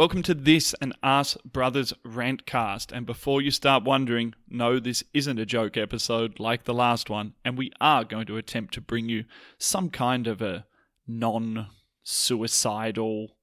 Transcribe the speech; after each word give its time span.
Welcome 0.00 0.22
to 0.22 0.34
this 0.34 0.74
and 0.80 0.96
Arse 1.02 1.36
Brothers 1.44 1.92
Rantcast. 2.06 2.90
And 2.90 3.04
before 3.04 3.42
you 3.42 3.50
start 3.50 3.84
wondering, 3.84 4.34
no, 4.48 4.80
this 4.80 5.04
isn't 5.12 5.38
a 5.38 5.44
joke 5.44 5.76
episode 5.76 6.40
like 6.40 6.64
the 6.64 6.72
last 6.72 7.10
one, 7.10 7.34
and 7.44 7.58
we 7.58 7.70
are 7.82 8.02
going 8.04 8.24
to 8.28 8.38
attempt 8.38 8.72
to 8.72 8.80
bring 8.80 9.10
you 9.10 9.26
some 9.58 9.90
kind 9.90 10.26
of 10.26 10.40
a 10.40 10.64
non 11.06 11.66
suicidal 12.02 13.36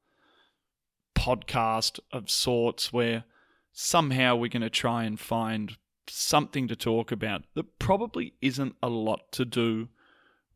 podcast 1.15 1.99
of 2.11 2.27
sorts 2.27 2.91
where 2.91 3.25
somehow 3.71 4.35
we're 4.35 4.49
going 4.49 4.63
to 4.63 4.69
try 4.71 5.03
and 5.03 5.19
find 5.19 5.77
something 6.09 6.67
to 6.69 6.75
talk 6.75 7.11
about 7.11 7.43
that 7.53 7.77
probably 7.77 8.33
isn't 8.41 8.75
a 8.81 8.89
lot 8.89 9.31
to 9.33 9.45
do 9.45 9.89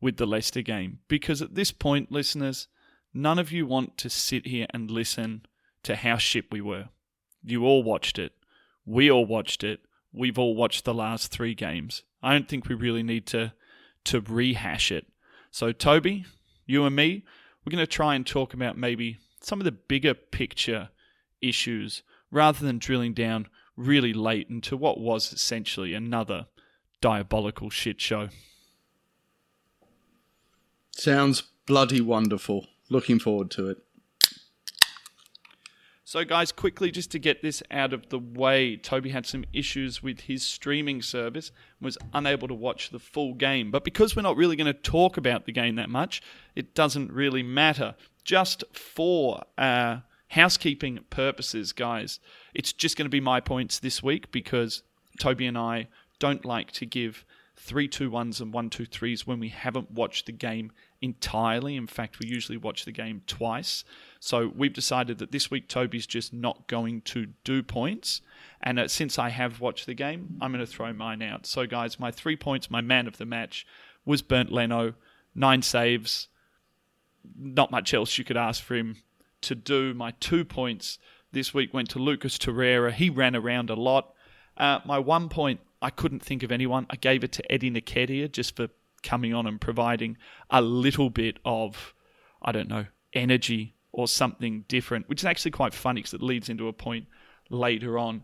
with 0.00 0.16
the 0.16 0.26
Leicester 0.26 0.62
game. 0.62 0.98
Because 1.06 1.40
at 1.40 1.54
this 1.54 1.70
point, 1.70 2.10
listeners, 2.10 2.66
none 3.14 3.38
of 3.38 3.52
you 3.52 3.68
want 3.68 3.96
to 3.98 4.10
sit 4.10 4.48
here 4.48 4.66
and 4.70 4.90
listen 4.90 5.42
to 5.84 5.96
how 5.96 6.16
shit 6.16 6.50
we 6.50 6.60
were. 6.60 6.88
You 7.42 7.64
all 7.64 7.82
watched 7.82 8.18
it. 8.18 8.32
We 8.84 9.10
all 9.10 9.26
watched 9.26 9.64
it. 9.64 9.80
We've 10.12 10.38
all 10.38 10.54
watched 10.54 10.84
the 10.84 10.94
last 10.94 11.30
three 11.30 11.54
games. 11.54 12.02
I 12.22 12.32
don't 12.32 12.48
think 12.48 12.68
we 12.68 12.74
really 12.74 13.02
need 13.02 13.26
to 13.28 13.52
to 14.04 14.20
rehash 14.20 14.90
it. 14.90 15.06
So 15.50 15.70
Toby, 15.70 16.24
you 16.66 16.84
and 16.84 16.96
me, 16.96 17.24
we're 17.64 17.70
going 17.70 17.84
to 17.84 17.86
try 17.86 18.14
and 18.16 18.26
talk 18.26 18.52
about 18.52 18.76
maybe 18.76 19.18
some 19.40 19.60
of 19.60 19.64
the 19.64 19.72
bigger 19.72 20.14
picture 20.14 20.90
issues 21.40 22.02
rather 22.30 22.64
than 22.64 22.78
drilling 22.78 23.14
down 23.14 23.46
really 23.76 24.12
late 24.12 24.48
into 24.48 24.76
what 24.76 24.98
was 24.98 25.32
essentially 25.32 25.94
another 25.94 26.46
diabolical 27.00 27.70
shit 27.70 28.00
show. 28.00 28.28
Sounds 30.90 31.42
bloody 31.66 32.00
wonderful. 32.00 32.66
Looking 32.90 33.18
forward 33.18 33.50
to 33.52 33.68
it. 33.68 33.78
So, 36.12 36.26
guys, 36.26 36.52
quickly 36.52 36.90
just 36.90 37.10
to 37.12 37.18
get 37.18 37.40
this 37.40 37.62
out 37.70 37.94
of 37.94 38.10
the 38.10 38.18
way, 38.18 38.76
Toby 38.76 39.08
had 39.08 39.24
some 39.24 39.46
issues 39.54 40.02
with 40.02 40.20
his 40.20 40.42
streaming 40.42 41.00
service 41.00 41.52
and 41.78 41.86
was 41.86 41.96
unable 42.12 42.48
to 42.48 42.54
watch 42.54 42.90
the 42.90 42.98
full 42.98 43.32
game. 43.32 43.70
But 43.70 43.82
because 43.82 44.14
we're 44.14 44.20
not 44.20 44.36
really 44.36 44.54
going 44.54 44.66
to 44.66 44.74
talk 44.74 45.16
about 45.16 45.46
the 45.46 45.52
game 45.52 45.76
that 45.76 45.88
much, 45.88 46.20
it 46.54 46.74
doesn't 46.74 47.10
really 47.10 47.42
matter. 47.42 47.94
Just 48.24 48.62
for 48.74 49.42
uh, 49.56 50.00
housekeeping 50.28 50.98
purposes, 51.08 51.72
guys, 51.72 52.20
it's 52.52 52.74
just 52.74 52.98
going 52.98 53.06
to 53.06 53.08
be 53.08 53.18
my 53.18 53.40
points 53.40 53.78
this 53.78 54.02
week 54.02 54.30
because 54.30 54.82
Toby 55.18 55.46
and 55.46 55.56
I 55.56 55.88
don't 56.18 56.44
like 56.44 56.72
to 56.72 56.84
give 56.84 57.24
three 57.56 57.88
two 57.88 58.10
ones 58.10 58.38
and 58.38 58.52
one 58.52 58.68
two 58.68 58.84
threes 58.84 59.26
when 59.26 59.40
we 59.40 59.48
haven't 59.48 59.90
watched 59.90 60.26
the 60.26 60.32
game 60.32 60.72
entirely. 61.02 61.76
In 61.76 61.86
fact, 61.86 62.20
we 62.20 62.28
usually 62.28 62.56
watch 62.56 62.84
the 62.84 62.92
game 62.92 63.22
twice. 63.26 63.84
So 64.20 64.52
we've 64.54 64.72
decided 64.72 65.18
that 65.18 65.32
this 65.32 65.50
week 65.50 65.68
Toby's 65.68 66.06
just 66.06 66.32
not 66.32 66.68
going 66.68 67.02
to 67.02 67.26
do 67.44 67.62
points. 67.62 68.22
And 68.62 68.78
uh, 68.78 68.88
since 68.88 69.18
I 69.18 69.28
have 69.30 69.60
watched 69.60 69.86
the 69.86 69.94
game, 69.94 70.38
I'm 70.40 70.52
going 70.52 70.64
to 70.64 70.70
throw 70.70 70.92
mine 70.92 71.20
out. 71.20 71.44
So, 71.44 71.66
guys, 71.66 71.98
my 71.98 72.12
three 72.12 72.36
points, 72.36 72.70
my 72.70 72.80
man 72.80 73.08
of 73.08 73.18
the 73.18 73.26
match 73.26 73.66
was 74.04 74.22
Bernd 74.22 74.50
Leno, 74.50 74.94
nine 75.34 75.62
saves. 75.62 76.28
Not 77.36 77.72
much 77.72 77.92
else 77.92 78.16
you 78.16 78.24
could 78.24 78.36
ask 78.36 78.62
for 78.62 78.76
him 78.76 78.96
to 79.42 79.56
do. 79.56 79.92
My 79.94 80.12
two 80.20 80.44
points 80.44 80.98
this 81.32 81.52
week 81.52 81.74
went 81.74 81.90
to 81.90 81.98
Lucas 81.98 82.38
Torreira. 82.38 82.92
He 82.92 83.10
ran 83.10 83.34
around 83.34 83.70
a 83.70 83.74
lot. 83.74 84.14
Uh, 84.56 84.78
my 84.84 84.98
one 84.98 85.28
point, 85.28 85.60
I 85.80 85.90
couldn't 85.90 86.22
think 86.22 86.44
of 86.44 86.52
anyone. 86.52 86.86
I 86.90 86.96
gave 86.96 87.24
it 87.24 87.32
to 87.32 87.52
Eddie 87.52 87.70
Nketiah 87.70 88.30
just 88.30 88.54
for 88.54 88.68
coming 89.02 89.34
on 89.34 89.46
and 89.46 89.60
providing 89.60 90.16
a 90.50 90.62
little 90.62 91.10
bit 91.10 91.38
of, 91.44 91.94
I 92.40 92.52
don't 92.52 92.68
know, 92.68 92.86
energy 93.12 93.74
or 93.92 94.08
something 94.08 94.64
different, 94.68 95.08
which 95.08 95.20
is 95.20 95.26
actually 95.26 95.50
quite 95.50 95.74
funny 95.74 96.00
because 96.00 96.14
it 96.14 96.22
leads 96.22 96.48
into 96.48 96.68
a 96.68 96.72
point 96.72 97.06
later 97.50 97.98
on. 97.98 98.22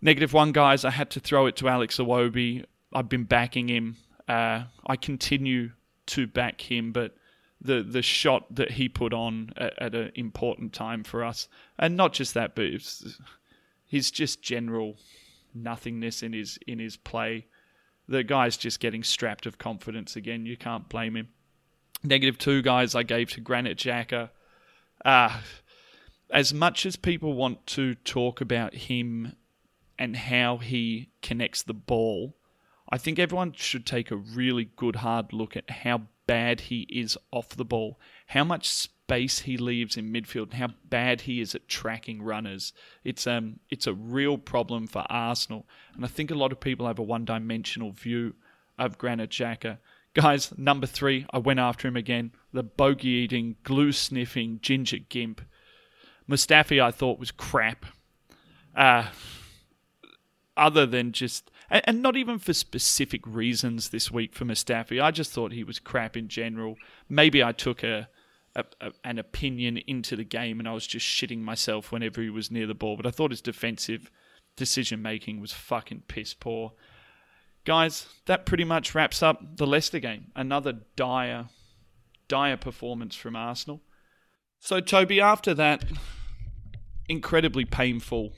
Negative 0.00 0.32
one, 0.32 0.52
guys, 0.52 0.84
I 0.84 0.90
had 0.90 1.10
to 1.10 1.20
throw 1.20 1.46
it 1.46 1.56
to 1.56 1.68
Alex 1.68 1.98
Iwobi. 1.98 2.64
I've 2.92 3.08
been 3.08 3.24
backing 3.24 3.68
him. 3.68 3.96
Uh, 4.28 4.64
I 4.86 4.96
continue 4.96 5.72
to 6.06 6.26
back 6.26 6.60
him, 6.60 6.92
but 6.92 7.14
the 7.60 7.82
the 7.82 8.02
shot 8.02 8.54
that 8.54 8.72
he 8.72 8.88
put 8.88 9.12
on 9.12 9.52
at, 9.56 9.80
at 9.80 9.94
an 9.94 10.12
important 10.14 10.72
time 10.72 11.04
for 11.04 11.24
us, 11.24 11.48
and 11.78 11.96
not 11.96 12.12
just 12.12 12.34
that, 12.34 12.54
but 12.54 12.66
his 13.86 14.10
just 14.10 14.42
general 14.42 14.96
nothingness 15.54 16.22
in 16.22 16.32
his 16.32 16.58
in 16.66 16.78
his 16.78 16.96
play. 16.96 17.46
The 18.08 18.22
guy's 18.22 18.56
just 18.56 18.80
getting 18.80 19.02
strapped 19.02 19.46
of 19.46 19.58
confidence 19.58 20.16
again. 20.16 20.46
You 20.46 20.56
can't 20.56 20.88
blame 20.88 21.16
him. 21.16 21.28
Negative 22.02 22.38
two 22.38 22.62
guys 22.62 22.94
I 22.94 23.02
gave 23.02 23.30
to 23.32 23.40
Granit 23.40 23.78
Xhaka. 23.78 24.30
uh, 25.04 25.40
as 26.30 26.52
much 26.52 26.86
as 26.86 26.96
people 26.96 27.34
want 27.34 27.66
to 27.66 27.94
talk 27.94 28.40
about 28.40 28.74
him 28.74 29.36
and 29.98 30.16
how 30.16 30.58
he 30.58 31.10
connects 31.22 31.62
the 31.62 31.74
ball, 31.74 32.36
I 32.90 32.98
think 32.98 33.18
everyone 33.18 33.52
should 33.52 33.86
take 33.86 34.10
a 34.10 34.16
really 34.16 34.70
good 34.76 34.96
hard 34.96 35.32
look 35.32 35.56
at 35.56 35.70
how 35.70 36.02
bad 36.26 36.62
he 36.62 36.80
is 36.82 37.16
off 37.30 37.50
the 37.50 37.64
ball, 37.64 37.98
how 38.28 38.44
much 38.44 38.68
space 38.68 39.40
he 39.40 39.56
leaves 39.56 39.96
in 39.96 40.12
midfield, 40.12 40.44
and 40.44 40.54
how 40.54 40.68
bad 40.84 41.22
he 41.22 41.40
is 41.40 41.54
at 41.54 41.68
tracking 41.68 42.22
runners. 42.22 42.72
It's 43.04 43.26
um 43.26 43.60
it's 43.70 43.86
a 43.86 43.94
real 43.94 44.38
problem 44.38 44.86
for 44.86 45.04
Arsenal, 45.08 45.66
and 45.94 46.04
I 46.04 46.08
think 46.08 46.30
a 46.30 46.34
lot 46.34 46.52
of 46.52 46.60
people 46.60 46.86
have 46.86 46.98
a 46.98 47.02
one-dimensional 47.02 47.92
view 47.92 48.34
of 48.78 48.98
Granit 48.98 49.30
Xhaka. 49.30 49.78
Guys, 50.14 50.56
number 50.56 50.86
three, 50.86 51.26
I 51.30 51.38
went 51.38 51.60
after 51.60 51.86
him 51.86 51.96
again. 51.96 52.32
The 52.52 52.62
bogey 52.62 53.08
eating, 53.08 53.56
glue 53.64 53.92
sniffing, 53.92 54.60
ginger 54.62 54.96
gimp. 54.96 55.42
Mustafi, 56.28 56.82
I 56.82 56.90
thought 56.90 57.18
was 57.18 57.30
crap. 57.30 57.84
Uh, 58.74 59.08
other 60.56 60.86
than 60.86 61.12
just, 61.12 61.50
and, 61.70 61.82
and 61.84 62.02
not 62.02 62.16
even 62.16 62.38
for 62.38 62.52
specific 62.52 63.26
reasons 63.26 63.90
this 63.90 64.10
week 64.10 64.34
for 64.34 64.44
Mustafi. 64.44 65.02
I 65.02 65.10
just 65.10 65.32
thought 65.32 65.52
he 65.52 65.64
was 65.64 65.78
crap 65.78 66.16
in 66.16 66.28
general. 66.28 66.76
Maybe 67.08 67.42
I 67.42 67.52
took 67.52 67.82
a, 67.82 68.08
a, 68.54 68.64
a, 68.80 68.92
an 69.04 69.18
opinion 69.18 69.78
into 69.86 70.16
the 70.16 70.24
game 70.24 70.58
and 70.58 70.68
I 70.68 70.72
was 70.72 70.86
just 70.86 71.06
shitting 71.06 71.40
myself 71.40 71.92
whenever 71.92 72.22
he 72.22 72.30
was 72.30 72.50
near 72.50 72.66
the 72.66 72.74
ball. 72.74 72.96
But 72.96 73.06
I 73.06 73.10
thought 73.10 73.30
his 73.30 73.40
defensive 73.40 74.10
decision 74.56 75.02
making 75.02 75.40
was 75.40 75.52
fucking 75.52 76.04
piss 76.08 76.34
poor. 76.34 76.72
Guys, 77.64 78.06
that 78.26 78.46
pretty 78.46 78.64
much 78.64 78.94
wraps 78.94 79.22
up 79.22 79.56
the 79.56 79.66
Leicester 79.66 79.98
game. 79.98 80.26
Another 80.36 80.72
dire, 80.94 81.48
dire 82.28 82.56
performance 82.56 83.16
from 83.16 83.34
Arsenal. 83.34 83.82
So, 84.60 84.80
Toby, 84.80 85.20
after 85.20 85.52
that 85.54 85.84
incredibly 87.08 87.64
painful 87.64 88.32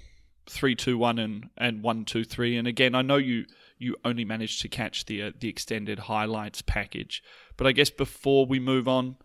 3 0.50 0.74
2 0.74 0.98
1 0.98 1.18
and, 1.18 1.50
and 1.56 1.82
1 1.82 2.04
2 2.04 2.24
3, 2.24 2.56
and 2.56 2.68
again, 2.68 2.94
I 2.94 3.02
know 3.02 3.16
you, 3.16 3.44
you 3.78 3.96
only 4.04 4.24
managed 4.24 4.62
to 4.62 4.68
catch 4.68 5.06
the, 5.06 5.22
uh, 5.22 5.32
the 5.38 5.48
extended 5.48 6.00
highlights 6.00 6.62
package, 6.62 7.22
but 7.56 7.66
I 7.66 7.72
guess 7.72 7.90
before 7.90 8.46
we 8.46 8.58
move 8.58 8.88
on, 8.88 9.16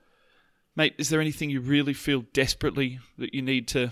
mate, 0.76 0.96
is 0.98 1.10
there 1.10 1.22
anything 1.22 1.50
you 1.50 1.62
really 1.62 1.94
feel 1.94 2.26
desperately 2.34 3.00
that 3.18 3.34
you 3.34 3.42
need 3.42 3.68
to 3.70 3.92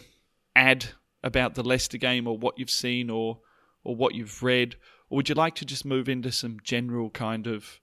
add 0.55 0.85
about 1.23 1.55
the 1.55 1.63
Leicester 1.63 1.97
game 1.97 2.27
or 2.27 2.37
what 2.37 2.57
you've 2.57 2.69
seen 2.69 3.09
or, 3.09 3.39
or 3.83 3.95
what 3.95 4.15
you've 4.15 4.41
read? 4.43 4.75
Or 5.09 5.17
would 5.17 5.29
you 5.29 5.35
like 5.35 5.55
to 5.55 5.65
just 5.65 5.85
move 5.85 6.09
into 6.09 6.31
some 6.31 6.57
general 6.63 7.09
kind 7.09 7.47
of 7.47 7.79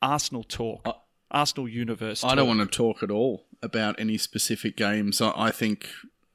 Arsenal 0.00 0.44
talk, 0.44 0.86
Arsenal 1.30 1.68
universe? 1.68 2.24
I 2.24 2.34
don't 2.34 2.48
want 2.48 2.60
to 2.60 2.66
talk 2.66 3.02
at 3.02 3.10
all 3.10 3.46
about 3.62 3.98
any 3.98 4.18
specific 4.18 4.76
games. 4.76 5.20
I, 5.20 5.32
I 5.36 5.50
think 5.50 5.88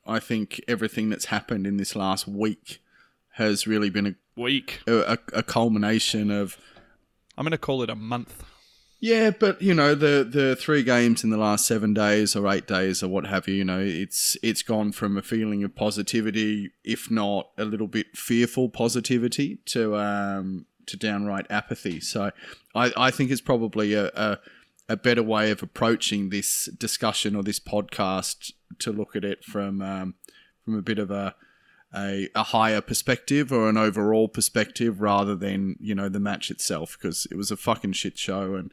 I 0.07 0.19
think 0.19 0.61
everything 0.67 1.09
that's 1.09 1.25
happened 1.25 1.67
in 1.67 1.77
this 1.77 1.95
last 1.95 2.27
week 2.27 2.81
has 3.33 3.67
really 3.67 3.89
been 3.89 4.07
a 4.07 4.15
week, 4.39 4.81
a, 4.87 5.13
a, 5.13 5.17
a 5.33 5.43
culmination 5.43 6.31
of. 6.31 6.57
I'm 7.37 7.43
going 7.43 7.51
to 7.51 7.57
call 7.57 7.83
it 7.83 7.89
a 7.89 7.95
month. 7.95 8.43
Yeah, 8.99 9.29
but 9.29 9.61
you 9.61 9.75
know 9.75 9.93
the 9.93 10.27
the 10.27 10.55
three 10.55 10.81
games 10.81 11.23
in 11.23 11.29
the 11.29 11.37
last 11.37 11.67
seven 11.67 11.93
days 11.93 12.35
or 12.35 12.47
eight 12.47 12.65
days 12.65 13.03
or 13.03 13.09
what 13.09 13.27
have 13.27 13.47
you. 13.47 13.53
You 13.53 13.65
know, 13.65 13.79
it's 13.79 14.35
it's 14.41 14.63
gone 14.63 14.91
from 14.91 15.17
a 15.17 15.21
feeling 15.21 15.63
of 15.63 15.75
positivity, 15.75 16.71
if 16.83 17.11
not 17.11 17.49
a 17.57 17.65
little 17.65 17.87
bit 17.87 18.07
fearful 18.15 18.69
positivity, 18.69 19.59
to 19.65 19.95
um 19.97 20.65
to 20.87 20.97
downright 20.97 21.45
apathy. 21.51 21.99
So, 21.99 22.31
I 22.73 22.91
I 22.97 23.11
think 23.11 23.29
it's 23.29 23.41
probably 23.41 23.93
a, 23.93 24.07
a 24.15 24.39
a 24.89 24.97
better 24.97 25.23
way 25.23 25.51
of 25.51 25.61
approaching 25.61 26.29
this 26.29 26.65
discussion 26.77 27.35
or 27.35 27.43
this 27.43 27.59
podcast 27.59 28.53
to 28.79 28.91
look 28.91 29.15
at 29.15 29.25
it 29.25 29.43
from 29.43 29.81
um, 29.81 30.15
from 30.63 30.77
a 30.77 30.81
bit 30.81 30.99
of 30.99 31.11
a, 31.11 31.35
a, 31.95 32.29
a 32.35 32.43
higher 32.43 32.81
perspective 32.81 33.51
or 33.51 33.69
an 33.69 33.77
overall 33.77 34.27
perspective 34.27 35.01
rather 35.01 35.35
than 35.35 35.75
you 35.79 35.95
know 35.95 36.09
the 36.09 36.19
match 36.19 36.51
itself 36.51 36.97
because 36.99 37.27
it 37.31 37.35
was 37.35 37.51
a 37.51 37.57
fucking 37.57 37.93
shit 37.93 38.17
show 38.17 38.55
and 38.55 38.71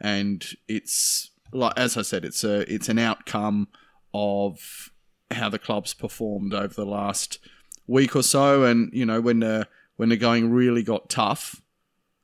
and 0.00 0.54
it's 0.68 1.30
like 1.52 1.72
as 1.76 1.96
I 1.96 2.02
said 2.02 2.24
it's 2.24 2.44
a 2.44 2.72
it's 2.72 2.88
an 2.88 2.98
outcome 2.98 3.68
of 4.14 4.90
how 5.30 5.48
the 5.48 5.58
club's 5.58 5.94
performed 5.94 6.54
over 6.54 6.74
the 6.74 6.86
last 6.86 7.38
week 7.86 8.14
or 8.16 8.22
so. 8.22 8.64
And 8.64 8.90
you 8.92 9.06
know 9.06 9.20
when 9.20 9.40
the 9.40 9.68
when 9.96 10.08
the 10.08 10.16
going 10.16 10.50
really 10.50 10.82
got 10.82 11.08
tough 11.08 11.62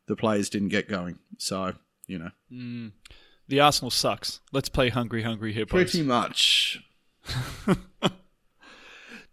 the 0.06 0.16
players 0.16 0.50
didn't 0.50 0.68
get 0.68 0.88
going. 0.88 1.18
So 1.38 1.74
you 2.06 2.18
know. 2.18 2.30
Mm. 2.52 2.92
The 3.52 3.60
Arsenal 3.60 3.90
sucks. 3.90 4.40
Let's 4.50 4.70
play 4.70 4.88
hungry, 4.88 5.20
hungry 5.20 5.52
hippos. 5.52 5.68
Pretty 5.92 6.00
much. 6.02 6.82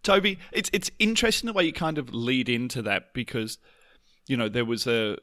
Toby, 0.02 0.38
it's 0.52 0.68
it's 0.74 0.90
interesting 0.98 1.46
the 1.46 1.54
way 1.54 1.64
you 1.64 1.72
kind 1.72 1.96
of 1.96 2.12
lead 2.12 2.50
into 2.50 2.82
that 2.82 3.14
because 3.14 3.56
you 4.26 4.36
know 4.36 4.50
there 4.50 4.66
was 4.66 4.86
a 4.86 5.16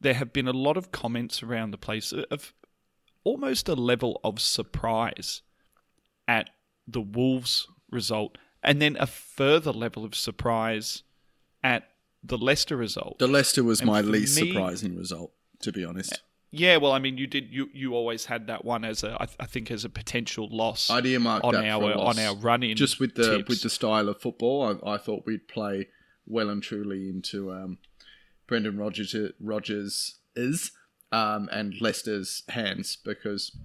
there 0.00 0.14
have 0.14 0.32
been 0.32 0.48
a 0.48 0.54
lot 0.54 0.78
of 0.78 0.90
comments 0.90 1.42
around 1.42 1.70
the 1.70 1.76
place 1.76 2.14
of 2.30 2.54
almost 3.24 3.68
a 3.68 3.74
level 3.74 4.18
of 4.24 4.40
surprise 4.40 5.42
at 6.26 6.48
the 6.88 7.02
Wolves 7.02 7.68
result, 7.90 8.38
and 8.62 8.80
then 8.80 8.96
a 8.98 9.06
further 9.06 9.70
level 9.70 10.02
of 10.02 10.14
surprise 10.14 11.02
at 11.62 11.90
the 12.24 12.38
Leicester 12.38 12.78
result. 12.78 13.18
The 13.18 13.28
Leicester 13.28 13.62
was 13.62 13.80
And 13.82 13.90
my 13.90 14.00
least 14.00 14.40
me- 14.40 14.50
surprising 14.50 14.96
result, 14.96 15.34
to 15.60 15.72
be 15.72 15.84
honest. 15.84 16.22
Yeah, 16.52 16.78
well, 16.78 16.90
I 16.92 16.98
mean, 16.98 17.16
you 17.16 17.26
did 17.26 17.48
you 17.50 17.68
you 17.72 17.94
always 17.94 18.24
had 18.24 18.48
that 18.48 18.64
one 18.64 18.84
as 18.84 19.04
a 19.04 19.12
I, 19.22 19.26
I 19.38 19.46
think 19.46 19.70
as 19.70 19.84
a 19.84 19.88
potential 19.88 20.48
loss 20.50 20.90
I'd 20.90 21.06
earmark 21.06 21.44
on 21.44 21.54
that 21.54 21.64
our 21.64 21.80
for 21.80 21.92
a 21.92 21.98
loss. 21.98 22.18
on 22.18 22.24
our 22.24 22.34
run 22.34 22.62
in 22.62 22.76
just 22.76 22.98
with 22.98 23.14
the 23.14 23.38
tips. 23.38 23.48
with 23.48 23.62
the 23.62 23.70
style 23.70 24.08
of 24.08 24.20
football. 24.20 24.80
I, 24.84 24.94
I 24.94 24.98
thought 24.98 25.24
we'd 25.26 25.46
play 25.46 25.88
well 26.26 26.50
and 26.50 26.62
truly 26.62 27.08
into 27.08 27.52
um, 27.52 27.78
Brendan 28.48 28.76
Rodgers 28.78 29.14
Rogers 29.40 30.18
is 30.34 30.72
um, 31.12 31.48
and 31.52 31.80
Leicester's 31.80 32.42
hands 32.48 32.96
because 33.04 33.56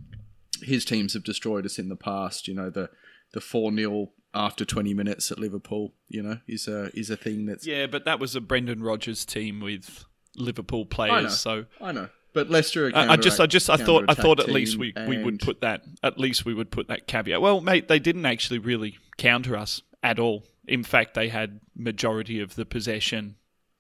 his 0.62 0.86
teams 0.86 1.14
have 1.14 1.24
destroyed 1.24 1.66
us 1.66 1.80
in 1.80 1.90
the 1.90 1.96
past. 1.96 2.48
You 2.48 2.54
know 2.54 2.70
the 2.70 2.90
the 3.34 3.42
four 3.42 3.74
0 3.74 4.12
after 4.34 4.64
twenty 4.64 4.94
minutes 4.94 5.32
at 5.32 5.40
Liverpool. 5.40 5.94
You 6.08 6.22
know 6.22 6.40
is 6.48 6.68
a 6.68 6.92
is 6.98 7.10
a 7.10 7.18
thing 7.18 7.48
that's 7.48 7.66
yeah, 7.66 7.88
but 7.88 8.06
that 8.06 8.20
was 8.20 8.36
a 8.36 8.42
Brendan 8.42 8.84
Rodgers 8.84 9.26
team 9.26 9.60
with 9.60 10.06
Liverpool 10.36 10.88
I 10.92 10.94
players, 10.96 11.24
know. 11.24 11.30
so 11.30 11.66
I 11.82 11.92
know. 11.92 12.10
But 12.36 12.50
Leicester, 12.50 12.92
I, 12.94 13.14
I 13.14 13.16
just, 13.16 13.40
I 13.40 13.46
just, 13.46 13.70
I 13.70 13.78
thought, 13.78 14.06
I 14.10 14.14
thought 14.14 14.42
at 14.42 14.50
least 14.50 14.78
we, 14.78 14.94
we 15.08 15.18
would 15.24 15.36
and- 15.36 15.40
put 15.40 15.62
that, 15.62 15.84
at 16.04 16.20
least 16.20 16.46
we 16.46 16.54
would 16.54 16.70
put 16.70 16.90
that 16.90 17.08
caveat. 17.08 17.42
Well, 17.42 17.62
mate, 17.62 17.88
they 17.88 17.98
didn't 17.98 18.26
actually 18.26 18.60
really 18.60 18.98
counter 19.18 19.56
us 19.56 19.82
at 20.04 20.20
all. 20.20 20.44
In 20.68 20.84
fact, 20.84 21.14
they 21.14 21.30
had 21.30 21.62
majority 21.78 22.42
of 22.42 22.56
the 22.56 22.66
possession, 22.66 23.38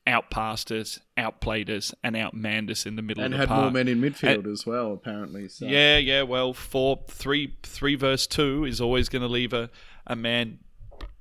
outpassed 0.07 0.71
us, 0.71 1.01
outplayed 1.17 1.69
us, 1.69 1.93
and 2.01 2.15
outmanned 2.15 2.71
us 2.71 2.85
in 2.85 2.95
the 2.95 3.01
middle 3.01 3.25
and 3.25 3.33
of 3.33 3.41
the 3.41 3.47
had 3.53 3.61
more 3.61 3.71
men 3.71 3.89
in 3.89 3.99
midfield 3.99 4.49
as 4.49 4.65
well. 4.65 4.93
Apparently, 4.93 5.49
so. 5.49 5.65
Yeah, 5.65 5.97
yeah. 5.97 6.21
Well, 6.21 6.53
four, 6.53 7.03
three, 7.09 7.57
three 7.61 7.95
verse 7.95 8.25
two 8.25 8.63
is 8.63 8.79
always 8.79 9.09
going 9.09 9.21
to 9.23 9.27
leave 9.27 9.51
a, 9.51 9.69
a 10.07 10.15
man 10.15 10.59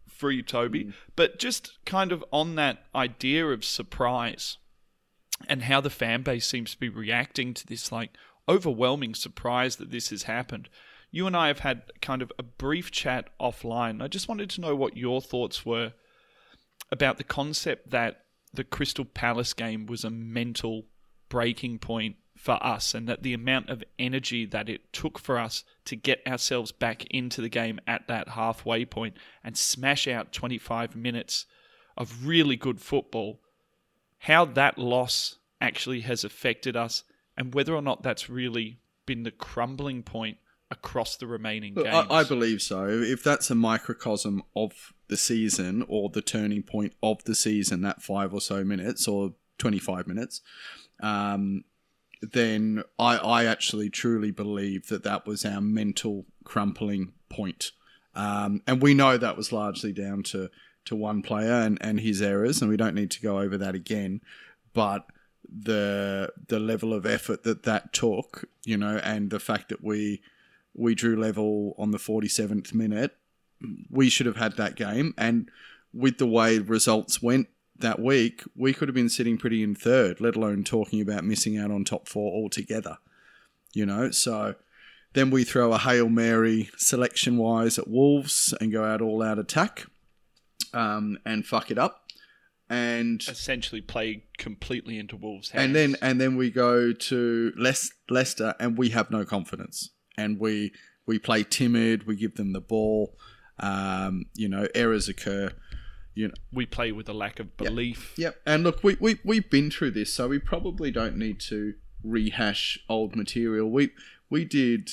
free, 0.06 0.40
Toby. 0.40 0.84
Mm. 0.84 0.94
But 1.16 1.40
just 1.40 1.84
kind 1.84 2.12
of 2.12 2.24
on 2.30 2.54
that 2.54 2.84
idea 2.94 3.48
of 3.48 3.64
surprise 3.64 4.58
and 5.48 5.62
how 5.62 5.80
the 5.80 5.90
fan 5.90 6.22
base 6.22 6.46
seems 6.46 6.72
to 6.72 6.80
be 6.80 6.88
reacting 6.88 7.54
to 7.54 7.66
this, 7.66 7.90
like 7.90 8.10
overwhelming 8.48 9.14
surprise 9.14 9.76
that 9.76 9.90
this 9.90 10.10
has 10.10 10.24
happened. 10.24 10.68
You 11.10 11.26
and 11.26 11.36
I 11.36 11.48
have 11.48 11.60
had 11.60 11.82
kind 12.00 12.22
of 12.22 12.32
a 12.38 12.42
brief 12.42 12.90
chat 12.90 13.30
offline. 13.40 14.02
I 14.02 14.08
just 14.08 14.28
wanted 14.28 14.50
to 14.50 14.60
know 14.60 14.74
what 14.74 14.96
your 14.96 15.20
thoughts 15.20 15.64
were 15.64 15.92
about 16.90 17.18
the 17.18 17.24
concept 17.24 17.90
that 17.90 18.24
the 18.52 18.64
Crystal 18.64 19.04
Palace 19.04 19.52
game 19.52 19.86
was 19.86 20.04
a 20.04 20.10
mental 20.10 20.84
breaking 21.28 21.78
point 21.78 22.16
for 22.36 22.62
us 22.64 22.94
and 22.94 23.08
that 23.08 23.22
the 23.22 23.32
amount 23.32 23.70
of 23.70 23.82
energy 23.98 24.44
that 24.44 24.68
it 24.68 24.92
took 24.92 25.18
for 25.18 25.38
us 25.38 25.64
to 25.84 25.96
get 25.96 26.20
ourselves 26.26 26.72
back 26.72 27.04
into 27.06 27.40
the 27.40 27.48
game 27.48 27.80
at 27.86 28.06
that 28.08 28.30
halfway 28.30 28.84
point 28.84 29.16
and 29.42 29.56
smash 29.56 30.06
out 30.06 30.32
25 30.32 30.96
minutes 30.96 31.46
of 31.96 32.26
really 32.26 32.56
good 32.56 32.80
football, 32.80 33.40
how 34.24 34.46
that 34.46 34.78
loss 34.78 35.36
actually 35.60 36.00
has 36.00 36.24
affected 36.24 36.76
us 36.76 37.04
and 37.36 37.54
whether 37.54 37.74
or 37.74 37.82
not 37.82 38.02
that's 38.02 38.30
really 38.30 38.78
been 39.04 39.22
the 39.22 39.30
crumbling 39.30 40.02
point 40.02 40.38
across 40.70 41.16
the 41.16 41.26
remaining 41.26 41.74
Look, 41.74 41.84
games. 41.84 42.06
I, 42.08 42.20
I 42.20 42.24
believe 42.24 42.62
so. 42.62 42.88
If 42.88 43.22
that's 43.22 43.50
a 43.50 43.54
microcosm 43.54 44.42
of 44.56 44.94
the 45.08 45.18
season 45.18 45.84
or 45.88 46.08
the 46.08 46.22
turning 46.22 46.62
point 46.62 46.94
of 47.02 47.22
the 47.24 47.34
season, 47.34 47.82
that 47.82 48.00
five 48.00 48.32
or 48.32 48.40
so 48.40 48.64
minutes 48.64 49.06
or 49.06 49.34
25 49.58 50.06
minutes, 50.06 50.40
um, 51.02 51.64
then 52.22 52.82
I, 52.98 53.18
I 53.18 53.44
actually 53.44 53.90
truly 53.90 54.30
believe 54.30 54.88
that 54.88 55.04
that 55.04 55.26
was 55.26 55.44
our 55.44 55.60
mental 55.60 56.24
crumpling 56.44 57.12
point. 57.28 57.72
Um, 58.14 58.62
and 58.66 58.80
we 58.80 58.94
know 58.94 59.18
that 59.18 59.36
was 59.36 59.52
largely 59.52 59.92
down 59.92 60.22
to, 60.24 60.48
to 60.86 60.96
one 60.96 61.22
player 61.22 61.52
and, 61.52 61.78
and 61.80 62.00
his 62.00 62.20
errors, 62.20 62.60
and 62.60 62.70
we 62.70 62.76
don't 62.76 62.94
need 62.94 63.10
to 63.12 63.22
go 63.22 63.40
over 63.40 63.56
that 63.58 63.74
again. 63.74 64.20
But 64.72 65.06
the 65.48 66.32
the 66.48 66.58
level 66.58 66.92
of 66.92 67.06
effort 67.06 67.44
that 67.44 67.62
that 67.64 67.92
took, 67.92 68.48
you 68.64 68.76
know, 68.76 68.98
and 69.02 69.30
the 69.30 69.40
fact 69.40 69.68
that 69.68 69.82
we 69.82 70.20
we 70.74 70.94
drew 70.94 71.16
level 71.16 71.74
on 71.78 71.92
the 71.92 71.98
47th 71.98 72.74
minute. 72.74 73.16
We 73.90 74.10
should 74.10 74.26
have 74.26 74.36
had 74.36 74.56
that 74.56 74.74
game. 74.74 75.14
And 75.16 75.50
with 75.92 76.18
the 76.18 76.26
way 76.26 76.58
results 76.58 77.22
went 77.22 77.48
that 77.78 78.00
week, 78.00 78.42
we 78.56 78.72
could 78.72 78.88
have 78.88 78.94
been 78.94 79.08
sitting 79.08 79.38
pretty 79.38 79.62
in 79.62 79.74
third, 79.74 80.20
let 80.20 80.36
alone 80.36 80.64
talking 80.64 81.00
about 81.00 81.24
missing 81.24 81.56
out 81.56 81.70
on 81.70 81.84
top 81.84 82.08
four 82.08 82.32
altogether. 82.32 82.98
You 83.72 83.86
know, 83.86 84.10
so 84.10 84.56
then 85.14 85.30
we 85.30 85.44
throw 85.44 85.72
a 85.72 85.78
Hail 85.78 86.08
Mary 86.08 86.70
selection 86.76 87.36
wise 87.36 87.78
at 87.78 87.88
Wolves 87.88 88.52
and 88.60 88.72
go 88.72 88.84
out 88.84 89.00
all 89.00 89.22
out 89.22 89.38
attack 89.38 89.86
um, 90.74 91.18
and 91.24 91.46
fuck 91.46 91.70
it 91.70 91.78
up. 91.78 92.00
And 92.70 93.22
essentially 93.28 93.82
play 93.82 94.24
completely 94.38 94.98
into 94.98 95.16
Wolves' 95.16 95.50
hands. 95.50 95.66
and 95.66 95.76
then 95.76 95.96
and 96.00 96.20
then 96.20 96.36
we 96.36 96.50
go 96.50 96.92
to 96.92 97.52
Leicester 97.58 98.54
and 98.58 98.78
we 98.78 98.88
have 98.88 99.10
no 99.10 99.24
confidence 99.24 99.90
and 100.16 100.38
we 100.40 100.72
we 101.06 101.18
play 101.18 101.42
timid 101.44 102.06
we 102.06 102.16
give 102.16 102.36
them 102.36 102.52
the 102.54 102.62
ball 102.62 103.18
um, 103.60 104.24
you 104.34 104.48
know 104.48 104.66
errors 104.74 105.08
occur 105.10 105.52
you 106.14 106.28
know 106.28 106.34
we 106.52 106.64
play 106.64 106.90
with 106.90 107.08
a 107.08 107.12
lack 107.12 107.38
of 107.38 107.54
belief. 107.58 108.14
yep 108.16 108.36
and 108.46 108.64
look 108.64 108.82
we, 108.82 108.96
we 108.98 109.18
we've 109.24 109.50
been 109.50 109.70
through 109.70 109.90
this 109.90 110.12
so 110.12 110.28
we 110.28 110.38
probably 110.38 110.90
don't 110.90 111.16
need 111.16 111.38
to 111.40 111.74
rehash 112.02 112.78
old 112.88 113.14
material 113.14 113.70
we 113.70 113.90
we 114.30 114.44
did 114.44 114.88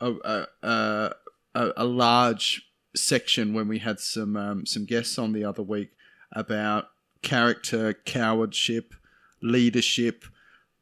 a, 0.00 0.46
a, 0.62 1.10
a, 1.54 1.72
a 1.76 1.84
large 1.84 2.70
section 2.94 3.54
when 3.54 3.68
we 3.68 3.78
had 3.78 4.00
some 4.00 4.36
um, 4.36 4.66
some 4.66 4.84
guests 4.84 5.18
on 5.18 5.32
the 5.32 5.44
other 5.44 5.62
week 5.62 5.90
about 6.32 6.88
character 7.22 7.92
cowardship 7.92 8.94
leadership 9.42 10.24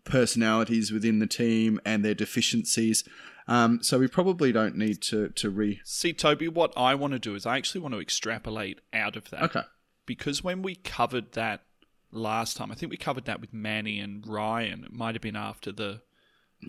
personalities 0.05 0.91
within 0.91 1.19
the 1.19 1.27
team 1.27 1.81
and 1.85 2.05
their 2.05 2.15
deficiencies. 2.15 3.05
Um, 3.49 3.83
so 3.83 3.99
we 3.99 4.09
probably 4.09 4.53
don't 4.53 4.77
need 4.77 5.03
to 5.03 5.29
to 5.31 5.51
re. 5.51 5.81
See, 5.85 6.13
Toby, 6.13 6.49
what 6.49 6.73
I 6.77 6.95
want 6.95 7.13
to 7.13 7.19
do 7.19 7.35
is 7.35 7.47
I 7.47 7.57
actually 7.57 7.81
want 7.81 7.95
to 7.95 8.01
extrapolate 8.01 8.81
out 8.93 9.17
of 9.17 9.31
that. 9.31 9.43
Okay. 9.43 9.63
Because 10.07 10.43
when 10.43 10.63
we 10.63 10.77
covered 10.77 11.33
that 11.33 11.63
last 12.11 12.57
time, 12.57 12.71
I 12.71 12.75
think 12.75 12.91
we 12.91 12.97
covered 12.97 13.25
that 13.25 13.41
with 13.41 13.53
Manny 13.53 13.99
and 13.99 14.27
Ryan. 14.27 14.85
It 14.85 14.93
might 14.93 15.15
have 15.15 15.23
been 15.23 15.37
after 15.37 15.73
the 15.73 16.03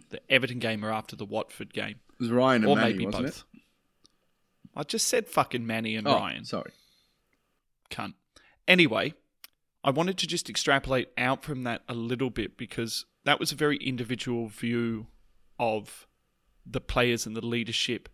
the 0.09 0.19
Everton 0.31 0.59
game 0.59 0.83
or 0.83 0.91
after 0.91 1.15
the 1.15 1.25
Watford 1.25 1.73
game. 1.73 2.00
It 2.13 2.19
was 2.19 2.31
Ryan 2.31 2.63
and 2.63 2.71
or 2.71 2.75
Manny, 2.75 2.93
maybe 2.93 3.05
wasn't 3.05 3.25
both. 3.25 3.43
I 4.75 4.83
just 4.83 5.07
said 5.07 5.27
fucking 5.27 5.65
Manny 5.65 5.95
and? 5.95 6.07
Oh, 6.07 6.15
Ryan. 6.15 6.45
sorry. 6.45 6.71
cunt. 7.91 8.13
Anyway, 8.67 9.13
I 9.83 9.91
wanted 9.91 10.17
to 10.19 10.27
just 10.27 10.49
extrapolate 10.49 11.09
out 11.17 11.43
from 11.43 11.63
that 11.63 11.83
a 11.87 11.93
little 11.93 12.29
bit 12.29 12.57
because 12.57 13.05
that 13.25 13.39
was 13.39 13.51
a 13.51 13.55
very 13.55 13.77
individual 13.77 14.47
view 14.47 15.07
of 15.59 16.07
the 16.65 16.81
players 16.81 17.25
and 17.25 17.35
the 17.35 17.45
leadership 17.45 18.09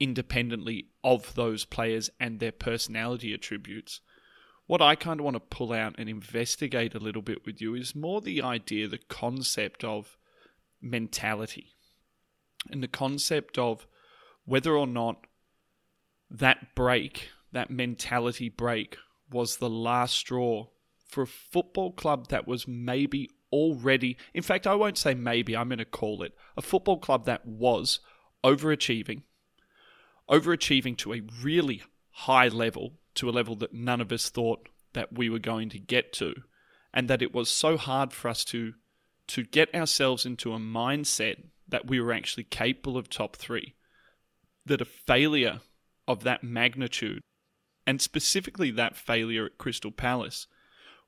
independently 0.00 0.86
of 1.04 1.34
those 1.34 1.64
players 1.64 2.10
and 2.18 2.40
their 2.40 2.52
personality 2.52 3.32
attributes. 3.32 4.00
What 4.66 4.82
I 4.82 4.94
kind 4.94 5.20
of 5.20 5.24
want 5.24 5.34
to 5.34 5.40
pull 5.40 5.72
out 5.72 5.94
and 5.98 6.08
investigate 6.08 6.94
a 6.94 7.00
little 7.00 7.22
bit 7.22 7.44
with 7.44 7.60
you 7.60 7.74
is 7.74 7.94
more 7.94 8.20
the 8.20 8.42
idea, 8.42 8.88
the 8.88 8.98
concept 8.98 9.84
of 9.84 10.16
mentality 10.80 11.74
and 12.70 12.82
the 12.82 12.88
concept 12.88 13.58
of 13.58 13.86
whether 14.44 14.76
or 14.76 14.86
not 14.86 15.26
that 16.30 16.74
break, 16.74 17.28
that 17.52 17.70
mentality 17.70 18.48
break, 18.48 18.96
was 19.30 19.56
the 19.56 19.70
last 19.70 20.16
straw 20.16 20.66
for 21.06 21.22
a 21.22 21.26
football 21.26 21.92
club 21.92 22.28
that 22.28 22.46
was 22.46 22.68
maybe 22.68 23.28
already, 23.52 24.16
in 24.32 24.42
fact, 24.42 24.66
I 24.66 24.74
won't 24.74 24.98
say 24.98 25.14
maybe, 25.14 25.56
I'm 25.56 25.68
going 25.68 25.78
to 25.78 25.84
call 25.84 26.22
it 26.22 26.36
a 26.56 26.62
football 26.62 26.98
club 26.98 27.24
that 27.24 27.46
was 27.46 28.00
overachieving, 28.44 29.22
overachieving 30.28 30.96
to 30.98 31.14
a 31.14 31.22
really 31.42 31.82
high 32.10 32.48
level, 32.48 32.94
to 33.16 33.28
a 33.28 33.32
level 33.32 33.56
that 33.56 33.74
none 33.74 34.00
of 34.00 34.12
us 34.12 34.30
thought 34.30 34.68
that 34.92 35.12
we 35.12 35.28
were 35.28 35.38
going 35.38 35.68
to 35.70 35.78
get 35.78 36.12
to, 36.14 36.34
and 36.92 37.08
that 37.08 37.22
it 37.22 37.34
was 37.34 37.48
so 37.48 37.76
hard 37.76 38.12
for 38.12 38.28
us 38.28 38.44
to 38.46 38.74
to 39.26 39.44
get 39.44 39.72
ourselves 39.72 40.26
into 40.26 40.52
a 40.52 40.58
mindset 40.58 41.44
that 41.68 41.86
we 41.86 42.00
were 42.00 42.12
actually 42.12 42.42
capable 42.42 42.96
of 42.96 43.08
top 43.08 43.36
three, 43.36 43.74
that 44.66 44.80
a 44.80 44.84
failure 44.84 45.60
of 46.10 46.24
that 46.24 46.42
magnitude, 46.42 47.22
and 47.86 48.00
specifically 48.00 48.70
that 48.72 48.96
failure 48.96 49.46
at 49.46 49.58
Crystal 49.58 49.92
Palace, 49.92 50.48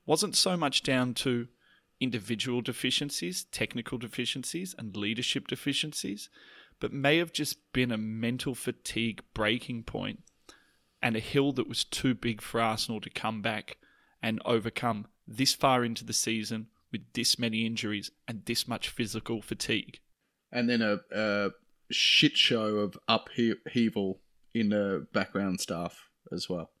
wasn't 0.05 0.35
so 0.35 0.55
much 0.55 0.81
down 0.81 1.13
to 1.13 1.47
individual 1.99 2.61
deficiencies, 2.61 3.45
technical 3.51 3.97
deficiencies, 3.97 4.73
and 4.77 4.95
leadership 4.95 5.47
deficiencies, 5.47 6.29
but 6.79 6.93
may 6.93 7.17
have 7.17 7.33
just 7.33 7.57
been 7.73 7.91
a 7.91 7.97
mental 7.97 8.55
fatigue 8.55 9.21
breaking 9.33 9.83
point 9.83 10.23
and 11.01 11.15
a 11.15 11.19
hill 11.19 11.51
that 11.51 11.67
was 11.67 11.83
too 11.83 12.13
big 12.15 12.41
for 12.41 12.61
Arsenal 12.61 13.01
to 13.01 13.09
come 13.09 13.41
back 13.41 13.77
and 14.21 14.41
overcome 14.45 15.07
this 15.27 15.53
far 15.53 15.83
into 15.83 16.05
the 16.05 16.13
season 16.13 16.67
with 16.91 17.01
this 17.13 17.37
many 17.37 17.65
injuries 17.65 18.09
and 18.27 18.45
this 18.45 18.67
much 18.67 18.87
physical 18.87 19.41
fatigue. 19.41 19.99
And 20.51 20.69
then 20.69 20.81
a, 20.81 20.99
a 21.11 21.49
shit 21.91 22.37
show 22.37 22.77
of 22.77 22.97
upheaval 23.07 24.21
in 24.53 24.69
the 24.69 25.07
background 25.13 25.59
staff 25.59 26.09
as 26.31 26.47
well. 26.49 26.71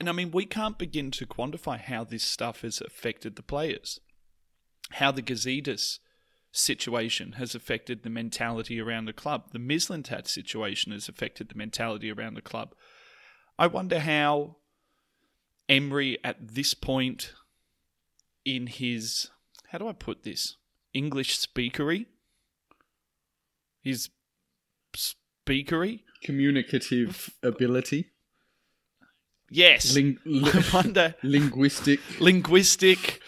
And 0.00 0.08
I 0.08 0.12
mean, 0.12 0.30
we 0.30 0.46
can't 0.46 0.78
begin 0.78 1.10
to 1.12 1.26
quantify 1.26 1.80
how 1.80 2.04
this 2.04 2.24
stuff 2.24 2.62
has 2.62 2.80
affected 2.80 3.36
the 3.36 3.42
players, 3.42 3.98
how 4.92 5.10
the 5.10 5.22
Gazidis 5.22 5.98
situation 6.52 7.32
has 7.32 7.54
affected 7.54 8.02
the 8.02 8.10
mentality 8.10 8.80
around 8.80 9.04
the 9.04 9.12
club, 9.12 9.50
the 9.52 9.58
Mislintat 9.58 10.28
situation 10.28 10.92
has 10.92 11.08
affected 11.08 11.48
the 11.48 11.58
mentality 11.58 12.10
around 12.10 12.34
the 12.34 12.42
club. 12.42 12.74
I 13.58 13.66
wonder 13.66 14.00
how 14.00 14.56
Emery 15.68 16.18
at 16.24 16.36
this 16.54 16.74
point 16.74 17.32
in 18.44 18.66
his 18.66 19.30
how 19.70 19.78
do 19.78 19.88
I 19.88 19.92
put 19.92 20.22
this 20.22 20.56
English 20.94 21.38
speakery, 21.38 22.06
his 23.82 24.08
speakery, 25.48 26.00
communicative 26.22 27.30
ability. 27.42 28.10
Yes, 29.50 29.94
Ling- 29.94 30.18
li- 30.24 30.50
I 30.52 30.70
wonder 30.74 31.14
linguistic. 31.22 32.00
linguistic 32.20 33.20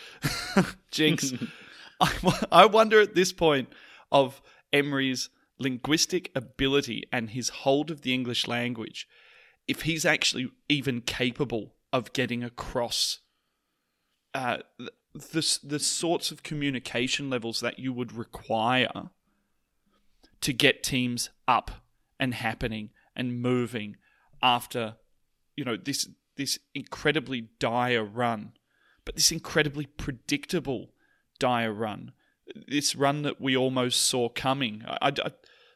jinx. 0.91 1.33
I, 2.01 2.47
I 2.53 2.67
wonder 2.67 3.01
at 3.01 3.15
this 3.15 3.33
point 3.33 3.69
of 4.13 4.41
Emery's 4.73 5.31
linguistic 5.59 6.31
ability 6.35 7.05
and 7.13 7.31
his 7.31 7.49
hold 7.51 7.91
of 7.91 8.03
the 8.03 8.15
English 8.15 8.47
language 8.47 9.07
if 9.69 9.83
he's 9.83 10.05
actually 10.07 10.51
even 10.69 11.01
capable 11.03 11.75
of 11.93 12.13
getting 12.13 12.43
across 12.43 13.19
uh, 14.35 14.59
the, 15.13 15.59
the 15.63 15.79
sorts 15.79 16.31
of 16.31 16.43
communication 16.43 17.29
levels 17.29 17.61
that 17.61 17.79
you 17.79 17.93
would 17.93 18.13
require 18.13 19.11
to 20.41 20.53
get 20.53 20.83
teams 20.83 21.29
up 21.47 21.71
and 22.21 22.35
happening 22.35 22.91
and 23.17 23.41
moving 23.41 23.97
after 24.43 24.95
you 25.57 25.65
know 25.65 25.77
this 25.77 26.09
this 26.37 26.59
incredibly 26.75 27.49
dire 27.59 28.05
run 28.05 28.53
but 29.05 29.17
this 29.17 29.33
incredibly 29.33 29.87
predictable 29.87 30.93
dire 31.41 31.73
run 31.73 32.13
this 32.69 32.95
run 32.95 33.23
that 33.23 33.41
we 33.41 33.57
almost 33.57 34.03
saw 34.03 34.29
coming 34.29 34.85
I, 34.87 35.13
I, 35.25 35.33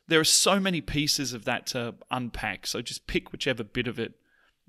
there 0.06 0.20
are 0.20 0.24
so 0.24 0.60
many 0.60 0.80
pieces 0.80 1.32
of 1.32 1.44
that 1.46 1.66
to 1.68 1.96
unpack 2.10 2.66
so 2.66 2.80
just 2.80 3.06
pick 3.08 3.32
whichever 3.32 3.64
bit 3.64 3.88
of 3.88 3.98
it 3.98 4.14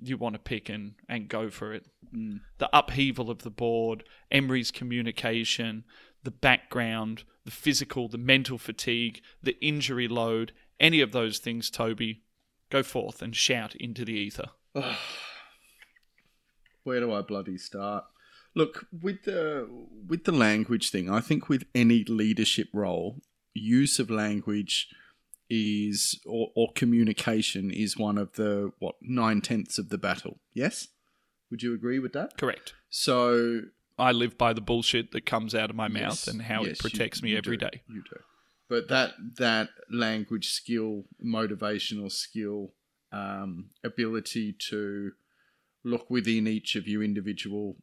you 0.01 0.17
want 0.17 0.33
to 0.33 0.39
pick 0.39 0.69
and, 0.69 0.95
and 1.07 1.29
go 1.29 1.49
for 1.49 1.73
it. 1.73 1.85
Mm. 2.13 2.41
The 2.57 2.69
upheaval 2.73 3.29
of 3.29 3.39
the 3.39 3.49
board, 3.49 4.03
Emery's 4.31 4.71
communication, 4.71 5.83
the 6.23 6.31
background, 6.31 7.23
the 7.45 7.51
physical, 7.51 8.07
the 8.07 8.17
mental 8.17 8.57
fatigue, 8.57 9.21
the 9.41 9.57
injury 9.61 10.07
load, 10.07 10.51
any 10.79 11.01
of 11.01 11.11
those 11.11 11.39
things, 11.39 11.69
Toby, 11.69 12.21
go 12.69 12.83
forth 12.83 13.21
and 13.21 13.35
shout 13.35 13.75
into 13.75 14.05
the 14.05 14.13
ether. 14.13 14.49
Where 16.83 16.99
do 16.99 17.11
I 17.13 17.21
bloody 17.21 17.57
start? 17.57 18.05
Look, 18.53 18.85
with 19.01 19.23
the 19.23 19.67
with 20.07 20.23
the 20.23 20.31
language 20.31 20.89
thing, 20.91 21.09
I 21.09 21.19
think 21.19 21.49
with 21.49 21.65
any 21.73 22.03
leadership 22.05 22.67
role, 22.73 23.19
use 23.53 23.99
of 23.99 24.09
language 24.09 24.87
is 25.49 26.19
or, 26.25 26.49
or 26.55 26.71
communication 26.73 27.69
is 27.71 27.97
one 27.97 28.17
of 28.17 28.33
the 28.33 28.71
what 28.79 28.95
nine 29.01 29.41
tenths 29.41 29.77
of 29.77 29.89
the 29.89 29.97
battle. 29.97 30.39
Yes, 30.53 30.87
would 31.51 31.63
you 31.63 31.73
agree 31.73 31.99
with 31.99 32.13
that? 32.13 32.37
Correct. 32.37 32.73
So 32.89 33.61
I 33.97 34.11
live 34.11 34.37
by 34.37 34.53
the 34.53 34.61
bullshit 34.61 35.11
that 35.11 35.25
comes 35.25 35.53
out 35.55 35.69
of 35.69 35.75
my 35.75 35.87
mouth 35.87 36.01
Yes, 36.25 36.27
and 36.27 36.41
how 36.43 36.63
yes, 36.63 36.73
it 36.73 36.79
protects 36.79 37.19
you- 37.21 37.25
me 37.25 37.31
you 37.31 37.37
every 37.37 37.57
do, 37.57 37.65
day. 37.65 37.81
You 37.89 38.03
do. 38.09 38.17
But 38.67 38.87
that 38.89 39.11
that 39.37 39.69
language 39.91 40.47
skill, 40.49 41.03
motivational 41.23 42.11
skill, 42.11 42.73
um, 43.11 43.69
ability 43.83 44.55
to 44.69 45.11
look 45.83 46.09
within 46.09 46.47
each 46.47 46.75
of 46.75 46.87
your 46.87 47.03
individual 47.03 47.77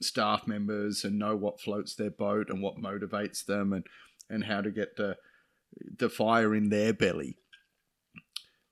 staff 0.00 0.46
members 0.46 1.04
and 1.04 1.18
know 1.18 1.36
what 1.36 1.60
floats 1.60 1.94
their 1.94 2.10
boat 2.10 2.48
and 2.48 2.62
what 2.62 2.76
motivates 2.76 3.44
them 3.44 3.72
and 3.72 3.84
and 4.28 4.44
how 4.44 4.60
to 4.60 4.70
get 4.70 4.96
the 4.96 5.16
the 5.98 6.08
fire 6.08 6.54
in 6.54 6.68
their 6.68 6.92
belly. 6.92 7.36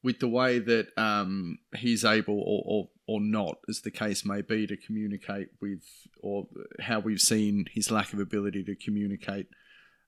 With 0.03 0.21
the 0.21 0.29
way 0.29 0.61
that 0.61 0.87
um, 0.97 1.59
he's 1.77 2.05
able 2.05 2.39
or, 2.41 2.63
or 2.65 2.89
or 3.09 3.21
not, 3.21 3.57
as 3.69 3.81
the 3.81 3.91
case 3.91 4.25
may 4.25 4.43
be, 4.43 4.67
to 4.67 4.77
communicate 4.77 5.49
with, 5.63 5.83
or 6.21 6.47
how 6.79 7.01
we've 7.01 7.21
seen 7.21 7.65
his 7.73 7.91
lack 7.91 8.13
of 8.13 8.21
ability 8.21 8.63
to 8.65 8.77
communicate 8.77 9.47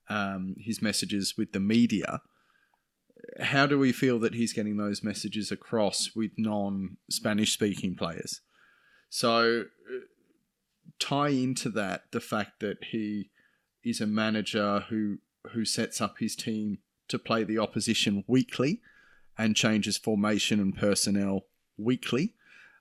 um, 0.09 0.55
his 0.57 0.81
messages 0.81 1.35
with 1.37 1.51
the 1.51 1.59
media. 1.59 2.21
How 3.39 3.65
do 3.65 3.77
we 3.77 3.91
feel 3.91 4.19
that 4.19 4.33
he's 4.33 4.53
getting 4.53 4.77
those 4.77 5.03
messages 5.03 5.51
across 5.51 6.11
with 6.15 6.31
non 6.37 6.97
Spanish 7.09 7.53
speaking 7.53 7.95
players? 7.95 8.41
So, 9.09 9.61
uh, 9.61 9.99
tie 10.99 11.29
into 11.29 11.69
that 11.69 12.03
the 12.11 12.19
fact 12.19 12.59
that 12.61 12.77
he 12.91 13.29
is 13.83 14.01
a 14.01 14.07
manager 14.07 14.85
who 14.89 15.19
who 15.53 15.65
sets 15.65 16.01
up 16.01 16.15
his 16.19 16.35
team 16.35 16.79
to 17.07 17.19
play 17.19 17.43
the 17.43 17.57
opposition 17.57 18.23
weekly 18.27 18.81
and 19.37 19.55
changes 19.55 19.97
formation 19.97 20.59
and 20.59 20.75
personnel 20.77 21.41
weekly 21.77 22.35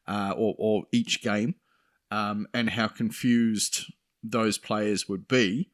uh, 0.07 0.35
or, 0.37 0.55
or 0.59 0.85
each 0.93 1.23
game, 1.23 1.55
um, 2.11 2.47
and 2.53 2.71
how 2.71 2.89
confused 2.89 3.93
those 4.23 4.59
players 4.59 5.09
would 5.09 5.27
be. 5.27 5.71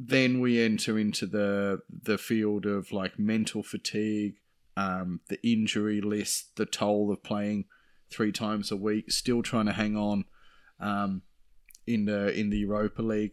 Then 0.00 0.40
we 0.40 0.62
enter 0.62 0.96
into 0.96 1.26
the 1.26 1.80
the 1.90 2.18
field 2.18 2.66
of 2.66 2.92
like 2.92 3.18
mental 3.18 3.64
fatigue, 3.64 4.36
um, 4.76 5.20
the 5.28 5.44
injury 5.44 6.00
list, 6.00 6.54
the 6.54 6.66
toll 6.66 7.10
of 7.10 7.24
playing 7.24 7.64
three 8.08 8.30
times 8.30 8.70
a 8.70 8.76
week, 8.76 9.10
still 9.10 9.42
trying 9.42 9.66
to 9.66 9.72
hang 9.72 9.96
on 9.96 10.24
um, 10.78 11.22
in 11.84 12.04
the 12.04 12.32
in 12.38 12.50
the 12.50 12.58
Europa 12.58 13.02
League, 13.02 13.32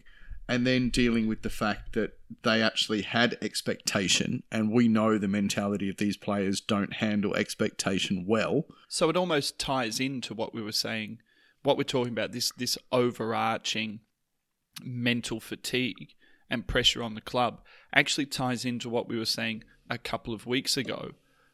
and 0.50 0.66
then 0.66 0.90
dealing 0.90 1.28
with 1.28 1.44
the 1.44 1.52
fact 1.52 1.94
that 1.94 2.18
they 2.42 2.64
actually 2.64 3.04
had 3.04 3.38
expectation, 3.44 4.42
and 4.52 4.72
we 4.72 4.88
know 4.88 5.20
the 5.20 5.28
mentality 5.28 5.88
of 5.88 5.98
these 5.98 6.18
players 6.18 6.62
don't 6.62 6.94
handle 6.94 7.36
expectation 7.36 8.26
well. 8.28 8.66
So 8.88 9.08
it 9.12 9.16
almost 9.16 9.60
ties 9.60 10.00
into 10.00 10.34
what 10.34 10.52
we 10.52 10.64
were 10.64 10.72
saying, 10.72 11.20
what 11.62 11.78
we're 11.78 11.84
talking 11.84 12.14
about 12.14 12.32
this 12.32 12.52
this 12.58 12.76
overarching 12.92 14.00
mental 14.84 15.40
fatigue 15.40 16.16
and 16.50 16.68
pressure 16.68 17.02
on 17.02 17.16
the 17.16 17.22
club 17.22 17.62
actually 17.94 18.26
ties 18.26 18.66
into 18.66 18.90
what 18.90 19.08
we 19.08 19.18
were 19.18 19.26
saying 19.26 19.64
a 19.90 19.98
couple 19.98 20.34
of 20.34 20.46
weeks 20.46 20.78
ago. 20.78 21.12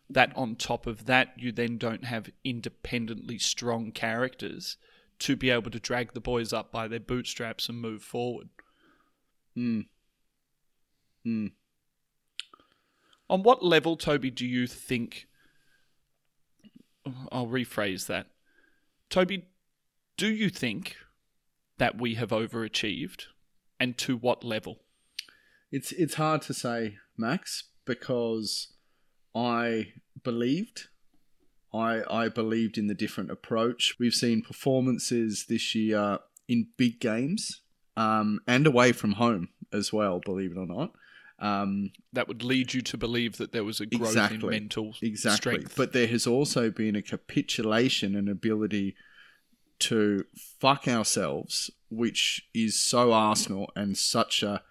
That 0.09 0.35
on 0.35 0.55
top 0.55 0.87
of 0.87 1.05
that, 1.05 1.33
you 1.37 1.51
then 1.51 1.77
don't 1.77 2.05
have 2.05 2.29
independently 2.43 3.37
strong 3.37 3.91
characters 3.91 4.77
to 5.19 5.35
be 5.35 5.49
able 5.49 5.71
to 5.71 5.79
drag 5.79 6.13
the 6.13 6.19
boys 6.19 6.51
up 6.51 6.71
by 6.71 6.87
their 6.87 6.99
bootstraps 6.99 7.69
and 7.69 7.79
move 7.79 8.03
forward. 8.03 8.49
Hmm. 9.55 9.81
Hmm. 11.23 11.47
On 13.29 13.43
what 13.43 13.63
level, 13.63 13.95
Toby, 13.95 14.31
do 14.31 14.45
you 14.45 14.67
think? 14.67 15.27
I'll 17.31 17.47
rephrase 17.47 18.07
that. 18.07 18.27
Toby, 19.09 19.45
do 20.17 20.27
you 20.27 20.49
think 20.49 20.97
that 21.77 21.99
we 21.99 22.15
have 22.15 22.29
overachieved, 22.29 23.25
and 23.81 23.97
to 23.97 24.15
what 24.15 24.43
level? 24.43 24.77
It's 25.71 25.91
it's 25.91 26.13
hard 26.13 26.41
to 26.43 26.53
say, 26.53 26.97
Max, 27.17 27.63
because 27.85 28.73
I 29.35 29.93
believed. 30.23 30.87
I 31.73 32.03
I 32.09 32.29
believed 32.29 32.77
in 32.77 32.87
the 32.87 32.93
different 32.93 33.31
approach. 33.31 33.95
We've 33.99 34.13
seen 34.13 34.41
performances 34.43 35.45
this 35.49 35.73
year 35.73 36.19
in 36.47 36.67
big 36.77 36.99
games 36.99 37.61
um, 37.97 38.39
and 38.47 38.67
away 38.67 38.91
from 38.91 39.13
home 39.13 39.49
as 39.73 39.91
well. 39.91 40.19
Believe 40.23 40.51
it 40.51 40.57
or 40.57 40.67
not. 40.67 40.91
Um, 41.39 41.91
That 42.13 42.27
would 42.27 42.43
lead 42.43 42.73
you 42.75 42.81
to 42.81 42.97
believe 42.97 43.37
that 43.37 43.51
there 43.51 43.63
was 43.63 43.79
a 43.81 43.87
growth 43.87 44.09
Exactly. 44.09 44.55
in 44.55 44.61
mental 44.61 44.93
exactly. 45.01 45.53
strength. 45.53 45.75
But 45.75 45.91
there 45.91 46.07
has 46.07 46.27
also 46.27 46.69
been 46.69 46.95
a 46.95 47.01
capitulation 47.01 48.15
and 48.15 48.29
ability 48.29 48.95
to 49.81 50.25
fuck 50.59 50.87
ourselves, 50.87 51.69
which 51.89 52.47
is 52.53 52.79
so 52.79 53.11
Arsenal 53.11 53.71
and 53.75 53.97
such 53.97 54.43
a 54.43 54.61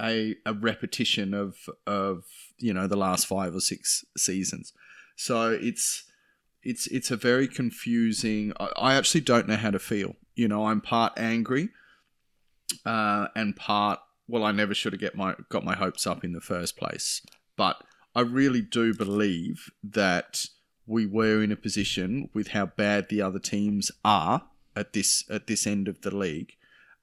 a, 0.00 0.36
a 0.44 0.52
repetition 0.52 1.34
of 1.34 1.68
of 1.86 2.24
you 2.58 2.74
know 2.74 2.86
the 2.86 2.96
last 2.96 3.26
five 3.26 3.54
or 3.54 3.60
six 3.60 4.04
seasons. 4.16 4.72
So 5.16 5.50
it's 5.50 6.04
it's 6.62 6.86
it's 6.88 7.10
a 7.10 7.16
very 7.16 7.48
confusing. 7.48 8.52
I, 8.58 8.70
I 8.76 8.94
actually 8.94 9.20
don't 9.20 9.48
know 9.48 9.56
how 9.56 9.70
to 9.70 9.78
feel. 9.78 10.16
You 10.34 10.48
know, 10.48 10.66
I'm 10.66 10.80
part 10.80 11.12
angry, 11.16 11.68
uh, 12.84 13.28
and 13.36 13.54
part 13.54 14.00
well, 14.26 14.44
I 14.44 14.52
never 14.52 14.74
should 14.74 14.92
have 14.92 15.00
get 15.00 15.16
my 15.16 15.34
got 15.48 15.64
my 15.64 15.74
hopes 15.74 16.06
up 16.06 16.24
in 16.24 16.32
the 16.32 16.40
first 16.40 16.76
place. 16.76 17.22
But 17.56 17.82
I 18.14 18.20
really 18.22 18.62
do 18.62 18.94
believe 18.94 19.70
that 19.82 20.46
we 20.86 21.06
were 21.06 21.42
in 21.42 21.52
a 21.52 21.56
position 21.56 22.28
with 22.34 22.48
how 22.48 22.66
bad 22.66 23.08
the 23.08 23.22
other 23.22 23.38
teams 23.38 23.90
are 24.04 24.42
at 24.76 24.92
this 24.92 25.24
at 25.30 25.46
this 25.46 25.66
end 25.66 25.88
of 25.88 26.02
the 26.02 26.14
league 26.14 26.56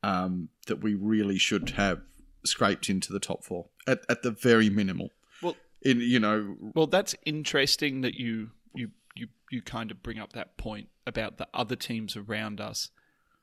um, 0.03 0.49
that 0.67 0.81
we 0.81 0.93
really 0.93 1.37
should 1.37 1.71
have 1.71 2.01
scraped 2.43 2.89
into 2.89 3.13
the 3.13 3.19
top 3.19 3.43
four 3.43 3.67
at, 3.87 4.01
at 4.09 4.23
the 4.23 4.31
very 4.31 4.69
minimal. 4.69 5.09
Well, 5.41 5.55
in 5.81 5.99
you 5.99 6.19
know, 6.19 6.55
well, 6.75 6.87
that's 6.87 7.15
interesting 7.25 8.01
that 8.01 8.15
you 8.15 8.51
you 8.73 8.91
you 9.15 9.27
you 9.49 9.61
kind 9.61 9.91
of 9.91 10.03
bring 10.03 10.19
up 10.19 10.33
that 10.33 10.57
point 10.57 10.89
about 11.05 11.37
the 11.37 11.47
other 11.53 11.75
teams 11.75 12.15
around 12.15 12.61
us 12.61 12.89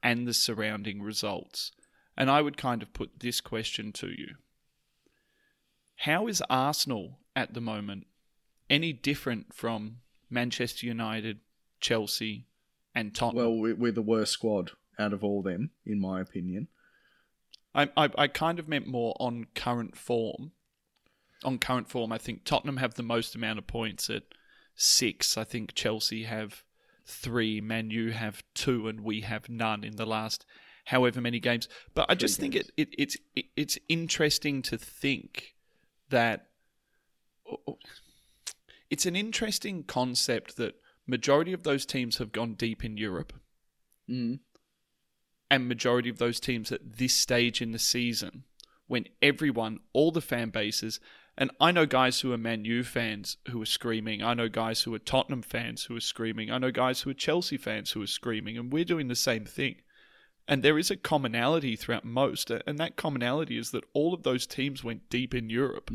and 0.02 0.26
the 0.26 0.35
surrounding 0.35 1.02
results. 1.02 1.73
And 2.16 2.30
I 2.30 2.42
would 2.42 2.57
kind 2.57 2.83
of 2.83 2.92
put 2.92 3.21
this 3.21 3.40
question 3.40 3.92
to 3.95 4.09
you: 4.09 4.37
How 5.97 6.26
is 6.26 6.42
Arsenal 6.49 7.18
at 7.35 7.54
the 7.54 7.61
moment 7.61 8.07
any 8.68 8.92
different 8.92 9.54
from 9.54 9.99
Manchester 10.30 10.87
United, 10.87 11.40
Chelsea, 11.80 12.47
and 12.94 13.14
Tottenham? 13.14 13.37
well, 13.44 13.56
we- 13.58 13.73
we're 13.73 13.92
the 13.92 14.02
worst 14.02 14.32
squad 14.32 14.73
out 14.99 15.12
of 15.12 15.23
all 15.23 15.42
them, 15.42 15.70
in 15.87 16.00
my 16.00 16.20
opinion. 16.20 16.68
I, 17.75 17.88
I, 17.97 18.11
I 18.16 18.26
kind 18.28 18.58
of 18.58 18.66
meant 18.68 18.87
more 18.87 19.14
on 19.20 19.47
current 19.54 19.97
form. 19.97 20.52
On 21.44 21.58
current 21.58 21.88
form, 21.88 22.11
I 22.12 22.18
think 22.18 22.44
Tottenham 22.44 22.78
have 22.78 22.94
the 22.94 23.02
most 23.04 23.35
amount 23.37 23.58
of 23.61 23.66
points 23.68 24.11
at 24.11 24.25
six. 24.75 25.37
I 25.38 25.44
think 25.44 25.75
Chelsea 25.75 26.25
have 26.25 26.64
three, 27.06 27.61
Man 27.61 27.90
U 27.90 28.11
have 28.11 28.42
two, 28.54 28.88
and 28.88 29.00
we 29.00 29.20
have 29.20 29.49
none 29.49 29.85
in 29.85 29.97
the 29.97 30.06
last 30.06 30.44
however 30.87 31.20
many 31.20 31.38
games. 31.38 31.68
But 31.94 32.06
I 32.08 32.14
just 32.16 32.40
think 32.40 32.56
it, 32.56 32.73
it 32.76 32.88
it's 32.99 33.16
it, 33.37 33.44
it's 33.56 33.78
interesting 33.88 34.62
to 34.62 34.76
think 34.78 35.54
that 36.08 36.49
it's 38.90 39.07
an 39.07 39.16
interesting 39.16 39.85
concept 39.85 40.57
that 40.57 40.75
majority 41.07 41.52
of 41.52 41.62
those 41.62 41.87
teams 41.87 42.18
have 42.18 42.33
gone 42.33 42.54
deep 42.54 42.85
in 42.85 42.97
Europe 42.97 43.33
Mm. 44.09 44.40
and 45.50 45.68
majority 45.68 46.09
of 46.09 46.18
those 46.18 46.40
teams 46.40 46.73
at 46.73 46.97
this 46.97 47.14
stage 47.14 47.61
in 47.61 47.73
the 47.73 47.78
season, 47.78 48.45
when 48.87 49.07
everyone, 49.21 49.80
all 49.92 50.11
the 50.11 50.23
fan 50.23 50.49
bases, 50.50 50.99
and 51.37 51.50
I 51.61 51.71
know 51.71 51.87
guys 51.87 52.21
who 52.21 52.33
are 52.33 52.38
Man 52.38 52.64
U 52.64 52.83
fans 52.83 53.37
who 53.50 53.62
are 53.62 53.66
screaming. 53.66 54.23
I 54.23 54.35
know 54.35 54.49
guys 54.49 54.83
who 54.83 54.95
are 54.95 54.99
Tottenham 54.99 55.42
fans 55.42 55.85
who 55.85 55.95
are 55.95 56.00
screaming. 56.00 56.50
I 56.50 56.59
know 56.59 56.73
guys 56.73 57.02
who 57.02 57.11
are 57.11 57.14
Chelsea 57.14 57.57
fans 57.57 57.92
who 57.92 58.02
are 58.02 58.09
screaming, 58.09 58.59
and 58.59 58.73
we're 58.73 58.85
doing 58.85 59.07
the 59.09 59.14
same 59.14 59.45
thing. 59.45 59.76
And 60.49 60.62
there 60.62 60.78
is 60.78 60.90
a 60.90 60.97
commonality 60.97 61.76
throughout 61.76 62.04
most, 62.04 62.50
and 62.50 62.78
that 62.78 62.97
commonality 62.97 63.57
is 63.59 63.71
that 63.71 63.85
all 63.92 64.14
of 64.14 64.23
those 64.25 64.47
teams 64.47 64.83
went 64.83 65.11
deep 65.11 65.35
in 65.35 65.49
Europe, 65.50 65.91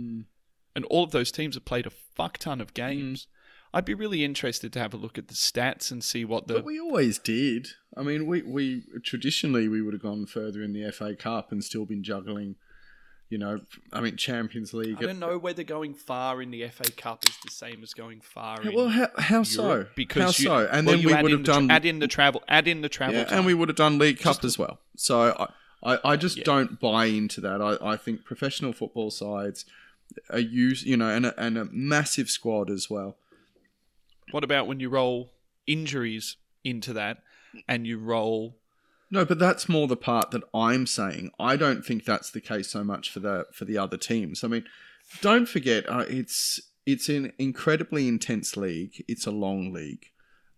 and 0.75 0.85
all 0.85 1.03
of 1.03 1.11
those 1.11 1.31
teams 1.31 1.55
have 1.55 1.65
played 1.65 1.85
a 1.85 1.91
fuck 1.91 2.37
ton 2.37 2.61
of 2.61 2.71
mm. 2.71 2.75
games. 2.75 3.27
I'd 3.73 3.85
be 3.85 3.95
really 3.95 4.23
interested 4.23 4.71
to 4.73 4.79
have 4.79 4.93
a 4.93 4.97
look 4.97 5.17
at 5.17 5.29
the 5.29 5.33
stats 5.33 5.91
and 5.91 6.03
see 6.03 6.23
what 6.25 6.47
the 6.47 6.55
But 6.55 6.65
we 6.65 6.79
always 6.79 7.17
did. 7.17 7.69
I 7.97 8.03
mean, 8.03 8.27
we, 8.27 8.43
we 8.43 8.83
traditionally 9.03 9.67
we 9.67 9.81
would 9.81 9.93
have 9.93 10.03
gone 10.03 10.27
further 10.27 10.61
in 10.61 10.73
the 10.73 10.91
FA 10.91 11.15
Cup 11.15 11.51
and 11.51 11.63
still 11.63 11.85
been 11.85 12.03
juggling. 12.03 12.55
You 13.29 13.39
know, 13.39 13.61
I 13.91 14.01
mean, 14.01 14.15
Champions 14.15 14.75
League. 14.75 14.97
I 14.99 15.01
don't 15.01 15.17
know 15.17 15.39
whether 15.39 15.63
going 15.63 15.95
far 15.95 16.39
in 16.39 16.51
the 16.51 16.67
FA 16.67 16.91
Cup 16.91 17.23
is 17.27 17.35
the 17.43 17.49
same 17.49 17.81
as 17.81 17.95
going 17.95 18.21
far 18.21 18.61
in 18.61 18.75
Well, 18.75 18.89
how, 18.89 19.07
how 19.17 19.41
so? 19.41 19.87
Because 19.95 20.21
how 20.21 20.27
you, 20.27 20.65
so? 20.65 20.69
And 20.71 20.85
well, 20.85 20.97
then 20.97 21.05
we 21.05 21.13
would 21.23 21.31
have 21.31 21.43
the 21.43 21.51
done 21.51 21.71
add 21.71 21.83
in 21.83 21.97
the 21.97 22.07
travel, 22.07 22.43
add 22.47 22.67
in 22.67 22.81
the 22.81 22.89
travel, 22.89 23.15
Yeah, 23.15 23.35
and 23.35 23.43
we 23.43 23.55
would 23.55 23.69
have 23.69 23.75
done 23.75 23.97
League 23.97 24.19
Cup 24.19 24.43
as 24.43 24.59
well. 24.59 24.81
So 24.95 25.49
I, 25.83 25.93
I, 25.95 26.11
I 26.11 26.15
just 26.15 26.37
Yeah. 26.37 26.43
don't 26.43 26.79
buy 26.79 27.05
into 27.05 27.41
that. 27.41 27.59
I, 27.59 27.93
I 27.93 27.97
think 27.97 28.23
professional 28.23 28.71
football 28.71 29.09
sides 29.09 29.65
are 30.29 30.39
use 30.39 30.83
you 30.83 30.97
know, 30.97 31.09
and 31.09 31.25
a, 31.25 31.39
and 31.39 31.57
a 31.57 31.65
massive 31.71 32.29
squad 32.29 32.69
as 32.69 32.89
well. 32.89 33.17
What 34.31 34.43
about 34.43 34.67
when 34.67 34.79
you 34.79 34.89
roll 34.89 35.31
injuries 35.67 36.37
into 36.63 36.93
that, 36.93 37.17
and 37.67 37.85
you 37.85 37.97
roll? 37.99 38.57
No, 39.11 39.25
but 39.25 39.37
that's 39.37 39.69
more 39.69 39.87
the 39.87 39.95
part 39.95 40.31
that 40.31 40.43
I'm 40.53 40.87
saying. 40.87 41.31
I 41.39 41.55
don't 41.55 41.85
think 41.85 42.03
that's 42.03 42.31
the 42.31 42.41
case 42.41 42.69
so 42.69 42.83
much 42.83 43.11
for 43.11 43.19
the 43.19 43.45
for 43.53 43.65
the 43.65 43.77
other 43.77 43.97
teams. 43.97 44.43
I 44.43 44.47
mean, 44.47 44.65
don't 45.21 45.47
forget, 45.47 45.87
uh, 45.89 46.05
it's 46.07 46.59
it's 46.85 47.09
an 47.09 47.31
incredibly 47.37 48.07
intense 48.07 48.57
league. 48.57 49.03
It's 49.07 49.27
a 49.27 49.31
long 49.31 49.71
league. 49.71 50.07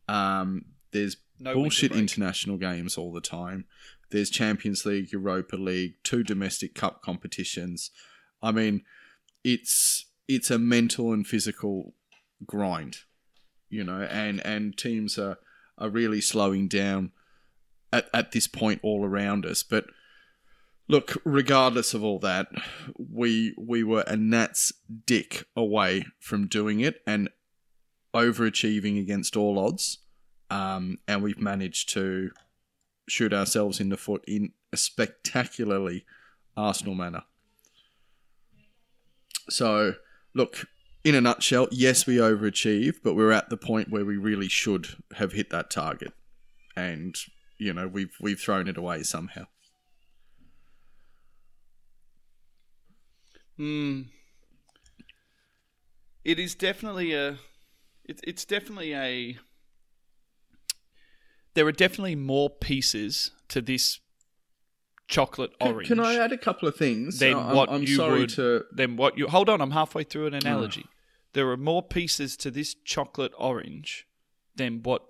Um, 0.07 0.65
there's 0.91 1.17
No 1.39 1.53
bullshit 1.53 1.91
international 1.91 2.57
games 2.57 2.97
all 2.97 3.11
the 3.11 3.21
time. 3.21 3.65
There's 4.11 4.29
Champions 4.29 4.85
League, 4.85 5.11
Europa 5.11 5.55
League, 5.55 5.95
two 6.03 6.23
domestic 6.23 6.75
cup 6.75 7.01
competitions. 7.01 7.91
I 8.41 8.51
mean, 8.51 8.83
it's 9.45 10.07
it's 10.27 10.49
a 10.49 10.57
mental 10.57 11.13
and 11.13 11.25
physical 11.25 11.93
grind, 12.45 12.97
you 13.69 13.83
know, 13.83 14.01
and 14.01 14.43
and 14.45 14.75
teams 14.75 15.17
are 15.19 15.37
are 15.77 15.89
really 15.89 16.19
slowing 16.19 16.67
down 16.67 17.11
at, 17.93 18.09
at 18.13 18.31
this 18.31 18.47
point 18.47 18.79
all 18.81 19.05
around 19.05 19.45
us. 19.45 19.61
But 19.61 19.85
look, 20.87 21.15
regardless 21.23 21.93
of 21.93 22.03
all 22.03 22.17
that, 22.19 22.47
we 22.97 23.53
we 23.55 23.83
were 23.83 24.03
a 24.07 24.17
gnat's 24.17 24.73
dick 25.05 25.45
away 25.55 26.05
from 26.19 26.47
doing 26.47 26.79
it 26.79 27.01
and 27.05 27.29
overachieving 28.15 28.99
against 28.99 29.37
all 29.37 29.59
odds. 29.59 29.99
Um, 30.49 30.97
and 31.07 31.21
we've 31.21 31.39
managed 31.39 31.89
to 31.89 32.31
shoot 33.07 33.33
ourselves 33.33 33.79
in 33.79 33.89
the 33.89 33.97
foot 33.97 34.23
in 34.27 34.53
a 34.73 34.77
spectacularly 34.77 36.05
Arsenal 36.57 36.95
manner. 36.95 37.23
So, 39.49 39.95
look, 40.33 40.65
in 41.03 41.15
a 41.15 41.21
nutshell, 41.21 41.67
yes, 41.71 42.07
we 42.07 42.17
overachieved, 42.17 42.97
but 43.03 43.13
we're 43.15 43.31
at 43.31 43.49
the 43.49 43.57
point 43.57 43.89
where 43.89 44.03
we 44.03 44.17
really 44.17 44.47
should 44.47 44.87
have 45.17 45.33
hit 45.33 45.51
that 45.51 45.69
target, 45.69 46.13
and 46.75 47.15
you 47.57 47.73
know 47.73 47.87
we've 47.87 48.15
we've 48.19 48.39
thrown 48.39 48.67
it 48.67 48.77
away 48.77 49.03
somehow. 49.03 49.45
Hmm. 53.57 54.01
It 56.23 56.39
is 56.39 56.55
definitely 56.55 57.13
a. 57.13 57.37
It's 58.03 58.21
it's 58.23 58.45
definitely 58.45 58.95
a. 58.95 59.37
There 61.53 61.67
are 61.67 61.71
definitely 61.71 62.15
more 62.15 62.49
pieces 62.49 63.31
to 63.49 63.61
this 63.61 63.99
chocolate 65.07 65.51
orange. 65.61 65.87
can 65.87 65.99
I 65.99 66.15
add 66.15 66.31
a 66.31 66.37
couple 66.37 66.67
of 66.67 66.75
things? 66.75 67.19
Then 67.19 67.35
I'm, 67.35 67.55
what 67.55 67.69
I'm 67.69 67.83
you 67.83 67.95
sorry 67.95 68.21
would, 68.21 68.29
to. 68.31 68.63
Then 68.71 68.95
what 68.95 69.17
you 69.17 69.27
hold 69.27 69.49
on? 69.49 69.61
I'm 69.61 69.71
halfway 69.71 70.03
through 70.03 70.27
an 70.27 70.33
mm. 70.33 70.41
analogy. 70.41 70.85
There 71.33 71.49
are 71.49 71.57
more 71.57 71.83
pieces 71.83 72.37
to 72.37 72.51
this 72.51 72.73
chocolate 72.73 73.33
orange 73.37 74.07
than 74.55 74.81
what 74.83 75.03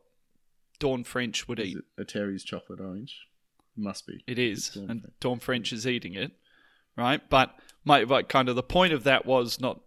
Dawn 0.80 1.04
French 1.04 1.48
would 1.48 1.60
Is 1.60 1.68
eat. 1.68 1.78
it 1.78 1.84
a 2.02 2.06
Terry's 2.06 2.44
chocolate 2.44 2.80
orange? 2.80 3.28
Must 3.78 4.08
be. 4.08 4.24
It 4.26 4.40
is, 4.40 4.70
Dawn 4.70 4.90
and 4.90 5.02
French. 5.02 5.14
Dawn 5.20 5.40
French 5.40 5.74
is 5.74 5.86
eating 5.86 6.14
it, 6.14 6.32
right? 6.98 7.22
But 7.30 7.54
my 7.84 8.04
like 8.04 8.30
kind 8.30 8.50
of 8.50 8.56
the 8.56 8.64
point 8.64 8.94
of 8.94 9.04
that 9.04 9.26
was 9.26 9.60
not 9.60 9.82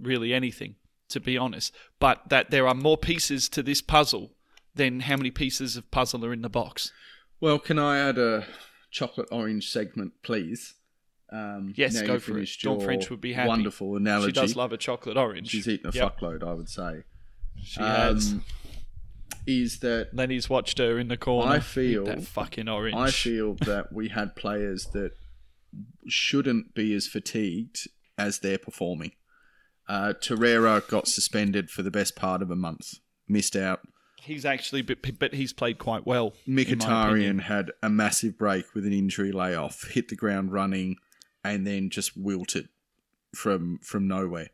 really 0.00 0.34
anything, 0.34 0.74
to 1.08 1.20
be 1.20 1.38
honest, 1.38 1.74
but 1.98 2.28
that 2.28 2.50
there 2.50 2.68
are 2.68 2.74
more 2.74 2.98
pieces 2.98 3.48
to 3.50 3.62
this 3.62 3.80
puzzle 3.80 4.32
than 4.74 5.00
how 5.00 5.16
many 5.16 5.30
pieces 5.30 5.76
of 5.76 5.90
puzzle 5.90 6.24
are 6.24 6.32
in 6.32 6.42
the 6.42 6.48
box. 6.48 6.92
Well, 7.40 7.58
can 7.58 7.78
I 7.78 7.98
add 7.98 8.18
a 8.18 8.46
chocolate 8.92 9.28
orange 9.32 9.68
segment, 9.70 10.12
please? 10.22 10.74
Um, 11.32 11.72
Yes, 11.76 12.00
go 12.02 12.18
for 12.20 12.38
it. 12.38 12.48
Dawn 12.62 12.78
French 12.78 13.10
would 13.10 13.20
be 13.20 13.32
happy. 13.32 13.48
Wonderful 13.48 13.96
analogy. 13.96 14.28
She 14.28 14.32
does 14.32 14.54
love 14.54 14.72
a 14.72 14.76
chocolate 14.76 15.16
orange. 15.16 15.48
She's 15.48 15.66
eaten 15.66 15.88
a 15.90 15.92
Yep, 15.92 16.20
fuckload, 16.20 16.44
I 16.46 16.52
would 16.52 16.68
say. 16.68 17.02
She 17.62 17.80
has. 17.80 18.32
Um, 18.32 18.44
is 19.46 19.80
that 19.80 20.10
Lenny's 20.14 20.48
watched 20.48 20.78
her 20.78 20.98
in 21.00 21.08
the 21.08 21.16
corner. 21.16 21.50
I 21.50 21.58
feel- 21.58 22.04
that 22.04 22.22
fucking 22.22 22.68
orange. 22.68 22.94
I 22.96 23.10
feel 23.10 23.54
that 23.54 23.92
we 23.92 24.08
had 24.08 24.36
players 24.36 24.86
that 24.92 25.12
shouldn't 26.06 26.74
be 26.74 26.94
as 26.94 27.06
fatigued 27.06 27.88
as 28.18 28.38
they're 28.40 28.58
performing. 28.58 29.12
Uh, 29.88 30.12
Torreira 30.20 30.86
got 30.86 31.08
suspended 31.08 31.70
for 31.70 31.82
the 31.82 31.90
best 31.90 32.14
part 32.14 32.40
of 32.42 32.50
a 32.50 32.56
month, 32.56 32.98
missed 33.26 33.56
out. 33.56 33.80
He's 34.22 34.44
actually, 34.44 34.82
but, 34.82 34.98
but 35.18 35.34
he's 35.34 35.52
played 35.52 35.78
quite 35.78 36.06
well. 36.06 36.34
in 36.46 36.54
my 36.54 36.60
opinion. 36.62 37.38
Mkhitaryan 37.38 37.42
had 37.42 37.72
a 37.82 37.90
massive 37.90 38.38
break 38.38 38.74
with 38.74 38.86
an 38.86 38.92
injury 38.92 39.32
layoff, 39.32 39.88
hit 39.90 40.08
the 40.08 40.16
ground 40.16 40.52
running, 40.52 40.96
and 41.44 41.66
then 41.66 41.90
just 41.90 42.16
wilted 42.16 42.68
from 43.34 43.78
from 43.82 44.06
nowhere. 44.06 44.48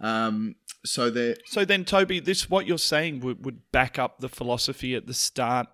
Um, 0.00 0.56
so 0.84 1.10
there, 1.10 1.36
So 1.46 1.64
then, 1.64 1.84
Toby, 1.84 2.20
this 2.20 2.48
what 2.48 2.66
you're 2.66 2.78
saying 2.78 3.20
would, 3.20 3.44
would 3.44 3.70
back 3.70 3.98
up 3.98 4.20
the 4.20 4.30
philosophy 4.30 4.94
at 4.94 5.06
the 5.06 5.14
start 5.14 5.68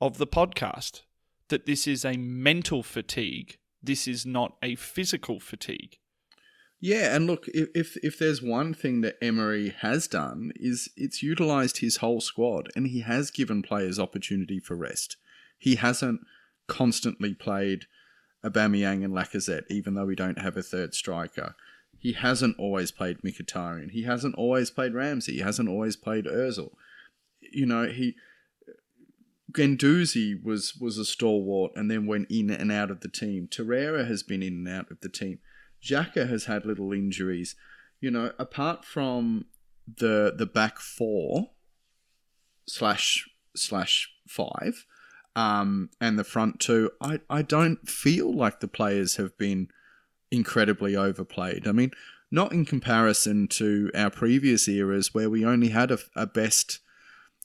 of 0.00 0.16
the 0.16 0.26
podcast 0.26 1.02
that 1.48 1.66
this 1.66 1.86
is 1.86 2.04
a 2.04 2.16
mental 2.16 2.82
fatigue. 2.82 3.58
This 3.82 4.08
is 4.08 4.24
not 4.24 4.56
a 4.62 4.74
physical 4.74 5.38
fatigue. 5.38 5.98
Yeah, 6.80 7.16
and 7.16 7.26
look, 7.26 7.48
if, 7.48 7.68
if 7.74 7.96
if 8.04 8.18
there's 8.18 8.40
one 8.40 8.72
thing 8.72 9.00
that 9.00 9.16
Emery 9.20 9.70
has 9.80 10.06
done 10.06 10.52
is 10.54 10.88
it's 10.96 11.22
utilized 11.22 11.78
his 11.78 11.96
whole 11.96 12.20
squad, 12.20 12.68
and 12.76 12.86
he 12.86 13.00
has 13.00 13.32
given 13.32 13.62
players 13.62 13.98
opportunity 13.98 14.60
for 14.60 14.76
rest. 14.76 15.16
He 15.58 15.74
hasn't 15.74 16.20
constantly 16.68 17.34
played 17.34 17.86
Aubameyang 18.44 19.04
and 19.04 19.12
Lacazette, 19.12 19.64
even 19.68 19.94
though 19.94 20.06
we 20.06 20.14
don't 20.14 20.38
have 20.38 20.56
a 20.56 20.62
third 20.62 20.94
striker. 20.94 21.56
He 21.98 22.12
hasn't 22.12 22.56
always 22.58 22.92
played 22.92 23.22
Mkhitaryan. 23.22 23.90
He 23.90 24.04
hasn't 24.04 24.36
always 24.36 24.70
played 24.70 24.94
Ramsey. 24.94 25.32
He 25.32 25.40
hasn't 25.40 25.68
always 25.68 25.96
played 25.96 26.26
Özil. 26.26 26.70
you 27.40 27.66
know, 27.66 27.88
he 27.88 28.14
Guendouzi 29.52 30.40
was 30.42 30.76
was 30.76 30.98
a 30.98 31.04
stalwart 31.04 31.72
and 31.74 31.90
then 31.90 32.06
went 32.06 32.30
in 32.30 32.50
and 32.50 32.70
out 32.70 32.90
of 32.90 33.00
the 33.00 33.08
team. 33.08 33.48
Torreira 33.48 34.06
has 34.06 34.22
been 34.22 34.42
in 34.42 34.54
and 34.54 34.68
out 34.68 34.90
of 34.90 35.00
the 35.00 35.08
team. 35.08 35.38
Xhaka 35.82 36.28
has 36.28 36.44
had 36.44 36.64
little 36.64 36.92
injuries. 36.92 37.56
You 38.00 38.10
know, 38.10 38.32
apart 38.38 38.84
from 38.84 39.46
the 39.86 40.32
the 40.36 40.46
back 40.46 40.78
four 40.78 41.50
slash 42.66 43.28
slash 43.56 44.10
five, 44.28 44.84
um, 45.38 45.90
and 46.00 46.18
the 46.18 46.24
front 46.24 46.60
two, 46.60 46.90
I, 47.00 47.20
I 47.30 47.42
don't 47.42 47.88
feel 47.88 48.32
like 48.32 48.60
the 48.60 48.68
players 48.68 49.16
have 49.16 49.38
been 49.38 49.68
incredibly 50.30 50.96
overplayed. 50.96 51.66
I 51.66 51.72
mean, 51.72 51.92
not 52.30 52.52
in 52.52 52.64
comparison 52.64 53.48
to 53.48 53.90
our 53.94 54.10
previous 54.10 54.68
eras 54.68 55.14
where 55.14 55.30
we 55.30 55.44
only 55.44 55.68
had 55.68 55.90
a, 55.90 55.98
a 56.14 56.26
best, 56.26 56.80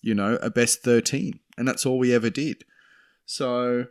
you 0.02 0.14
know, 0.14 0.38
a 0.42 0.50
best 0.50 0.84
13, 0.84 1.40
and 1.58 1.68
that's 1.68 1.86
all 1.86 2.00
we 2.00 2.14
ever 2.14 2.30
did. 2.30 2.66
So, 3.26 3.86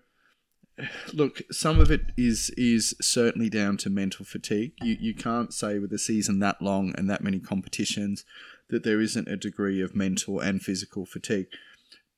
look, 1.13 1.43
some 1.51 1.81
of 1.81 1.91
it 1.91 2.13
is 2.17 2.51
is 2.57 2.95
certainly 3.01 3.49
down 3.49 3.77
to 3.79 3.91
mental 3.91 4.25
fatigue. 4.25 4.73
You 4.83 4.97
you 4.99 5.15
can't 5.15 5.53
say 5.53 5.79
with 5.79 5.93
a 5.93 5.99
season 5.99 6.39
that 6.41 6.61
long 6.63 6.95
and 6.97 7.09
that 7.11 7.23
many 7.23 7.39
competitions 7.39 8.25
that 8.69 8.85
there 8.85 9.01
isn't 9.01 9.29
a 9.29 9.37
degree 9.37 9.81
of 9.81 9.95
mental 9.95 10.41
and 10.41 10.63
physical 10.63 11.05
fatigue. 11.05 11.47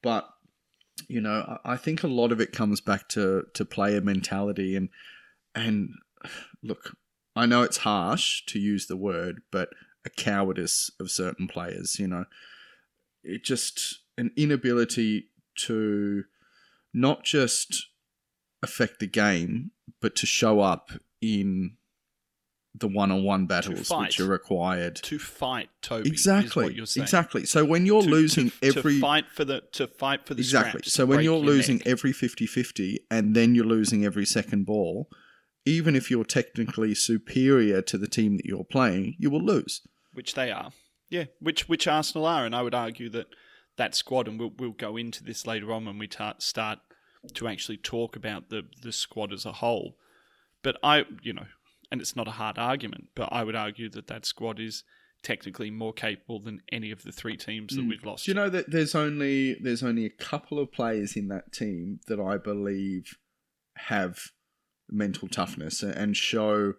But 0.03 0.29
you 1.09 1.21
know, 1.21 1.59
I 1.65 1.77
think 1.77 2.03
a 2.03 2.09
lot 2.09 2.33
of 2.33 2.41
it 2.41 2.53
comes 2.53 2.81
back 2.81 3.09
to 3.11 3.45
to 3.55 3.65
player 3.65 4.01
mentality 4.01 4.77
and 4.77 4.89
and 5.55 5.91
look, 6.63 6.97
I 7.37 7.47
know 7.47 7.63
it's 7.63 7.79
harsh 7.79 8.45
to 8.47 8.59
use 8.59 8.87
the 8.87 8.97
word, 8.97 9.43
but 9.51 9.71
a 10.05 10.11
cowardice 10.11 10.91
of 11.01 11.11
certain 11.11 11.49
players, 11.49 11.99
you 11.99 12.07
know. 12.07 12.25
It 13.23 13.43
just 13.43 14.01
an 14.19 14.31
inability 14.37 15.31
to 15.57 16.25
not 16.93 17.25
just 17.25 17.87
affect 18.65 18.99
the 19.01 19.07
game, 19.07 19.71
but 20.01 20.17
to 20.17 20.27
show 20.27 20.61
up 20.61 20.91
in 21.21 21.77
the 22.77 22.89
one-on-one 22.89 23.47
battles 23.47 23.87
fight. 23.87 24.09
which 24.09 24.19
are 24.21 24.27
required. 24.27 24.97
to 24.97 25.17
fight 25.19 25.69
Toby. 25.81 26.09
Exactly. 26.09 26.65
Is 26.65 26.71
what 26.71 26.75
you're 26.75 26.87
saying. 26.87 27.05
Exactly. 27.05 27.45
So 27.47 27.65
when 27.65 27.87
you're 27.87 28.03
To- 28.03 28.09
losing 28.09 28.51
to, 28.51 28.57
every 28.77 28.95
to 28.95 29.01
fight 29.01 29.27
for 29.31 29.45
the 29.45 29.61
to 29.73 29.87
fight 29.87 30.27
for 30.27 30.35
the 30.35 30.41
Exactly. 30.41 30.83
So 30.85 31.07
when 31.07 31.19
you're 31.23 31.37
your 31.37 31.45
losing 31.45 31.77
neck. 31.77 31.87
every 31.87 32.13
50-50 32.13 32.97
and 33.13 33.37
then 33.37 33.55
you're 33.55 33.65
losing 33.65 34.05
every 34.05 34.27
second 34.27 34.67
ball, 34.67 35.09
even 35.65 35.95
if 35.95 36.11
you're 36.11 36.25
technically 36.25 36.97
superior 36.97 37.81
to 37.83 37.97
the 37.97 38.09
team 38.09 38.37
that 38.39 38.45
you're 38.45 38.65
playing, 38.65 39.15
you 39.21 39.31
will 39.31 39.45
lose. 39.45 39.81
which 40.13 40.35
they 40.35 40.51
are, 40.51 40.73
yeah, 41.09 41.25
which 41.39 41.69
which 41.69 41.87
Arsenal 41.87 42.27
are, 42.27 42.45
and 42.45 42.57
I 42.57 42.63
would 42.63 42.75
argue 42.75 43.09
that 43.11 43.27
that 43.77 43.95
squad, 43.95 44.27
and 44.29 44.39
we'll 44.39 44.53
we'll 44.59 44.73
go 44.73 44.97
into 44.97 45.23
this 45.23 45.47
later 45.47 45.73
on 45.73 45.85
when 45.87 45.97
we 45.99 46.07
ta- 46.09 46.35
start 46.39 46.81
to 47.35 47.49
actually 47.49 47.79
talk 47.79 48.17
about 48.17 48.51
the 48.51 48.63
the 48.83 48.93
squad 48.93 49.33
as 49.33 49.45
a 49.45 49.53
whole. 49.53 49.97
But 50.63 50.79
I, 50.83 51.05
you 51.23 51.33
know, 51.33 51.47
and 51.91 52.01
it's 52.01 52.17
not 52.17 52.29
a 52.29 52.33
hard 52.33 52.59
argument, 52.59 53.09
but 53.15 53.29
I 53.33 53.45
would 53.45 53.57
argue 53.57 53.91
that 53.91 54.07
that 54.07 54.25
squad 54.25 54.61
is 54.61 54.85
technically 55.23 55.71
more 55.71 55.93
capable 55.93 56.39
than 56.39 56.61
any 56.71 56.91
of 56.91 57.03
the 57.03 57.11
three 57.11 57.37
teams 57.37 57.75
that 57.75 57.87
we've 57.87 58.05
lost. 58.05 58.23
Mm. 58.23 58.27
Do 58.27 58.31
you 58.31 58.35
know 58.35 58.51
that 58.51 58.71
there's 58.71 58.95
only 58.95 59.55
there's 59.55 59.83
only 59.83 60.05
a 60.05 60.11
couple 60.11 60.59
of 60.59 60.71
players 60.71 61.17
in 61.17 61.29
that 61.29 61.53
team 61.53 62.01
that 62.07 62.21
I 62.21 62.37
believe 62.37 63.17
have 63.77 64.19
mental 64.89 65.29
toughness 65.29 65.83
and 65.83 66.17
show 66.17 66.75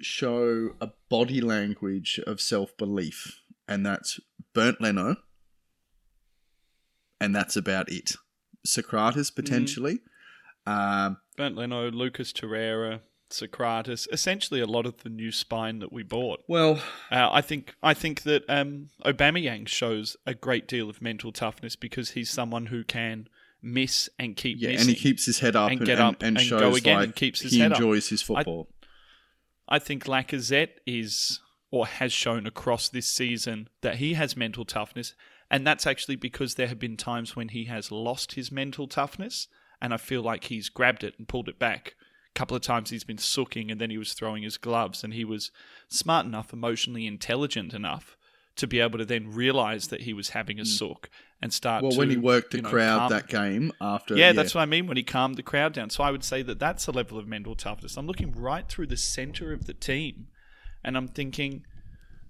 show 0.00 0.70
a 0.80 0.90
body 1.08 1.40
language 1.40 2.20
of 2.26 2.40
self 2.40 2.76
belief, 2.76 3.40
and 3.68 3.86
that's 3.86 4.20
Bernd 4.52 4.78
Leno, 4.80 5.16
and 7.20 7.34
that's 7.34 7.56
about 7.56 7.90
it. 7.90 8.12
Sokratis 8.66 9.34
potentially. 9.34 10.00
Um, 10.66 11.18
Bernd 11.36 11.56
Leno, 11.56 11.90
Lucas 11.90 12.32
Torreira, 12.32 13.00
Sokratis, 13.30 14.06
essentially 14.12 14.60
a 14.60 14.66
lot 14.66 14.86
of 14.86 14.98
the 15.02 15.08
new 15.08 15.30
spine 15.32 15.78
that 15.80 15.92
we 15.92 16.02
bought. 16.02 16.42
well, 16.48 16.80
Uh, 17.10 17.28
I 17.30 17.40
think 17.40 17.74
I 17.82 17.94
think 17.94 18.22
that 18.22 18.44
um, 18.48 18.90
Aubameyang 19.04 19.68
shows 19.68 20.16
a 20.26 20.34
great 20.34 20.66
deal 20.68 20.88
of 20.90 21.00
mental 21.02 21.32
toughness 21.32 21.76
because 21.76 22.10
he's 22.10 22.30
someone 22.30 22.66
who 22.66 22.84
can 22.84 23.28
miss 23.62 24.08
and 24.18 24.36
keep 24.36 24.58
yeah, 24.60 24.70
missing. 24.70 24.88
and 24.88 24.96
he 24.96 25.02
keeps 25.02 25.24
his 25.26 25.38
head 25.40 25.56
up 25.56 25.70
and 25.70 25.80
and, 25.80 25.86
get 25.86 25.98
up 26.00 26.22
and 26.22 26.36
and 26.36 26.46
shows 26.46 26.60
go 26.60 26.74
again 26.76 26.96
like 26.98 27.04
and 27.06 27.16
keeps 27.16 27.40
his 27.40 27.52
he 27.52 27.58
head 27.60 27.72
up. 27.72 27.78
enjoys 27.78 28.08
his 28.08 28.22
football. 28.22 28.68
I 29.68 29.78
think 29.80 30.04
Lacazette 30.04 30.74
is 30.86 31.40
or 31.72 31.86
has 31.86 32.12
shown 32.12 32.46
across 32.46 32.88
this 32.88 33.08
season 33.08 33.68
that 33.82 33.96
he 33.96 34.14
has 34.14 34.36
mental 34.36 34.64
toughness, 34.64 35.14
and 35.50 35.66
that's 35.66 35.86
actually 35.86 36.16
because 36.16 36.54
there 36.54 36.68
have 36.68 36.78
been 36.78 36.96
times 36.96 37.36
when 37.36 37.48
he 37.48 37.64
has 37.64 37.92
lost 37.92 38.32
his 38.32 38.50
mental 38.50 38.86
toughness, 38.86 39.48
and 39.80 39.94
I 39.94 39.96
feel 39.96 40.22
like 40.22 40.44
he's 40.44 40.68
grabbed 40.68 41.04
it 41.04 41.14
and 41.18 41.28
pulled 41.28 41.48
it 41.48 41.58
back. 41.58 41.94
A 42.34 42.38
couple 42.38 42.56
of 42.56 42.62
times 42.62 42.90
he's 42.90 43.04
been 43.04 43.18
sooking, 43.18 43.70
and 43.70 43.80
then 43.80 43.90
he 43.90 43.98
was 43.98 44.12
throwing 44.12 44.42
his 44.42 44.58
gloves, 44.58 45.04
and 45.04 45.14
he 45.14 45.24
was 45.24 45.50
smart 45.88 46.26
enough, 46.26 46.52
emotionally 46.52 47.06
intelligent 47.06 47.72
enough 47.72 48.16
to 48.56 48.66
be 48.66 48.80
able 48.80 48.98
to 48.98 49.04
then 49.04 49.30
realize 49.30 49.88
that 49.88 50.02
he 50.02 50.12
was 50.12 50.30
having 50.30 50.58
a 50.58 50.62
hmm. 50.62 50.66
sook 50.66 51.10
and 51.40 51.52
start. 51.52 51.82
Well, 51.82 51.96
when 51.96 52.10
he 52.10 52.16
worked 52.16 52.50
the 52.50 52.58
you 52.58 52.62
know, 52.62 52.70
crowd 52.70 52.98
calm- 52.98 53.10
that 53.10 53.28
game 53.28 53.72
after, 53.80 54.16
yeah, 54.16 54.32
that's 54.32 54.54
what 54.54 54.62
I 54.62 54.66
mean 54.66 54.86
when 54.86 54.96
he 54.96 55.02
calmed 55.02 55.36
the 55.36 55.42
crowd 55.42 55.74
down. 55.74 55.90
So 55.90 56.02
I 56.02 56.10
would 56.10 56.24
say 56.24 56.42
that 56.42 56.58
that's 56.58 56.86
a 56.86 56.92
level 56.92 57.18
of 57.18 57.26
mental 57.28 57.54
toughness. 57.54 57.96
I'm 57.96 58.06
looking 58.06 58.32
right 58.32 58.68
through 58.68 58.88
the 58.88 58.96
center 58.96 59.52
of 59.52 59.66
the 59.66 59.74
team, 59.74 60.28
and 60.82 60.96
I'm 60.96 61.08
thinking, 61.08 61.64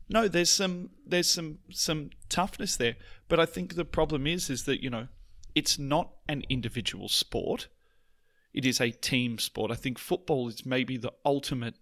no, 0.08 0.28
there's 0.28 0.52
some 0.52 0.90
there's 1.06 1.30
some 1.30 1.58
some 1.70 2.10
toughness 2.28 2.76
there. 2.76 2.96
But 3.28 3.40
I 3.40 3.46
think 3.46 3.74
the 3.74 3.84
problem 3.84 4.26
is 4.26 4.50
is 4.50 4.64
that 4.64 4.82
you 4.82 4.90
know 4.90 5.08
it's 5.54 5.78
not 5.78 6.12
an 6.28 6.42
individual 6.48 7.08
sport. 7.08 7.68
It 8.54 8.64
is 8.64 8.80
a 8.80 8.90
team 8.90 9.38
sport. 9.38 9.70
I 9.70 9.74
think 9.74 9.98
football 9.98 10.48
is 10.48 10.64
maybe 10.64 10.96
the 10.96 11.12
ultimate 11.24 11.74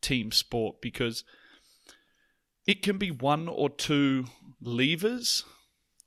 team 0.00 0.32
sport 0.32 0.80
because 0.80 1.24
it 2.66 2.82
can 2.82 2.98
be 2.98 3.10
one 3.10 3.48
or 3.48 3.70
two 3.70 4.26
levers 4.60 5.44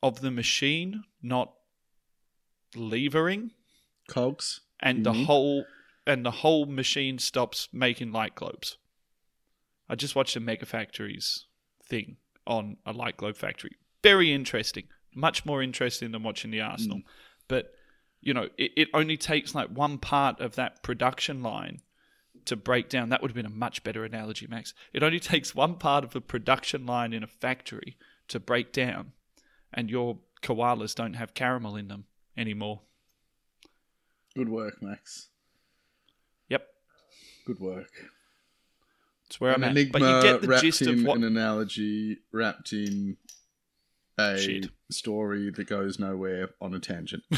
of 0.01 0.21
the 0.21 0.32
machine 0.32 1.04
not 1.21 1.54
levering 2.75 3.51
cogs. 4.08 4.62
and 4.80 5.06
the 5.06 5.12
mm-hmm. 5.12 5.23
whole 5.23 5.65
and 6.06 6.23
the 6.23 6.32
whole 6.32 6.65
machine 6.65 7.17
stops 7.17 7.67
making 7.73 8.12
light 8.12 8.36
globes. 8.36 8.78
I 9.89 9.95
just 9.95 10.15
watched 10.15 10.36
a 10.36 10.39
Mega 10.39 10.65
Factories 10.65 11.45
thing 11.87 12.17
on 12.47 12.77
a 12.85 12.91
light 12.91 13.17
globe 13.17 13.37
factory. 13.37 13.71
Very 14.03 14.31
interesting. 14.31 14.85
Much 15.13 15.45
more 15.45 15.63
interesting 15.63 16.11
than 16.11 16.23
watching 16.23 16.51
the 16.51 16.61
Arsenal. 16.61 16.99
Mm. 16.99 17.03
But 17.47 17.73
you 18.21 18.33
know, 18.33 18.49
it, 18.57 18.71
it 18.75 18.87
only 18.93 19.17
takes 19.17 19.55
like 19.55 19.69
one 19.69 19.97
part 19.97 20.41
of 20.41 20.55
that 20.55 20.83
production 20.83 21.43
line 21.43 21.81
to 22.45 22.55
break 22.55 22.89
down. 22.89 23.09
That 23.09 23.21
would 23.21 23.31
have 23.31 23.35
been 23.35 23.45
a 23.45 23.49
much 23.49 23.83
better 23.83 24.03
analogy, 24.03 24.47
Max. 24.47 24.73
It 24.93 25.03
only 25.03 25.19
takes 25.19 25.55
one 25.55 25.75
part 25.75 26.03
of 26.03 26.15
a 26.15 26.21
production 26.21 26.85
line 26.85 27.13
in 27.13 27.23
a 27.23 27.27
factory 27.27 27.97
to 28.27 28.39
break 28.39 28.73
down, 28.73 29.13
and 29.73 29.89
your 29.89 30.17
koalas 30.41 30.95
don't 30.95 31.13
have 31.13 31.33
caramel 31.33 31.75
in 31.75 31.87
them 31.87 32.05
anymore. 32.35 32.81
Good 34.35 34.49
work, 34.49 34.81
Max. 34.81 35.29
Yep. 36.49 36.67
Good 37.45 37.59
work. 37.59 37.91
That's 39.35 39.41
where 39.41 39.51
An 39.51 39.63
I'm 39.63 39.63
at. 39.65 39.71
enigma 39.71 39.99
But 39.99 40.01
you 40.01 40.21
get 40.31 40.41
the 40.41 40.47
wrapped 40.47 40.63
gist 40.63 40.81
in 40.83 40.99
of 40.99 41.05
what. 41.05 41.17
an 41.17 41.23
analogy 41.25 42.19
wrapped 42.31 42.71
in 42.71 43.17
a 44.17 44.37
Shit. 44.37 44.69
story 44.89 45.49
that 45.51 45.67
goes 45.67 45.99
nowhere 45.99 46.51
on 46.61 46.73
a 46.73 46.79
tangent. 46.79 47.23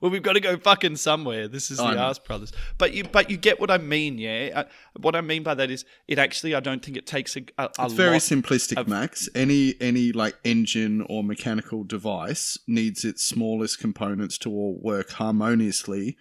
Well, 0.00 0.12
we've 0.12 0.22
got 0.22 0.34
to 0.34 0.40
go 0.40 0.56
fucking 0.56 0.94
somewhere. 0.94 1.48
This 1.48 1.72
is 1.72 1.78
the 1.78 1.82
I. 1.82 1.96
Arse 1.96 2.20
Brothers. 2.20 2.52
But 2.78 2.94
you, 2.94 3.02
but 3.02 3.30
you 3.32 3.36
get 3.36 3.58
what 3.58 3.68
I 3.68 3.78
mean, 3.78 4.16
yeah. 4.16 4.50
Uh, 4.54 4.64
what 5.00 5.16
I 5.16 5.22
mean 5.22 5.42
by 5.42 5.54
that 5.54 5.72
is, 5.72 5.84
it 6.06 6.20
actually, 6.20 6.54
I 6.54 6.60
don't 6.60 6.84
think 6.84 6.96
it 6.96 7.04
takes 7.04 7.36
a, 7.36 7.40
a, 7.58 7.64
a 7.80 7.84
It's 7.86 7.94
very 7.94 8.18
simplistic, 8.18 8.76
of- 8.76 8.86
Max. 8.86 9.28
Any 9.34 9.74
any 9.80 10.12
like 10.12 10.36
engine 10.44 11.04
or 11.08 11.24
mechanical 11.24 11.82
device 11.82 12.56
needs 12.68 13.04
its 13.04 13.24
smallest 13.24 13.80
components 13.80 14.38
to 14.38 14.50
all 14.52 14.78
work 14.80 15.10
harmoniously 15.10 16.16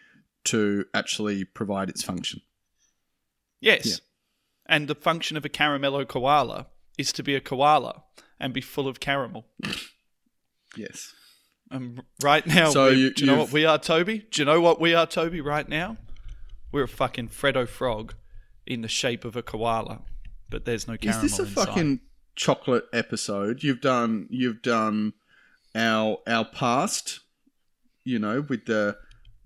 to 0.45 0.85
actually 0.95 1.43
provide 1.43 1.87
its 1.87 2.01
function. 2.01 2.41
Yes. 3.59 3.85
Yeah. 3.85 3.95
And 4.69 4.87
the 4.87 4.95
function 4.95 5.37
of 5.37 5.45
a 5.45 5.49
caramello 5.49 6.07
koala 6.07 6.67
is 6.97 7.11
to 7.13 7.23
be 7.23 7.35
a 7.35 7.39
koala 7.41 8.03
and 8.39 8.53
be 8.53 8.61
full 8.61 8.87
of 8.87 8.99
caramel. 8.99 9.45
Yes. 10.75 11.13
And 11.71 12.01
right 12.21 12.45
now, 12.45 12.69
So 12.69 12.89
you- 12.89 13.13
do 13.13 13.25
you 13.25 13.31
know 13.31 13.37
what 13.37 13.51
we 13.51 13.65
are, 13.65 13.77
Toby? 13.79 14.25
Do 14.31 14.41
you 14.41 14.45
know 14.45 14.61
what 14.61 14.79
we 14.79 14.93
are, 14.93 15.05
Toby? 15.07 15.41
Right 15.41 15.67
now, 15.67 15.97
we're 16.71 16.83
a 16.83 16.87
fucking 16.87 17.29
Freddo 17.29 17.67
frog 17.67 18.13
in 18.65 18.81
the 18.81 18.87
shape 18.87 19.25
of 19.25 19.35
a 19.35 19.43
koala, 19.43 20.03
but 20.49 20.65
there's 20.65 20.87
no 20.87 20.97
caramel. 20.97 21.25
Is 21.25 21.31
this 21.31 21.39
a 21.39 21.43
inside. 21.43 21.65
fucking 21.67 21.99
chocolate 22.35 22.85
episode? 22.93 23.63
You've 23.63 23.81
done 23.81 24.27
you've 24.29 24.61
done 24.61 25.13
our 25.75 26.19
our 26.27 26.45
past, 26.45 27.21
you 28.03 28.19
know, 28.19 28.41
with 28.41 28.65
the 28.65 28.97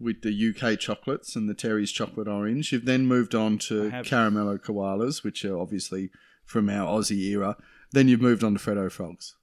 with 0.02 0.22
the 0.22 0.54
UK 0.56 0.80
chocolates 0.80 1.36
and 1.36 1.50
the 1.50 1.54
Terry's 1.54 1.92
chocolate 1.92 2.28
orange. 2.28 2.72
You've 2.72 2.86
then 2.86 3.06
moved 3.06 3.36
on 3.36 3.58
to 3.60 3.90
caramello 3.92 4.60
koalas, 4.60 5.24
which 5.24 5.46
are 5.46 5.58
obviously 5.58 6.10
from 6.46 6.70
our 6.70 6.88
Aussie 6.88 7.30
era. 7.30 7.58
Then 7.92 8.08
you've 8.08 8.22
moved 8.22 8.44
on 8.44 8.54
to 8.54 8.60
Freddo 8.60 8.92
frogs. 8.92 9.36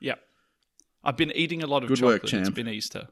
Yep. 0.00 0.20
I've 1.04 1.16
been 1.16 1.32
eating 1.32 1.62
a 1.62 1.66
lot 1.66 1.82
of 1.82 1.88
Good 1.88 1.98
chocolate. 1.98 2.22
work, 2.22 2.30
champ. 2.30 2.46
It's 2.46 2.54
been 2.54 2.68
Easter. 2.68 3.08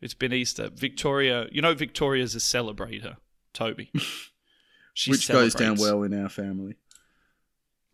It's 0.00 0.14
been 0.14 0.32
Easter. 0.32 0.70
Victoria, 0.72 1.46
you 1.50 1.62
know, 1.62 1.74
Victoria's 1.74 2.34
a 2.34 2.38
celebrator, 2.38 3.16
Toby. 3.52 3.90
Which 5.08 5.28
goes 5.28 5.54
down 5.54 5.76
well 5.76 6.02
in 6.02 6.18
our 6.18 6.28
family. 6.28 6.76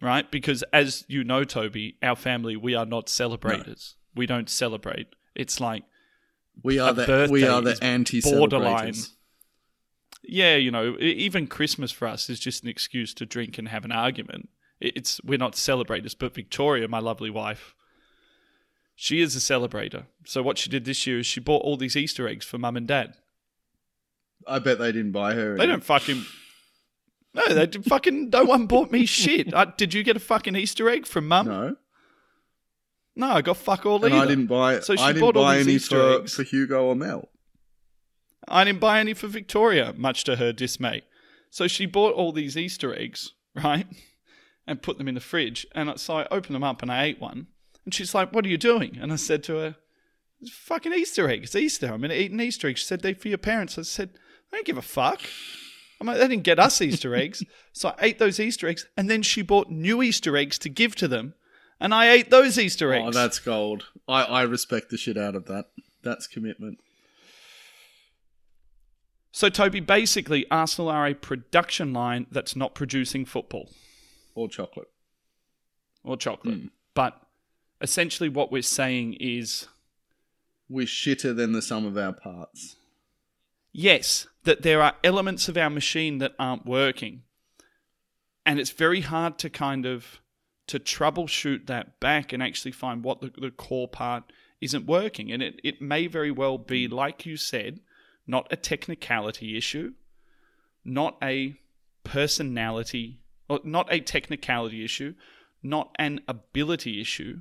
Right? 0.02 0.30
Because 0.30 0.62
as 0.72 1.04
you 1.08 1.24
know, 1.24 1.44
Toby, 1.44 1.96
our 2.02 2.16
family, 2.16 2.56
we 2.56 2.74
are 2.74 2.86
not 2.86 3.08
celebrators. 3.08 3.96
We 4.14 4.26
don't 4.26 4.48
celebrate. 4.48 5.08
It's 5.34 5.60
like, 5.60 5.84
We 6.62 6.78
are 6.78 6.92
the 6.92 7.28
we 7.30 7.46
are 7.46 7.62
the 7.62 7.78
anti 7.82 8.20
borderline. 8.20 8.94
yeah, 10.22 10.56
you 10.56 10.70
know, 10.70 10.96
even 10.98 11.46
Christmas 11.46 11.90
for 11.90 12.06
us 12.06 12.28
is 12.28 12.38
just 12.38 12.62
an 12.62 12.68
excuse 12.68 13.14
to 13.14 13.26
drink 13.26 13.58
and 13.58 13.68
have 13.68 13.84
an 13.84 13.92
argument. 13.92 14.48
It's 14.80 15.22
we're 15.24 15.38
not 15.38 15.56
celebrators, 15.56 16.14
but 16.14 16.34
Victoria, 16.34 16.88
my 16.88 16.98
lovely 16.98 17.30
wife, 17.30 17.74
she 18.94 19.20
is 19.20 19.34
a 19.34 19.38
celebrator. 19.38 20.04
So 20.26 20.42
what 20.42 20.58
she 20.58 20.68
did 20.68 20.84
this 20.84 21.06
year 21.06 21.20
is 21.20 21.26
she 21.26 21.40
bought 21.40 21.62
all 21.62 21.76
these 21.76 21.96
Easter 21.96 22.28
eggs 22.28 22.44
for 22.44 22.58
mum 22.58 22.76
and 22.76 22.86
dad. 22.86 23.14
I 24.46 24.58
bet 24.58 24.78
they 24.78 24.92
didn't 24.92 25.12
buy 25.12 25.34
her. 25.34 25.56
They 25.56 25.64
any. 25.64 25.72
don't 25.72 25.84
fucking. 25.84 26.24
No, 27.32 27.46
they 27.48 27.66
did 27.66 27.84
fucking. 27.84 28.30
No 28.30 28.44
one 28.44 28.66
bought 28.66 28.90
me 28.90 29.06
shit. 29.06 29.54
I, 29.54 29.66
did 29.66 29.94
you 29.94 30.02
get 30.02 30.16
a 30.16 30.20
fucking 30.20 30.56
Easter 30.56 30.88
egg 30.88 31.06
from 31.06 31.28
mum? 31.28 31.46
No, 31.46 31.76
No, 33.16 33.28
I 33.28 33.42
got 33.42 33.56
fuck 33.56 33.86
all 33.86 34.04
and 34.04 34.14
either. 34.14 34.24
I 34.24 34.26
didn't 34.26 34.46
buy. 34.46 34.74
It. 34.74 34.84
So 34.84 34.96
she 34.96 35.02
I 35.02 35.08
didn't 35.12 35.20
bought 35.20 35.36
all 35.36 35.44
buy 35.44 35.58
these 35.58 35.66
any 35.66 35.74
Easter 35.76 35.96
for, 35.96 36.22
eggs. 36.22 36.34
for 36.34 36.42
Hugo 36.42 36.86
or 36.86 36.94
Mel. 36.94 37.28
I 38.48 38.64
didn't 38.64 38.80
buy 38.80 39.00
any 39.00 39.14
for 39.14 39.26
Victoria, 39.28 39.94
much 39.96 40.24
to 40.24 40.36
her 40.36 40.52
dismay. 40.52 41.02
So 41.50 41.66
she 41.66 41.86
bought 41.86 42.14
all 42.14 42.32
these 42.32 42.56
Easter 42.56 42.94
eggs, 42.96 43.32
right? 43.54 43.86
And 44.66 44.82
put 44.82 44.98
them 44.98 45.08
in 45.08 45.14
the 45.14 45.20
fridge. 45.20 45.66
And 45.74 45.98
so 45.98 46.18
I 46.18 46.26
opened 46.30 46.54
them 46.54 46.64
up 46.64 46.82
and 46.82 46.90
I 46.90 47.04
ate 47.04 47.20
one. 47.20 47.48
And 47.84 47.92
she's 47.92 48.14
like, 48.14 48.32
What 48.32 48.44
are 48.44 48.48
you 48.48 48.58
doing? 48.58 48.98
And 49.00 49.12
I 49.12 49.16
said 49.16 49.42
to 49.44 49.56
her, 49.56 49.76
It's 50.40 50.50
fucking 50.52 50.92
Easter 50.92 51.28
egg. 51.28 51.44
It's 51.44 51.56
Easter. 51.56 51.86
I'm 51.86 52.00
going 52.00 52.10
to 52.10 52.20
eat 52.20 52.30
an 52.30 52.40
Easter 52.40 52.68
egg. 52.68 52.78
She 52.78 52.84
said, 52.84 53.02
They're 53.02 53.14
for 53.14 53.28
your 53.28 53.38
parents. 53.38 53.78
I 53.78 53.82
said, 53.82 54.10
I 54.52 54.56
don't 54.56 54.66
give 54.66 54.78
a 54.78 54.82
fuck. 54.82 55.20
I'm 56.00 56.06
like, 56.06 56.18
They 56.18 56.28
didn't 56.28 56.44
get 56.44 56.58
us 56.58 56.80
Easter 56.80 57.14
eggs. 57.14 57.42
So 57.72 57.90
I 57.90 58.06
ate 58.06 58.18
those 58.18 58.40
Easter 58.40 58.66
eggs. 58.68 58.86
And 58.96 59.08
then 59.08 59.22
she 59.22 59.42
bought 59.42 59.70
new 59.70 60.02
Easter 60.02 60.36
eggs 60.36 60.58
to 60.58 60.68
give 60.68 60.96
to 60.96 61.06
them. 61.06 61.34
And 61.80 61.94
I 61.94 62.10
ate 62.10 62.30
those 62.30 62.58
Easter 62.58 62.92
eggs. 62.92 63.06
Oh, 63.08 63.10
that's 63.10 63.38
gold. 63.38 63.86
I, 64.06 64.22
I 64.24 64.42
respect 64.42 64.90
the 64.90 64.98
shit 64.98 65.16
out 65.16 65.34
of 65.34 65.46
that. 65.46 65.66
That's 66.02 66.26
commitment. 66.26 66.78
so, 69.32 69.48
Toby, 69.48 69.80
basically, 69.80 70.46
Arsenal 70.50 70.90
are 70.90 71.06
a 71.06 71.14
production 71.14 71.92
line 71.92 72.26
that's 72.30 72.56
not 72.56 72.74
producing 72.74 73.24
football. 73.24 73.70
Or 74.34 74.48
chocolate. 74.48 74.88
or 76.04 76.16
chocolate. 76.16 76.54
Hmm. 76.54 76.66
But 76.94 77.20
essentially, 77.80 78.28
what 78.28 78.50
we're 78.52 78.62
saying 78.62 79.14
is 79.20 79.68
We're 80.68 80.86
shitter 80.86 81.34
than 81.34 81.52
the 81.52 81.62
sum 81.62 81.84
of 81.86 81.96
our 81.96 82.12
parts. 82.12 82.76
yes, 83.72 84.26
that 84.44 84.62
there 84.62 84.80
are 84.82 84.94
elements 85.04 85.48
of 85.48 85.56
our 85.56 85.68
machine 85.70 86.18
that 86.18 86.32
aren't 86.38 86.64
working. 86.66 87.22
And 88.46 88.58
it's 88.58 88.70
very 88.70 89.02
hard 89.02 89.38
to 89.40 89.50
kind 89.50 89.84
of 89.84 90.20
to 90.70 90.78
troubleshoot 90.78 91.66
that 91.66 91.98
back 91.98 92.32
and 92.32 92.40
actually 92.40 92.70
find 92.70 93.02
what 93.02 93.20
the, 93.20 93.32
the 93.36 93.50
core 93.50 93.88
part 93.88 94.32
isn't 94.60 94.86
working. 94.86 95.32
And 95.32 95.42
it, 95.42 95.60
it 95.64 95.82
may 95.82 96.06
very 96.06 96.30
well 96.30 96.58
be, 96.58 96.86
like 96.86 97.26
you 97.26 97.36
said, 97.36 97.80
not 98.24 98.46
a 98.52 98.56
technicality 98.56 99.56
issue, 99.56 99.94
not 100.84 101.18
a 101.20 101.56
personality, 102.04 103.18
or 103.48 103.58
not 103.64 103.92
a 103.92 103.98
technicality 103.98 104.84
issue, 104.84 105.14
not 105.60 105.90
an 105.98 106.20
ability 106.28 107.00
issue, 107.00 107.40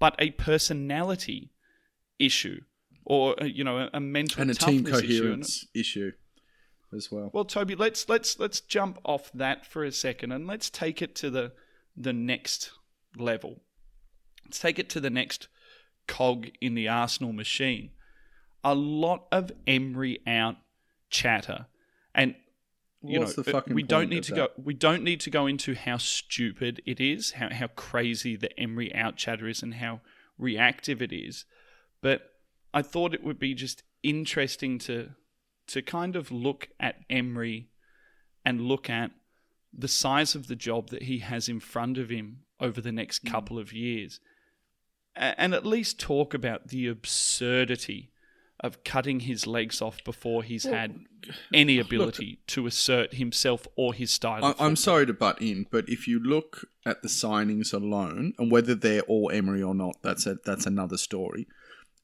but 0.00 0.16
a 0.18 0.30
personality 0.30 1.52
issue, 2.18 2.60
or 3.04 3.40
uh, 3.40 3.44
you 3.44 3.62
know, 3.62 3.88
a, 3.92 4.00
mental 4.00 4.42
And 4.42 4.50
a 4.50 4.54
team 4.54 4.82
toughness 4.82 5.02
issue. 5.04 5.20
Coherence 5.20 5.66
issue 5.76 6.12
as 6.92 7.12
well. 7.12 7.30
well, 7.32 7.44
Toby, 7.44 7.76
let's 7.76 8.08
let's 8.08 8.40
let's 8.40 8.60
jump 8.60 8.98
off 9.04 9.30
that 9.32 9.64
for 9.64 9.84
a 9.84 9.92
second 9.92 10.32
and 10.32 10.48
let's 10.48 10.70
take 10.70 11.00
it 11.00 11.14
to 11.16 11.30
the 11.30 11.52
the 11.96 12.12
next 12.12 12.72
level. 13.16 13.62
Let's 14.44 14.58
take 14.58 14.78
it 14.78 14.88
to 14.90 15.00
the 15.00 15.10
next 15.10 15.48
cog 16.06 16.48
in 16.60 16.74
the 16.74 16.88
Arsenal 16.88 17.32
machine. 17.32 17.90
A 18.62 18.74
lot 18.74 19.26
of 19.30 19.52
Emery 19.66 20.20
out 20.26 20.56
chatter, 21.10 21.66
and 22.14 22.34
you 23.02 23.20
What's 23.20 23.36
know 23.36 23.42
the 23.42 23.50
uh, 23.50 23.52
fucking 23.52 23.74
we 23.74 23.82
don't 23.82 24.08
need 24.08 24.22
to 24.24 24.34
that? 24.34 24.56
go. 24.56 24.62
We 24.62 24.74
don't 24.74 25.04
need 25.04 25.20
to 25.20 25.30
go 25.30 25.46
into 25.46 25.74
how 25.74 25.98
stupid 25.98 26.82
it 26.86 27.00
is, 27.00 27.32
how 27.32 27.50
how 27.52 27.66
crazy 27.68 28.36
the 28.36 28.58
Emery 28.58 28.94
out 28.94 29.16
chatter 29.16 29.46
is, 29.46 29.62
and 29.62 29.74
how 29.74 30.00
reactive 30.38 31.02
it 31.02 31.12
is. 31.12 31.44
But 32.00 32.32
I 32.72 32.82
thought 32.82 33.14
it 33.14 33.22
would 33.22 33.38
be 33.38 33.54
just 33.54 33.82
interesting 34.02 34.78
to 34.80 35.10
to 35.66 35.82
kind 35.82 36.16
of 36.16 36.30
look 36.30 36.68
at 36.80 36.96
Emery 37.10 37.68
and 38.44 38.62
look 38.62 38.88
at 38.88 39.10
the 39.76 39.88
size 39.88 40.34
of 40.34 40.46
the 40.46 40.56
job 40.56 40.90
that 40.90 41.02
he 41.02 41.18
has 41.18 41.48
in 41.48 41.60
front 41.60 41.98
of 41.98 42.10
him 42.10 42.40
over 42.60 42.80
the 42.80 42.92
next 42.92 43.24
mm. 43.24 43.30
couple 43.30 43.58
of 43.58 43.72
years 43.72 44.20
and 45.16 45.54
at 45.54 45.64
least 45.64 46.00
talk 46.00 46.34
about 46.34 46.68
the 46.68 46.88
absurdity 46.88 48.10
of 48.60 48.82
cutting 48.84 49.20
his 49.20 49.46
legs 49.46 49.82
off 49.82 50.02
before 50.04 50.42
he's 50.42 50.64
had 50.64 51.00
any 51.52 51.78
ability 51.78 52.38
to 52.46 52.66
assert 52.66 53.14
himself 53.14 53.66
or 53.76 53.92
his 53.92 54.10
style. 54.10 54.44
I, 54.44 54.54
I'm 54.58 54.76
sorry 54.76 55.06
to 55.06 55.12
butt 55.12 55.40
in, 55.42 55.66
but 55.70 55.88
if 55.88 56.08
you 56.08 56.18
look 56.18 56.66
at 56.86 57.02
the 57.02 57.08
signings 57.08 57.74
alone, 57.74 58.32
and 58.38 58.50
whether 58.50 58.74
they're 58.74 59.02
all 59.02 59.30
Emery 59.30 59.62
or 59.62 59.74
not, 59.74 59.96
that's 60.02 60.26
a, 60.26 60.36
that's 60.44 60.66
another 60.66 60.96
story. 60.96 61.46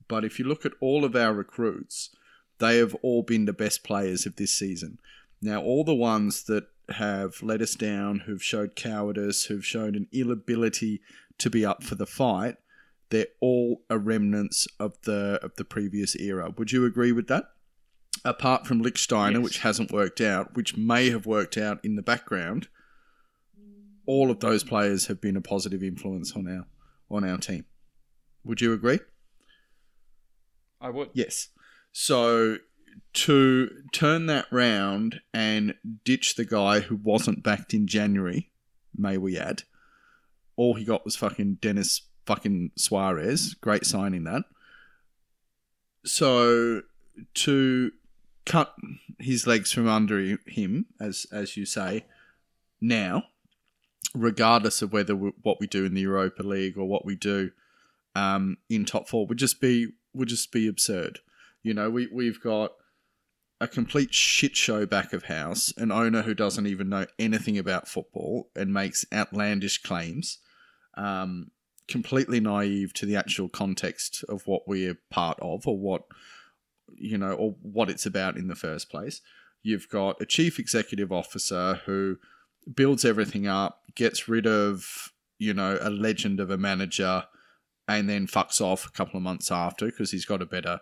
But 0.08 0.24
if 0.24 0.38
you 0.38 0.44
look 0.44 0.66
at 0.66 0.72
all 0.80 1.04
of 1.04 1.16
our 1.16 1.32
recruits, 1.32 2.10
they 2.58 2.78
have 2.78 2.94
all 2.96 3.22
been 3.22 3.44
the 3.44 3.52
best 3.52 3.82
players 3.82 4.26
of 4.26 4.36
this 4.36 4.52
season. 4.52 4.98
Now, 5.40 5.62
all 5.62 5.84
the 5.84 5.94
ones 5.94 6.42
that 6.44 6.66
have 6.92 7.42
let 7.42 7.60
us 7.60 7.74
down, 7.74 8.20
who've 8.20 8.42
showed 8.42 8.76
cowardice, 8.76 9.44
who've 9.44 9.64
shown 9.64 9.94
an 9.94 10.06
inability 10.12 11.00
to 11.38 11.50
be 11.50 11.64
up 11.64 11.82
for 11.82 11.94
the 11.94 12.06
fight, 12.06 12.56
they're 13.10 13.26
all 13.40 13.82
a 13.90 13.98
remnants 13.98 14.66
of 14.78 15.00
the 15.02 15.38
of 15.42 15.56
the 15.56 15.64
previous 15.64 16.14
era. 16.16 16.52
Would 16.56 16.72
you 16.72 16.84
agree 16.84 17.12
with 17.12 17.26
that? 17.28 17.44
Apart 18.24 18.66
from 18.66 18.82
Lichtsteiner, 18.82 19.34
Yes. 19.36 19.42
which 19.42 19.58
hasn't 19.60 19.90
worked 19.92 20.20
out, 20.20 20.54
which 20.54 20.76
may 20.76 21.10
have 21.10 21.26
worked 21.26 21.56
out 21.56 21.82
in 21.84 21.96
the 21.96 22.02
background, 22.02 22.68
all 24.06 24.30
of 24.30 24.40
those 24.40 24.62
players 24.62 25.06
have 25.06 25.20
been 25.20 25.36
a 25.36 25.40
positive 25.40 25.82
influence 25.82 26.32
on 26.36 26.46
our 26.48 26.66
on 27.10 27.24
our 27.28 27.38
team. 27.38 27.64
Would 28.44 28.60
you 28.60 28.72
agree? 28.72 29.00
I 30.80 30.90
would. 30.90 31.10
Yes. 31.12 31.48
So 31.92 32.58
to 33.12 33.70
turn 33.92 34.26
that 34.26 34.46
round 34.50 35.20
and 35.34 35.74
ditch 36.04 36.36
the 36.36 36.44
guy 36.44 36.80
who 36.80 36.96
wasn't 36.96 37.42
backed 37.42 37.74
in 37.74 37.86
January, 37.86 38.50
may 38.96 39.16
we 39.16 39.38
add, 39.38 39.62
all 40.56 40.74
he 40.74 40.84
got 40.84 41.04
was 41.04 41.16
fucking 41.16 41.54
Denis 41.60 42.02
fucking 42.26 42.70
Suarez. 42.76 43.54
Great 43.54 43.86
signing 43.86 44.24
that. 44.24 44.44
So 46.04 46.82
to 47.34 47.92
cut 48.46 48.74
his 49.18 49.46
legs 49.46 49.72
from 49.72 49.88
under 49.88 50.38
him, 50.46 50.86
as 51.00 51.26
as 51.32 51.56
you 51.56 51.66
say, 51.66 52.06
now, 52.80 53.24
regardless 54.14 54.82
of 54.82 54.92
whether 54.92 55.14
we, 55.14 55.32
what 55.42 55.60
we 55.60 55.66
do 55.66 55.84
in 55.84 55.94
the 55.94 56.02
Europa 56.02 56.42
League 56.42 56.78
or 56.78 56.86
what 56.86 57.04
we 57.04 57.16
do 57.16 57.50
um, 58.14 58.56
in 58.68 58.84
top 58.84 59.08
four, 59.08 59.26
would 59.26 59.38
just 59.38 59.60
be 59.60 59.88
would 60.14 60.28
just 60.28 60.52
be 60.52 60.66
absurd. 60.66 61.20
You 61.62 61.74
know, 61.74 61.90
we 61.90 62.08
we've 62.12 62.40
got 62.40 62.72
a 63.60 63.68
complete 63.68 64.14
shit 64.14 64.56
show 64.56 64.86
back 64.86 65.12
of 65.12 65.24
house, 65.24 65.72
an 65.76 65.92
owner 65.92 66.22
who 66.22 66.34
doesn't 66.34 66.66
even 66.66 66.88
know 66.88 67.06
anything 67.18 67.58
about 67.58 67.88
football 67.88 68.48
and 68.56 68.72
makes 68.72 69.04
outlandish 69.12 69.82
claims, 69.82 70.38
um, 70.96 71.50
completely 71.86 72.40
naive 72.40 72.94
to 72.94 73.04
the 73.04 73.16
actual 73.16 73.48
context 73.48 74.24
of 74.28 74.46
what 74.46 74.62
we're 74.66 74.98
part 75.10 75.38
of 75.40 75.66
or 75.66 75.78
what 75.78 76.02
you 76.96 77.18
know 77.18 77.32
or 77.32 77.54
what 77.62 77.90
it's 77.90 78.06
about 78.06 78.36
in 78.36 78.48
the 78.48 78.54
first 78.54 78.90
place. 78.90 79.20
You've 79.62 79.88
got 79.90 80.20
a 80.22 80.26
chief 80.26 80.58
executive 80.58 81.12
officer 81.12 81.82
who 81.84 82.16
builds 82.74 83.04
everything 83.04 83.46
up, 83.46 83.82
gets 83.94 84.26
rid 84.26 84.46
of 84.46 85.12
you 85.38 85.52
know 85.52 85.78
a 85.82 85.90
legend 85.90 86.40
of 86.40 86.50
a 86.50 86.56
manager, 86.56 87.24
and 87.86 88.08
then 88.08 88.26
fucks 88.26 88.62
off 88.62 88.86
a 88.86 88.92
couple 88.92 89.18
of 89.18 89.22
months 89.22 89.50
after 89.50 89.84
because 89.84 90.12
he's 90.12 90.24
got 90.24 90.40
a 90.40 90.46
better 90.46 90.80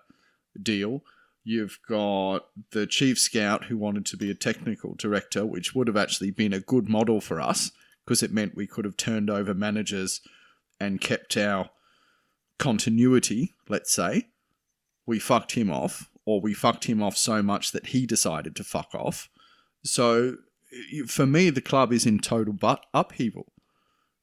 deal. 0.62 1.02
You've 1.50 1.78
got 1.88 2.40
the 2.72 2.86
chief 2.86 3.18
scout 3.18 3.64
who 3.64 3.78
wanted 3.78 4.04
to 4.04 4.18
be 4.18 4.30
a 4.30 4.34
technical 4.34 4.94
director, 4.94 5.46
which 5.46 5.74
would 5.74 5.86
have 5.86 5.96
actually 5.96 6.30
been 6.30 6.52
a 6.52 6.60
good 6.60 6.90
model 6.90 7.22
for 7.22 7.40
us 7.40 7.72
because 8.04 8.22
it 8.22 8.34
meant 8.34 8.54
we 8.54 8.66
could 8.66 8.84
have 8.84 8.98
turned 8.98 9.30
over 9.30 9.54
managers 9.54 10.20
and 10.78 11.00
kept 11.00 11.38
our 11.38 11.70
continuity, 12.58 13.54
let's 13.66 13.90
say. 13.90 14.26
We 15.06 15.18
fucked 15.18 15.52
him 15.52 15.70
off, 15.70 16.10
or 16.26 16.42
we 16.42 16.52
fucked 16.52 16.84
him 16.84 17.02
off 17.02 17.16
so 17.16 17.42
much 17.42 17.72
that 17.72 17.86
he 17.86 18.04
decided 18.04 18.54
to 18.56 18.62
fuck 18.62 18.94
off. 18.94 19.30
So 19.82 20.34
for 21.06 21.24
me, 21.24 21.48
the 21.48 21.62
club 21.62 21.94
is 21.94 22.04
in 22.04 22.18
total 22.18 22.52
but 22.52 22.84
upheaval. 22.92 23.50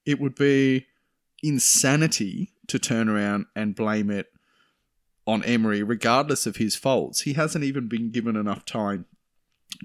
It 0.05 0.19
would 0.19 0.35
be 0.35 0.85
insanity 1.41 2.53
to 2.67 2.77
turn 2.77 3.09
around 3.09 3.47
and 3.55 3.75
blame 3.75 4.11
it 4.11 4.27
on 5.27 5.43
Emery, 5.43 5.81
regardless 5.83 6.45
of 6.45 6.57
his 6.57 6.75
faults. 6.75 7.21
He 7.21 7.33
hasn't 7.33 7.63
even 7.63 7.87
been 7.87 8.11
given 8.11 8.35
enough 8.35 8.65
time 8.65 9.05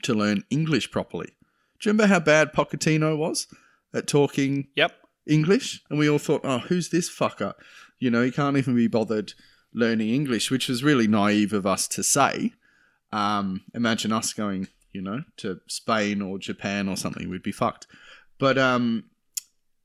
to 0.03 0.14
learn 0.14 0.44
English 0.50 0.90
properly. 0.90 1.33
Do 1.79 1.88
you 1.88 1.92
remember 1.92 2.12
how 2.12 2.20
bad 2.20 2.53
Pochettino 2.53 3.16
was 3.16 3.46
at 3.94 4.07
talking 4.07 4.68
Yep. 4.76 4.92
English? 5.26 5.83
And 5.88 5.98
we 5.98 6.09
all 6.09 6.18
thought, 6.18 6.42
oh, 6.44 6.59
who's 6.59 6.90
this 6.90 7.09
fucker? 7.09 7.55
You 7.98 8.11
know, 8.11 8.22
he 8.22 8.31
can't 8.31 8.57
even 8.57 8.74
be 8.74 8.87
bothered 8.87 9.33
learning 9.72 10.11
English, 10.11 10.50
which 10.50 10.68
was 10.68 10.85
really 10.85 11.07
naive 11.07 11.53
of 11.53 11.66
us 11.66 11.88
to 11.88 12.03
say. 12.03 12.53
Um, 13.12 13.62
imagine 13.74 14.12
us 14.12 14.33
going, 14.33 14.68
you 14.92 15.00
know, 15.00 15.24
to 15.38 15.61
Spain 15.68 16.20
or 16.22 16.38
Japan 16.38 16.88
or 16.88 16.96
something, 16.96 17.29
we'd 17.29 17.42
be 17.42 17.53
fucked. 17.53 17.87
But 18.38 18.59
um, 18.59 19.05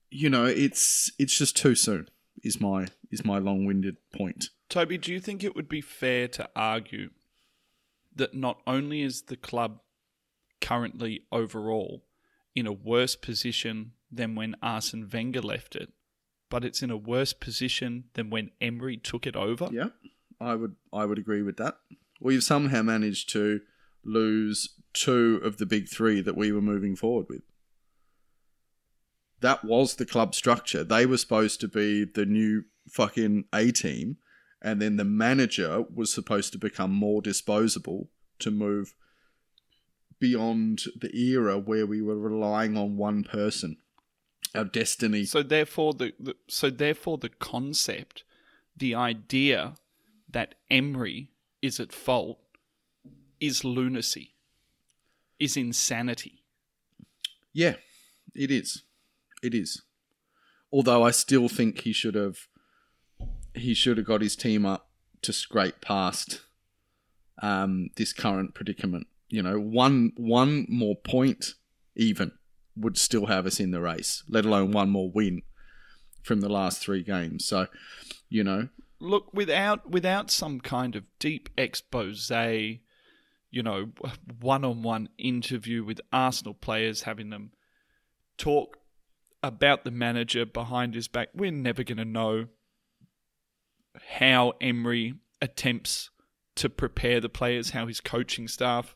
you 0.09 0.29
know, 0.29 0.45
it's 0.45 1.11
it's 1.19 1.37
just 1.37 1.57
too 1.57 1.75
soon. 1.75 2.09
Is 2.43 2.59
my 2.61 2.87
is 3.11 3.25
my 3.25 3.37
long-winded 3.37 3.97
point. 4.13 4.49
Toby, 4.69 4.97
do 4.97 5.11
you 5.13 5.19
think 5.19 5.43
it 5.43 5.55
would 5.55 5.69
be 5.69 5.81
fair 5.81 6.27
to 6.29 6.49
argue 6.55 7.09
that 8.15 8.33
not 8.33 8.61
only 8.65 9.01
is 9.01 9.23
the 9.23 9.35
club 9.35 9.79
currently 10.61 11.21
overall 11.31 12.05
in 12.55 12.65
a 12.65 12.71
worse 12.71 13.15
position 13.15 13.91
than 14.11 14.35
when 14.35 14.55
Arsene 14.61 15.09
Wenger 15.11 15.41
left 15.41 15.75
it, 15.75 15.91
but 16.49 16.63
it's 16.63 16.81
in 16.81 16.89
a 16.89 16.97
worse 16.97 17.33
position 17.33 18.05
than 18.13 18.29
when 18.29 18.51
Emery 18.61 18.97
took 18.97 19.27
it 19.27 19.35
over? 19.35 19.69
Yeah, 19.71 19.89
I 20.39 20.55
would 20.55 20.75
I 20.93 21.05
would 21.05 21.19
agree 21.19 21.41
with 21.41 21.57
that. 21.57 21.77
We've 22.19 22.43
somehow 22.43 22.81
managed 22.81 23.29
to 23.31 23.61
lose 24.03 24.75
two 24.93 25.41
of 25.43 25.57
the 25.57 25.65
big 25.65 25.89
three 25.89 26.21
that 26.21 26.37
we 26.37 26.51
were 26.51 26.61
moving 26.61 26.95
forward 26.95 27.27
with. 27.29 27.41
That 29.41 29.65
was 29.65 29.95
the 29.95 30.05
club 30.05 30.33
structure. 30.33 30.83
They 30.83 31.05
were 31.05 31.17
supposed 31.17 31.59
to 31.61 31.67
be 31.67 32.05
the 32.05 32.25
new 32.25 32.63
fucking 32.89 33.45
A 33.53 33.71
team, 33.71 34.17
and 34.65 34.81
then 34.81 34.97
the 34.97 35.05
manager 35.05 35.85
was 35.93 36.11
supposed 36.11 36.51
to 36.51 36.57
become 36.57 36.91
more 36.91 37.21
disposable 37.21 38.09
to 38.39 38.49
move 38.49 38.95
beyond 40.19 40.85
the 40.99 41.15
era 41.15 41.59
where 41.59 41.85
we 41.85 42.01
were 42.01 42.17
relying 42.17 42.75
on 42.75 42.97
one 42.97 43.23
person. 43.23 43.77
Our 44.55 44.65
destiny. 44.65 45.25
So 45.25 45.43
therefore, 45.43 45.93
the, 45.93 46.13
the 46.19 46.35
so 46.47 46.71
therefore 46.71 47.19
the 47.19 47.29
concept, 47.29 48.23
the 48.75 48.95
idea 48.95 49.75
that 50.29 50.55
Emery 50.71 51.29
is 51.61 51.79
at 51.79 51.91
fault, 51.91 52.39
is 53.39 53.63
lunacy, 53.63 54.33
is 55.39 55.55
insanity. 55.55 56.41
Yeah, 57.53 57.75
it 58.33 58.49
is. 58.49 58.81
It 59.43 59.53
is. 59.53 59.83
Although 60.71 61.03
I 61.03 61.11
still 61.11 61.49
think 61.49 61.81
he 61.81 61.93
should 61.93 62.15
have 62.15 62.47
he 63.55 63.73
should 63.73 63.97
have 63.97 64.07
got 64.07 64.21
his 64.21 64.35
team 64.35 64.65
up 64.65 64.89
to 65.21 65.33
scrape 65.33 65.81
past 65.81 66.41
um, 67.41 67.89
this 67.95 68.13
current 68.13 68.53
predicament. 68.53 69.07
You 69.29 69.41
know, 69.41 69.59
one 69.59 70.13
one 70.15 70.65
more 70.69 70.95
point 70.95 71.55
even 71.95 72.31
would 72.75 72.97
still 72.97 73.27
have 73.27 73.45
us 73.45 73.59
in 73.59 73.71
the 73.71 73.81
race, 73.81 74.23
let 74.27 74.45
alone 74.45 74.71
one 74.71 74.89
more 74.89 75.09
win 75.09 75.41
from 76.21 76.41
the 76.41 76.49
last 76.49 76.81
three 76.81 77.03
games. 77.03 77.45
So, 77.45 77.67
you 78.29 78.43
know, 78.43 78.69
Look, 78.99 79.33
without 79.33 79.89
without 79.89 80.31
some 80.31 80.59
kind 80.59 80.95
of 80.95 81.03
deep 81.19 81.49
expose, 81.57 82.29
you 82.29 83.63
know, 83.63 83.91
one-on-one 84.41 85.09
interview 85.17 85.83
with 85.83 86.01
Arsenal 86.11 86.53
players, 86.53 87.03
having 87.03 87.29
them 87.29 87.51
talk 88.37 88.77
about 89.43 89.83
the 89.83 89.91
manager 89.91 90.45
behind 90.45 90.95
his 90.95 91.07
back, 91.07 91.29
we're 91.33 91.51
never 91.51 91.83
going 91.83 91.97
to 91.97 92.05
know 92.05 92.47
how 94.17 94.53
Emery 94.61 95.15
attempts 95.41 96.09
to 96.55 96.69
prepare 96.69 97.19
the 97.19 97.29
players, 97.29 97.71
how 97.71 97.87
his 97.87 98.01
coaching 98.01 98.47
staff 98.47 98.95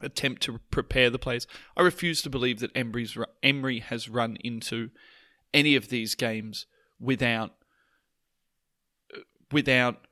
attempt 0.00 0.42
to 0.42 0.58
prepare 0.70 1.10
the 1.10 1.18
players. 1.18 1.46
I 1.76 1.82
refuse 1.82 2.22
to 2.22 2.30
believe 2.30 2.60
that 2.60 2.76
Emery's, 2.76 3.16
Emery 3.42 3.78
has 3.80 4.08
run 4.08 4.36
into 4.42 4.90
any 5.54 5.76
of 5.76 5.88
these 5.88 6.14
games 6.14 6.66
without 6.98 7.54
without 9.50 10.06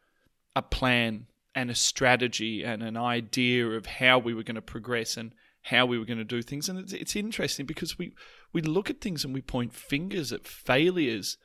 a 0.55 0.61
plan 0.61 1.27
and 1.55 1.71
a 1.71 1.75
strategy 1.75 2.63
and 2.63 2.83
an 2.83 2.97
idea 2.97 3.67
of 3.67 3.87
how 3.87 4.19
we 4.19 4.35
were 4.35 4.43
going 4.43 4.55
to 4.55 4.63
progress 4.63 5.17
and 5.17 5.33
how 5.63 5.87
we 5.87 5.99
were 5.99 6.05
going 6.05 6.19
to 6.19 6.25
do 6.25 6.43
things. 6.43 6.69
And 6.69 6.79
it's, 6.79 6.93
it's 6.93 7.17
interesting 7.17 7.67
because 7.67 7.99
we, 7.99 8.15
we 8.53 8.61
look 8.61 8.91
at 8.91 9.01
things 9.01 9.25
and 9.25 9.33
we 9.33 9.41
point 9.41 9.73
fingers 9.73 10.33
at 10.33 10.47
failures 10.47 11.39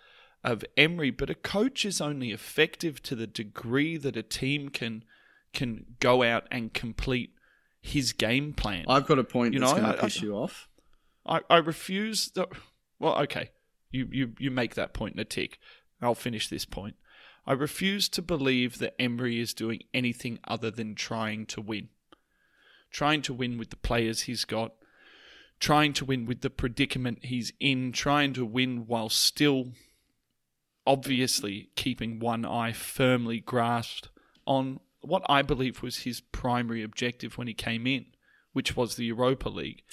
of 0.45 0.63
Emery, 0.77 1.11
but 1.11 1.29
a 1.29 1.35
coach 1.35 1.83
is 1.85 1.99
only 1.99 2.31
effective 2.31 3.01
to 3.03 3.15
the 3.15 3.27
degree 3.27 3.97
that 3.97 4.15
a 4.15 4.23
team 4.23 4.69
can 4.69 5.03
can 5.53 5.85
go 5.99 6.21
out 6.23 6.45
and 6.51 6.73
complete 6.73 7.31
his 7.81 8.11
game 8.13 8.53
plan. 8.53 8.85
I've 8.87 9.07
got 9.07 9.19
a 9.19 9.23
point 9.23 9.53
You 9.53 9.59
that's 9.61 9.71
know, 9.73 9.77
going 9.79 9.91
I- 9.91 9.95
to 9.95 10.01
piss 10.01 10.19
I- 10.21 10.25
you 10.25 10.33
off. 10.35 10.67
I, 11.27 11.41
I 11.49 11.57
refuse. 11.57 12.29
The, 12.29 12.47
well, 12.99 13.17
okay, 13.23 13.49
you, 13.91 14.07
you 14.11 14.33
you 14.37 14.51
make 14.51 14.75
that 14.75 14.93
point 14.93 15.15
in 15.15 15.19
a 15.19 15.25
tick. 15.25 15.57
I'll 16.01 16.13
finish 16.13 16.47
this 16.49 16.65
point. 16.65 16.95
I 17.47 17.53
refuse 17.53 18.09
to 18.09 18.21
believe 18.21 18.77
that 18.79 18.99
Emery 19.01 19.39
is 19.39 19.53
doing 19.53 19.79
anything 19.93 20.39
other 20.47 20.69
than 20.71 20.93
trying 20.95 21.45
to 21.47 21.61
win. 21.61 21.89
Trying 22.91 23.21
to 23.23 23.33
win 23.33 23.57
with 23.57 23.69
the 23.71 23.75
players 23.75 24.21
he's 24.21 24.45
got, 24.45 24.73
trying 25.59 25.93
to 25.93 26.05
win 26.05 26.25
with 26.25 26.41
the 26.41 26.49
predicament 26.49 27.25
he's 27.25 27.51
in, 27.59 27.91
trying 27.91 28.33
to 28.33 28.45
win 28.45 28.85
while 28.87 29.09
still 29.09 29.71
obviously 30.85 31.69
keeping 31.75 32.19
one 32.19 32.45
eye 32.45 32.71
firmly 32.71 33.39
grasped 33.39 34.09
on 34.45 34.79
what 35.01 35.23
I 35.29 35.41
believe 35.41 35.81
was 35.81 35.99
his 35.99 36.21
primary 36.21 36.83
objective 36.83 37.37
when 37.37 37.47
he 37.47 37.53
came 37.53 37.85
in, 37.87 38.05
which 38.53 38.75
was 38.75 38.95
the 38.95 39.05
Europa 39.05 39.49
League. 39.49 39.83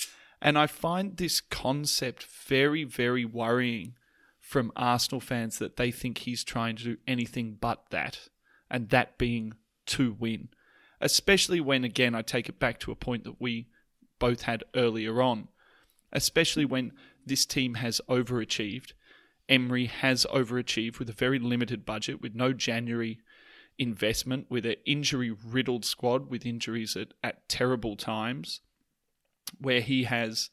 And 0.41 0.59
I 0.59 0.67
find 0.67 1.17
this 1.17 1.41
concept 1.41 2.25
very, 2.25 2.85
very 2.85 3.25
worrying 3.25 3.95
from 4.41 4.73
Arsenal 4.75 5.21
fans 5.21 5.59
that 5.59 5.77
they 5.77 5.91
think 5.91 6.19
he's 6.19 6.45
trying 6.45 6.77
to 6.77 6.85
do 6.85 6.97
anything 7.07 7.57
but 7.61 7.85
that, 7.91 8.29
and 8.71 8.89
that 8.89 9.19
being 9.19 9.55
to 9.87 10.17
win. 10.19 10.49
Especially 11.01 11.61
when, 11.61 11.85
again, 11.85 12.15
I 12.15 12.23
take 12.23 12.49
it 12.49 12.59
back 12.59 12.79
to 12.81 12.93
a 12.93 12.97
point 12.97 13.25
that 13.25 13.41
we 13.41 13.69
both 14.19 14.43
had 14.43 14.65
earlier 14.75 15.23
on, 15.23 15.49
especially 16.13 16.65
when 16.65 16.93
this 17.25 17.47
team 17.47 17.75
has 17.75 18.01
overachieved. 18.09 18.93
Emery 19.49 19.87
has 19.87 20.27
overachieved 20.33 20.99
with 20.99 21.11
a 21.11 21.15
very 21.15 21.39
limited 21.39 21.85
budget, 21.85 22.21
with 22.21 22.35
no 22.35 22.53
January 22.53 23.19
investment, 23.79 24.47
with 24.49 24.65
an 24.67 24.77
injury 24.87 25.31
riddled 25.31 25.85
squad, 25.85 26.31
with 26.31 26.47
injuries 26.47 26.97
at, 26.97 27.09
at 27.23 27.49
terrible 27.49 27.97
times, 27.97 28.61
where 29.59 29.81
he 29.81 30.05
has 30.05 30.51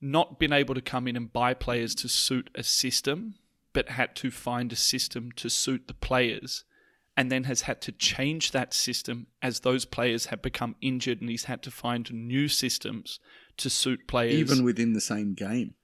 not 0.00 0.38
been 0.38 0.52
able 0.52 0.74
to 0.74 0.80
come 0.80 1.06
in 1.06 1.16
and 1.16 1.32
buy 1.32 1.54
players 1.54 1.94
to 1.94 2.08
suit 2.08 2.50
a 2.54 2.62
system, 2.62 3.34
but 3.72 3.90
had 3.90 4.16
to 4.16 4.30
find 4.30 4.72
a 4.72 4.76
system 4.76 5.30
to 5.32 5.48
suit 5.48 5.86
the 5.86 5.94
players, 5.94 6.64
and 7.16 7.30
then 7.30 7.44
has 7.44 7.62
had 7.62 7.80
to 7.82 7.92
change 7.92 8.50
that 8.50 8.74
system 8.74 9.26
as 9.42 9.60
those 9.60 9.84
players 9.84 10.26
have 10.26 10.42
become 10.42 10.74
injured, 10.80 11.20
and 11.20 11.30
he's 11.30 11.44
had 11.44 11.62
to 11.62 11.70
find 11.70 12.10
new 12.12 12.48
systems 12.48 13.20
to 13.58 13.70
suit 13.70 14.08
players. 14.08 14.34
Even 14.34 14.64
within 14.64 14.92
the 14.92 15.00
same 15.00 15.34
game. 15.34 15.74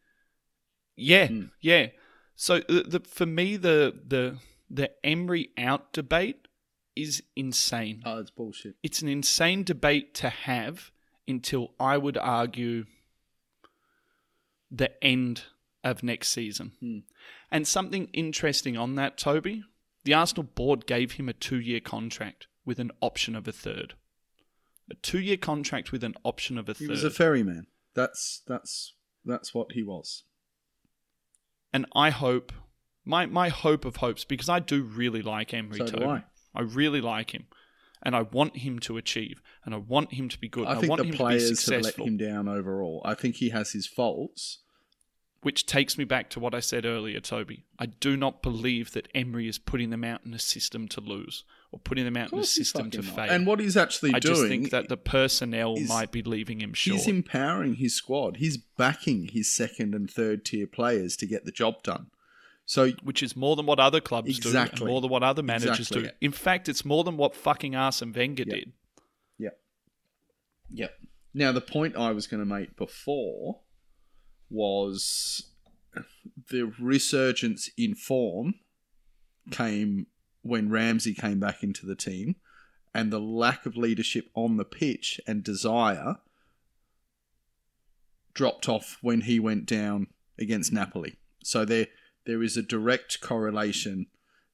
Yeah, 0.99 1.29
hmm. 1.29 1.45
yeah. 1.61 1.89
So 2.35 2.61
the, 2.61 2.85
the 2.87 3.01
for 3.01 3.27
me 3.27 3.57
the 3.57 3.95
the 4.07 4.39
the 4.71 4.91
Emery 5.05 5.51
out 5.57 5.93
debate 5.93 6.49
is 6.95 7.23
insane. 7.37 8.03
Oh, 8.05 8.19
it's 8.19 8.31
bullshit. 8.31 8.75
It's 8.83 9.03
an 9.03 9.09
insane 9.09 9.63
debate 9.65 10.15
to 10.15 10.29
have 10.29 10.91
until 11.27 11.73
I 11.79 11.97
would 11.97 12.17
argue 12.17 12.87
the 14.71 15.03
end 15.03 15.45
of 15.85 16.03
next 16.03 16.31
season. 16.31 16.73
Hmm. 16.81 16.99
And 17.51 17.67
something 17.67 18.09
interesting 18.13 18.77
on 18.77 18.97
that, 18.97 19.17
Toby, 19.17 19.63
the 20.05 20.15
Arsenal 20.15 20.43
board 20.43 20.87
gave 20.87 21.13
him 21.13 21.29
a 21.29 21.33
two-year 21.33 21.81
contract 21.81 22.47
with 22.65 22.79
an 22.79 22.91
option 23.01 23.35
of 23.37 23.47
a 23.49 23.53
third. 23.53 23.95
A 24.91 24.95
two-year 24.95 25.37
contract 25.37 25.93
with 25.93 26.03
an 26.03 26.15
option 26.25 26.59
of 26.59 26.69
a 26.69 26.75
third. 26.75 26.85
He 26.85 26.89
was 26.89 27.05
a 27.05 27.11
ferryman. 27.11 27.67
That's 27.95 28.43
that's 28.47 28.95
that's 29.25 29.55
what 29.55 29.73
he 29.73 29.83
was. 29.83 30.25
And 31.79 31.87
I 31.95 32.11
hope 32.11 32.53
my 33.05 33.27
my 33.27 33.51
hope 33.51 33.85
of 33.85 33.97
hopes 33.97 34.25
because 34.25 34.49
I 34.49 34.59
do 34.59 34.83
really 34.83 35.23
like 35.23 35.55
Emery 35.55 35.79
So 35.79 35.87
Toby. 35.87 36.05
I. 36.05 36.25
I 36.53 36.63
really 36.63 37.01
like 37.01 37.33
him, 37.33 37.47
and 38.03 38.17
I 38.17 38.23
want 38.23 38.57
him 38.57 38.81
to 38.81 38.97
achieve, 38.97 39.41
and 39.65 39.73
I 39.73 39.79
want 39.79 40.15
him 40.15 40.29
to 40.29 40.39
be 40.41 40.49
good. 40.49 40.67
I 40.67 40.75
think 40.75 40.91
want 40.91 41.03
the 41.03 41.09
him 41.09 41.15
players 41.15 41.65
have 41.71 41.83
let 41.83 41.97
him 41.97 42.17
down 42.17 42.49
overall. 42.49 43.01
I 43.05 43.15
think 43.15 43.37
he 43.37 43.51
has 43.51 43.73
his 43.73 43.87
faults. 43.87 44.59
Which 45.43 45.67
takes 45.67 45.97
me 45.97 46.03
back 46.03 46.31
to 46.31 46.41
what 46.41 46.53
I 46.53 46.59
said 46.59 46.85
earlier, 46.85 47.21
Toby. 47.21 47.65
I 47.79 47.87
do 47.87 48.17
not 48.17 48.43
believe 48.43 48.91
that 48.91 49.07
Emery 49.15 49.47
is 49.47 49.57
putting 49.57 49.91
them 49.91 50.03
out 50.03 50.23
in 50.25 50.35
a 50.35 50.39
system 50.41 50.89
to 50.89 51.01
lose 51.01 51.45
or 51.71 51.79
putting 51.81 52.05
them 52.05 52.17
out 52.17 52.33
in 52.33 52.39
the 52.39 52.45
system 52.47 52.91
to 52.91 53.03
fail. 53.03 53.31
And 53.31 53.47
what 53.47 53.61
he's 53.61 53.77
actually 53.77 54.15
I 54.15 54.19
doing, 54.21 54.33
I 54.35 54.37
just 54.39 54.49
think 54.49 54.71
that 54.71 54.89
the 54.89 54.97
personnel 54.97 55.77
is- 55.77 55.89
might 55.89 56.11
be 56.11 56.23
leaving 56.23 56.61
him 56.61 56.73
short. 56.73 56.99
he's 56.99 57.07
empowering 57.09 57.75
his 57.75 57.95
squad. 57.95 58.39
He's 58.39 58.57
backing 58.57 59.29
his 59.29 59.53
second 59.53 59.95
and 59.95 60.11
third 60.11 60.45
tier 60.45 60.67
players 60.67 61.17
to 61.19 61.27
get 61.27 61.45
the 61.45 61.53
job 61.53 61.83
done. 61.83 62.07
So 62.65 62.91
which 63.03 63.23
is 63.23 63.35
more 63.37 63.57
than 63.57 63.65
what 63.67 63.79
other 63.81 64.01
clubs 64.01 64.39
do, 64.39 64.49
Exactly. 64.49 64.83
and 64.85 64.91
more 64.91 65.01
than 65.01 65.11
what 65.11 65.23
other 65.23 65.43
managers 65.43 65.79
Exactly. 65.89 66.03
do. 66.05 66.11
In 66.21 66.33
fact, 66.33 66.69
it's 66.69 66.85
more 66.85 67.05
than 67.05 67.17
what 67.17 67.35
fucking 67.35 67.75
Arsene 67.75 68.13
Wenger 68.13 68.45
Yeah. 68.47 68.55
did. 68.55 68.73
Yep. 69.39 69.61
Yep. 70.71 71.01
Now, 71.35 71.53
the 71.53 71.61
point 71.61 71.97
I 71.97 72.13
was 72.13 72.27
going 72.27 72.41
to 72.41 72.47
make 72.47 72.77
before 72.77 73.61
was 74.51 75.51
the 76.51 76.73
resurgence 76.79 77.71
in 77.77 77.95
form 77.95 78.55
came 79.51 80.07
when 80.49 80.71
Ramsey 80.71 81.15
came 81.15 81.39
back 81.39 81.63
into 81.63 81.87
the 81.87 81.95
team, 81.95 82.37
and 82.95 83.13
the 83.13 83.21
lack 83.21 83.67
of 83.67 83.77
leadership 83.77 84.31
on 84.35 84.57
the 84.57 84.65
pitch 84.65 85.21
and 85.27 85.45
desire 85.45 86.17
dropped 88.35 88.69
off 88.69 88.99
when 89.03 89.23
he 89.23 89.39
went 89.39 89.67
down 89.67 90.07
against 90.39 90.73
Napoli. 90.73 91.17
So 91.43 91.65
there, 91.65 91.89
there 92.25 92.43
is 92.43 92.57
a 92.57 92.63
direct 92.63 93.21
correlation 93.21 94.07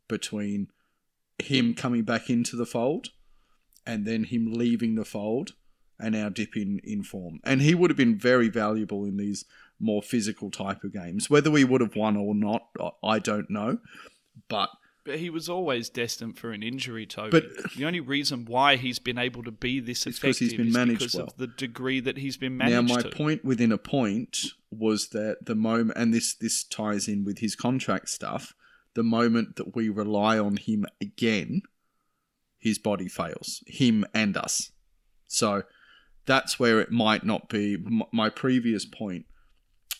between 0.09 0.69
him 1.43 1.75
coming 1.75 2.03
back 2.03 2.31
into 2.31 2.57
the 2.57 2.67
fold 2.67 3.09
and 3.87 4.07
then 4.07 4.25
him 4.25 4.53
leaving 4.53 4.95
the 4.95 5.05
fold 5.05 5.53
and 5.99 6.17
our 6.17 6.31
dip 6.31 6.57
in, 6.57 6.81
in 6.83 7.03
form. 7.03 7.41
And 7.45 7.63
he 7.63 7.75
would 7.75 7.91
have 7.91 7.97
been 7.97 8.19
very 8.19 8.49
valuable 8.49 9.05
in 9.05 9.17
these 9.17 9.45
more 9.79 10.03
physical 10.03 10.51
type 10.51 10.83
of 10.83 10.93
games. 10.93 11.29
Whether 11.29 11.51
we 11.51 11.65
would 11.65 11.81
have 11.81 11.97
won 11.97 12.17
or 12.17 12.35
not, 12.35 12.69
I- 12.81 13.15
I 13.15 13.19
don't 13.19 13.51
know. 13.51 13.79
But 14.49 14.71
But 15.05 15.19
he 15.19 15.29
was 15.29 15.49
always 15.51 15.91
destined 15.91 16.39
for 16.39 16.51
an 16.53 16.63
injury, 16.63 17.05
Toby. 17.07 17.31
But- 17.41 17.73
the 17.75 17.85
only 17.85 18.01
reason 18.01 18.47
why 18.47 18.77
he's 18.77 18.99
been 18.99 19.19
able 19.19 19.43
to 19.45 19.51
be 19.51 19.79
this 19.81 20.07
effective 20.07 20.23
'cause 20.23 20.39
he's 20.39 20.55
been 20.55 20.69
is 20.69 20.75
managed 20.75 20.99
because 21.01 21.15
well. 21.15 21.27
of 21.27 21.37
the 21.37 21.47
degree 21.47 22.01
that 22.01 22.17
he's 22.17 22.37
been 22.39 22.57
managed. 22.57 22.89
now 22.89 22.95
my 22.95 23.03
to. 23.03 23.11
point 23.11 23.45
within 23.45 23.71
a 23.71 23.79
point 23.79 24.39
was 24.71 25.09
that 25.09 25.45
the 25.45 25.55
moment, 25.55 25.99
and 25.99 26.13
this 26.15 26.35
this 26.35 26.65
ties 26.65 27.07
in 27.07 27.25
with 27.25 27.39
his 27.39 27.55
contract 27.55 28.09
stuff. 28.09 28.55
The 28.95 29.03
moment 29.03 29.57
that 29.57 29.75
we 29.75 29.89
rely 29.89 30.39
on 30.39 30.57
him 30.57 30.87
again, 31.01 31.63
his 32.59 32.79
body 32.79 33.09
fails, 33.09 33.63
him 33.67 34.05
and 34.15 34.37
us. 34.37 34.71
So 35.27 35.65
that's 36.27 36.59
where 36.61 36.81
it 36.81 36.91
might 36.93 37.25
not 37.25 37.49
be. 37.49 37.77
My 38.13 38.31
previous 38.31 38.87
point 38.87 39.27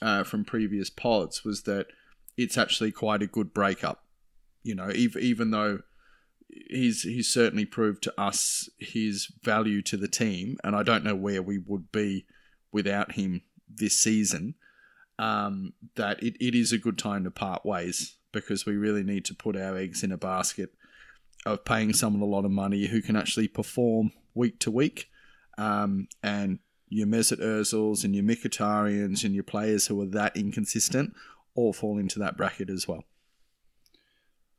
uh, 0.01 0.23
from 0.23 0.45
previous 0.45 0.91
pods 0.91 1.45
was 1.45 1.63
that 1.65 1.89
it's 2.37 2.57
actually 2.57 2.93
quite 2.93 3.21
a 3.21 3.27
good 3.27 3.53
breakup. 3.53 4.04
You 4.65 4.75
know, 4.75 4.91
even 4.93 5.23
even 5.23 5.51
though 5.53 5.81
he's 6.49 7.03
he's 7.03 7.29
certainly 7.29 7.65
proved 7.65 8.03
to 8.05 8.21
us 8.21 8.69
his 8.79 9.29
value 9.43 9.83
to 9.83 9.97
the 9.97 10.09
team, 10.09 10.57
and 10.65 10.75
I 10.75 10.83
don't 10.83 11.05
know 11.05 11.15
where 11.15 11.43
we 11.43 11.59
would 11.59 11.93
be 11.93 12.27
without 12.73 13.13
him 13.13 13.43
this 13.69 13.99
season. 13.99 14.55
Um, 15.17 15.75
that 15.95 16.21
it, 16.25 16.37
it 16.41 16.57
is 16.57 16.73
a 16.73 16.79
good 16.79 16.99
time 16.99 17.23
to 17.23 17.31
part 17.31 17.65
ways 17.65 18.17
because 18.33 18.67
we 18.67 18.75
really 18.75 19.05
need 19.05 19.25
to 19.27 19.35
put 19.35 19.57
our 19.57 19.77
eggs 19.77 20.03
in 20.03 20.11
a 20.11 20.19
basket 20.19 20.71
of 21.47 21.65
paying 21.65 21.93
someone 21.93 22.21
a 22.21 22.27
lot 22.27 22.45
of 22.45 22.51
money 22.51 22.87
who 22.87 23.01
can 23.01 23.15
actually 23.15 23.47
perform 23.47 24.11
week 24.35 24.59
to 24.61 24.73
week. 24.73 25.09
Um, 25.57 26.09
and 26.23 26.59
your 26.89 27.07
Mesut 27.07 27.41
Ozils 27.41 28.05
and 28.05 28.15
your 28.15 28.25
Mkhitaryan's 28.25 29.25
and 29.25 29.35
your 29.35 29.45
players 29.45 29.87
who 29.87 30.01
are 30.03 30.07
that 30.07 30.37
inconsistent 30.37 31.15
all 31.55 31.73
fall 31.73 31.99
into 31.99 32.19
that 32.19 32.37
bracket 32.37 32.71
as 32.71 32.89
well. 32.89 33.05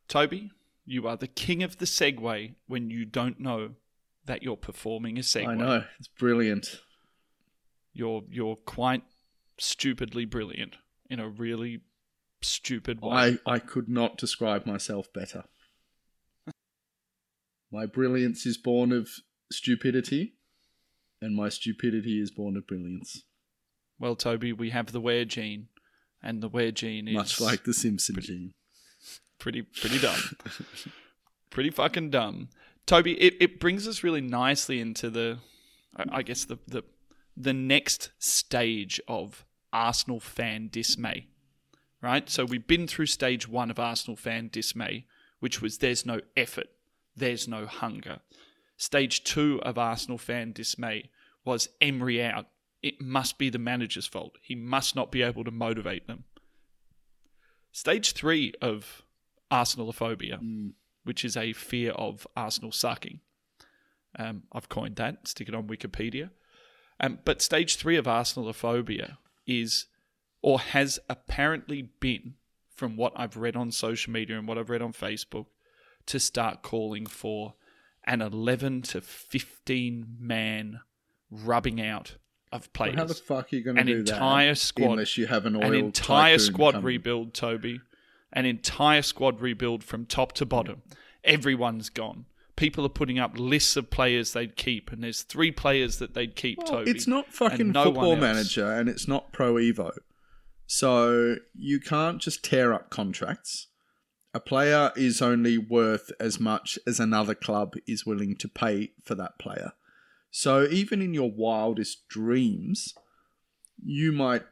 Toby, 0.08 0.52
you 0.86 1.08
are 1.08 1.18
the 1.18 1.28
king 1.28 1.64
of 1.64 1.78
the 1.78 1.86
segue 1.86 2.56
when 2.68 2.90
you 2.90 3.06
don't 3.06 3.40
know 3.40 3.72
that 4.26 4.44
you're 4.44 4.58
performing 4.58 5.18
a 5.18 5.22
segue. 5.22 5.48
I 5.48 5.56
know 5.56 5.84
it's 6.00 6.08
brilliant. 6.08 6.82
You're 7.94 8.24
you're 8.30 8.58
quite 8.58 9.04
stupidly 9.58 10.26
brilliant 10.26 10.76
in 11.10 11.20
a 11.20 11.30
really 11.30 11.82
stupid 12.42 13.02
way. 13.02 13.38
I, 13.46 13.54
I 13.54 13.60
could 13.60 13.90
not 13.90 14.18
describe 14.18 14.66
myself 14.66 15.12
better. 15.14 15.46
My 17.72 17.86
brilliance 17.86 18.46
is 18.46 18.58
born 18.58 18.92
of 18.92 19.10
stupidity, 19.52 20.36
and 21.22 21.36
my 21.36 21.50
stupidity 21.50 22.22
is 22.22 22.32
born 22.32 22.56
of 22.58 22.68
brilliance. 22.68 23.24
Well, 24.00 24.16
Toby, 24.16 24.54
we 24.54 24.70
have 24.72 24.92
the 24.92 25.02
wear 25.02 25.26
gene, 25.26 25.68
and 26.22 26.42
the 26.42 26.50
wear 26.50 26.72
gene 26.72 27.08
is 27.08 27.16
Much 27.16 27.42
like 27.42 27.64
the 27.64 27.74
Simpson 27.74 28.20
gene. 28.20 28.54
Pretty 29.40 29.62
pretty 29.64 30.00
dumb, 30.00 30.20
pretty 31.50 31.70
fucking 31.70 32.10
dumb. 32.10 32.50
Toby, 32.86 33.20
it, 33.20 33.36
it 33.40 33.60
brings 33.60 33.88
us 33.88 34.04
really 34.04 34.22
nicely 34.22 34.80
into 34.80 35.10
the, 35.10 35.40
I, 35.96 36.22
guess 36.22 36.46
the, 36.46 36.60
the 36.68 36.84
the 37.36 37.54
next 37.54 38.12
stage 38.20 39.02
of 39.08 39.44
Arsenal 39.74 40.20
fan 40.20 40.70
dismay, 40.72 41.28
right? 42.02 42.30
So 42.30 42.46
we've 42.46 42.68
been 42.68 42.88
through 42.88 43.08
stage 43.08 43.48
one 43.48 43.72
of 43.72 43.80
Arsenal 43.80 44.16
fan 44.16 44.50
dismay, 44.52 45.06
which 45.40 45.62
was 45.62 45.80
there's 45.80 46.06
no 46.06 46.22
effort, 46.38 46.68
there's 47.16 47.48
no 47.48 47.66
hunger. 47.66 48.20
Stage 48.78 49.24
two 49.24 49.60
of 49.64 49.78
Arsenal 49.78 50.18
fan 50.18 50.52
dismay 50.52 51.10
was 51.44 51.70
Emery 51.82 52.24
out. 52.24 52.48
It 52.84 53.02
must 53.02 53.38
be 53.38 53.50
the 53.50 53.58
manager's 53.58 54.06
fault. 54.06 54.34
He 54.42 54.54
must 54.54 54.96
not 54.96 55.12
be 55.12 55.24
able 55.24 55.44
to 55.44 55.52
motivate 55.52 56.08
them. 56.08 56.26
Stage 57.72 58.14
three 58.14 58.54
of 58.62 59.02
Arsenalophobia, 59.52 60.72
which 61.04 61.24
is 61.26 61.38
a 61.38 61.54
fear 61.54 61.92
of 61.92 62.28
Arsenal 62.36 62.72
sucking. 62.72 63.20
Um, 64.18 64.44
I've 64.52 64.70
coined 64.70 64.96
that. 64.98 65.28
Stick 65.28 65.50
it 65.50 65.56
on 65.56 65.68
Wikipedia. 65.68 66.30
Um, 67.00 67.20
but 67.26 67.42
stage 67.42 67.76
three 67.76 67.98
of 67.98 68.06
Arsenalophobia 68.06 69.18
is, 69.46 69.88
or 70.42 70.60
has 70.60 71.00
apparently 71.10 71.90
been, 72.00 72.36
from 72.74 72.96
what 72.98 73.14
I've 73.16 73.38
read 73.38 73.56
on 73.56 73.72
social 73.72 74.12
media 74.14 74.38
and 74.38 74.48
what 74.48 74.58
I've 74.58 74.70
read 74.70 74.82
on 74.82 74.94
Facebook, 74.94 75.48
to 76.08 76.20
start 76.20 76.62
calling 76.62 77.06
for 77.06 77.56
an 78.06 78.22
11 78.22 78.84
to 78.84 79.02
15 79.02 80.18
man 80.20 80.80
rubbing 81.32 81.82
out 81.82 82.16
of 82.52 82.72
players. 82.72 82.96
How 82.96 83.06
the 83.06 83.14
fuck 83.16 83.52
are 83.52 83.56
you 83.56 83.64
going 83.64 83.76
to 83.76 83.82
An 83.82 83.88
do 83.88 83.98
entire 84.00 84.52
that 84.52 84.58
squad- 84.58 84.92
unless 84.92 85.18
you 85.18 85.28
have 85.28 85.46
an 85.46 85.56
an 85.62 85.74
entire 85.74 86.38
squad 86.38 86.74
coming? 86.74 86.86
rebuild, 86.86 87.34
Toby. 87.34 87.82
An 88.36 88.46
entire 88.46 89.02
squad 89.02 89.40
rebuild 89.42 89.84
from 89.84 90.06
top 90.06 90.34
to 90.34 90.46
bottom. 90.46 90.82
Everyone's 91.24 91.90
gone. 91.90 92.26
People 92.56 92.86
are 92.86 92.90
putting 92.90 93.18
up 93.18 93.38
lists 93.38 93.76
of 93.76 93.90
players 93.90 94.34
they'd 94.34 94.56
keep, 94.56 94.92
and 94.92 95.04
there's 95.04 95.24
three 95.24 95.52
players 95.52 95.98
that 96.00 96.14
they'd 96.14 96.36
keep, 96.36 96.60
Well, 96.60 96.68
Toby. 96.68 96.92
it's 96.92 97.08
not 97.08 97.34
fucking 97.34 97.72
no 97.72 97.86
football 97.86 98.16
manager 98.16 98.72
and 98.72 98.88
it's 98.88 99.08
not 99.08 99.34
pro 99.34 99.56
evo. 99.56 99.92
So 100.68 101.36
you 101.54 101.80
can't 101.80 102.22
just 102.22 102.44
tear 102.44 102.74
up 102.74 102.90
contracts. 102.90 103.68
A 104.34 104.40
player 104.40 104.92
is 104.96 105.22
only 105.22 105.58
worth 105.58 106.12
as 106.20 106.40
much 106.40 106.78
as 106.86 107.00
another 107.00 107.36
club 107.36 107.76
is 107.88 108.06
willing 108.06 108.36
to 108.38 108.48
pay 108.50 108.92
for 109.04 109.16
that 109.16 109.40
player. 109.40 109.72
So 110.30 110.66
even 110.70 111.02
in 111.02 111.14
your 111.14 111.32
wildest 111.32 112.08
dreams, 112.10 112.94
you 113.82 114.12
might 114.12 114.44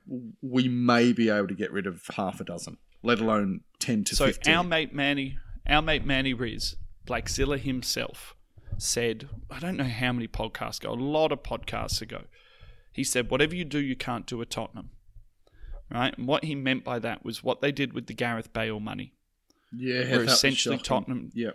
we 0.41 0.67
may 0.69 1.11
be 1.11 1.29
able 1.29 1.47
to 1.49 1.55
get 1.55 1.71
rid 1.71 1.87
of 1.87 2.03
half 2.15 2.39
a 2.39 2.45
dozen, 2.45 2.77
let 3.03 3.19
alone 3.19 3.61
ten 3.79 4.03
to 4.05 4.15
So 4.15 4.27
fifteen. 4.27 4.55
our 4.55 4.63
mate 4.63 4.93
Manny, 4.93 5.37
our 5.67 5.81
mate 5.81 6.05
Manny 6.05 6.33
Riz, 6.33 6.75
Blackzilla 7.05 7.59
himself, 7.59 8.35
said, 8.77 9.29
I 9.51 9.59
don't 9.59 9.77
know 9.77 9.83
how 9.83 10.13
many 10.13 10.27
podcasts 10.27 10.79
ago, 10.79 10.91
a 10.91 10.95
lot 10.95 11.31
of 11.31 11.43
podcasts 11.43 12.01
ago, 12.01 12.23
he 12.91 13.03
said, 13.03 13.29
whatever 13.29 13.55
you 13.55 13.65
do, 13.65 13.79
you 13.79 13.95
can't 13.95 14.25
do 14.25 14.41
at 14.41 14.49
Tottenham. 14.49 14.89
Right? 15.91 16.17
And 16.17 16.27
what 16.27 16.45
he 16.45 16.55
meant 16.55 16.83
by 16.83 16.97
that 16.99 17.23
was 17.23 17.43
what 17.43 17.61
they 17.61 17.71
did 17.71 17.93
with 17.93 18.07
the 18.07 18.13
Gareth 18.13 18.51
Bale 18.53 18.79
money. 18.79 19.13
yeah, 19.75 20.09
where 20.09 20.21
was 20.21 20.33
essentially. 20.33 20.77
Tottenham- 20.77 21.31
Yeah, 21.33 21.51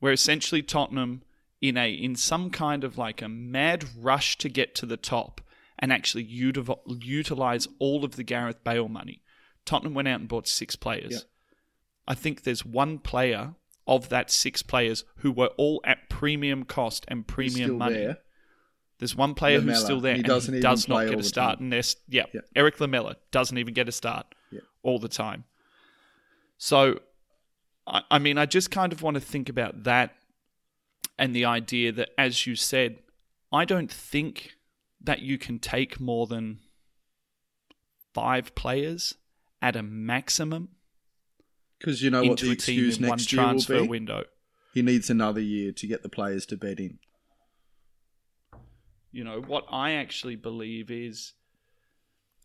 where 0.00 0.12
essentially 0.12 0.62
Tottenham 0.62 1.22
in 1.60 1.76
a 1.76 1.90
in 1.92 2.14
some 2.16 2.50
kind 2.50 2.84
of 2.84 2.96
like 2.98 3.20
a 3.22 3.28
mad 3.28 3.84
rush 3.98 4.36
to 4.38 4.48
get 4.48 4.74
to 4.76 4.86
the 4.86 4.96
top 4.96 5.40
and 5.78 5.92
actually 5.92 6.24
utilize 6.24 7.68
all 7.78 8.04
of 8.04 8.16
the 8.16 8.24
Gareth 8.24 8.62
Bale 8.64 8.88
money. 8.88 9.22
Tottenham 9.68 9.92
went 9.94 10.08
out 10.08 10.20
and 10.20 10.28
bought 10.28 10.48
six 10.48 10.76
players. 10.76 11.12
Yeah. 11.12 11.18
I 12.06 12.14
think 12.14 12.42
there's 12.42 12.64
one 12.64 12.98
player 12.98 13.54
of 13.86 14.08
that 14.08 14.30
six 14.30 14.62
players 14.62 15.04
who 15.16 15.30
were 15.30 15.50
all 15.58 15.82
at 15.84 16.08
premium 16.08 16.64
cost 16.64 17.04
and 17.08 17.26
premium 17.26 17.68
still 17.68 17.76
money. 17.76 17.94
there. 17.96 18.18
There's 18.98 19.14
one 19.14 19.34
player 19.34 19.60
who's 19.60 19.78
still 19.78 20.00
there 20.00 20.14
He 20.14 20.22
and 20.22 20.54
he 20.54 20.60
does 20.60 20.88
not 20.88 21.06
get 21.08 21.18
a 21.20 21.22
start. 21.22 21.60
And 21.60 21.70
there's 21.72 21.96
yeah, 22.08 22.24
Yeah. 22.32 22.40
Erik 22.56 22.80
Lamela 22.80 23.16
doesn't 23.30 23.56
even 23.58 23.74
get 23.74 23.88
a 23.88 23.92
start 23.92 24.26
Yeah. 24.50 24.60
all 24.82 24.98
the 24.98 25.08
time. 25.08 25.44
So, 26.56 27.00
I, 27.86 28.02
I 28.10 28.18
mean, 28.18 28.38
I 28.38 28.46
just 28.46 28.70
kind 28.70 28.92
of 28.92 29.02
want 29.02 29.16
to 29.16 29.20
think 29.20 29.48
about 29.50 29.84
that 29.84 30.14
and 31.18 31.34
the 31.34 31.44
idea 31.44 31.92
that, 31.92 32.08
as 32.16 32.46
you 32.46 32.56
said, 32.56 32.98
I 33.52 33.64
don't 33.66 33.92
think 33.92 34.54
that 35.00 35.20
you 35.20 35.36
can 35.38 35.58
take 35.58 36.00
more 36.00 36.26
than 36.26 36.58
five 38.14 38.54
players 38.54 39.14
at 39.60 39.76
a 39.76 39.82
maximum 39.82 40.68
Because 41.78 42.02
you 42.02 42.10
know 42.10 42.24
what 42.24 42.40
the 42.40 42.50
excuse 42.50 42.98
next 43.00 43.32
year 43.32 43.52
will 43.52 43.64
be. 43.82 43.88
window. 43.88 44.24
He 44.74 44.82
needs 44.82 45.10
another 45.10 45.40
year 45.40 45.72
to 45.72 45.86
get 45.86 46.02
the 46.02 46.08
players 46.08 46.46
to 46.46 46.56
bed 46.56 46.78
in. 46.78 46.98
You 49.10 49.24
know, 49.24 49.40
what 49.40 49.64
I 49.70 49.92
actually 49.92 50.36
believe 50.36 50.90
is, 50.90 51.32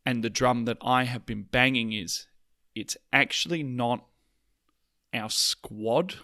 and 0.05 0.23
the 0.23 0.29
drum 0.29 0.65
that 0.65 0.77
I 0.81 1.03
have 1.03 1.25
been 1.25 1.43
banging 1.43 1.91
is, 1.91 2.27
it's 2.73 2.97
actually 3.11 3.63
not 3.63 4.05
our 5.13 5.29
squad 5.29 6.15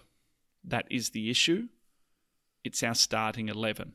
that 0.64 0.86
is 0.90 1.10
the 1.10 1.30
issue. 1.30 1.68
It's 2.64 2.82
our 2.82 2.94
starting 2.94 3.48
11. 3.48 3.92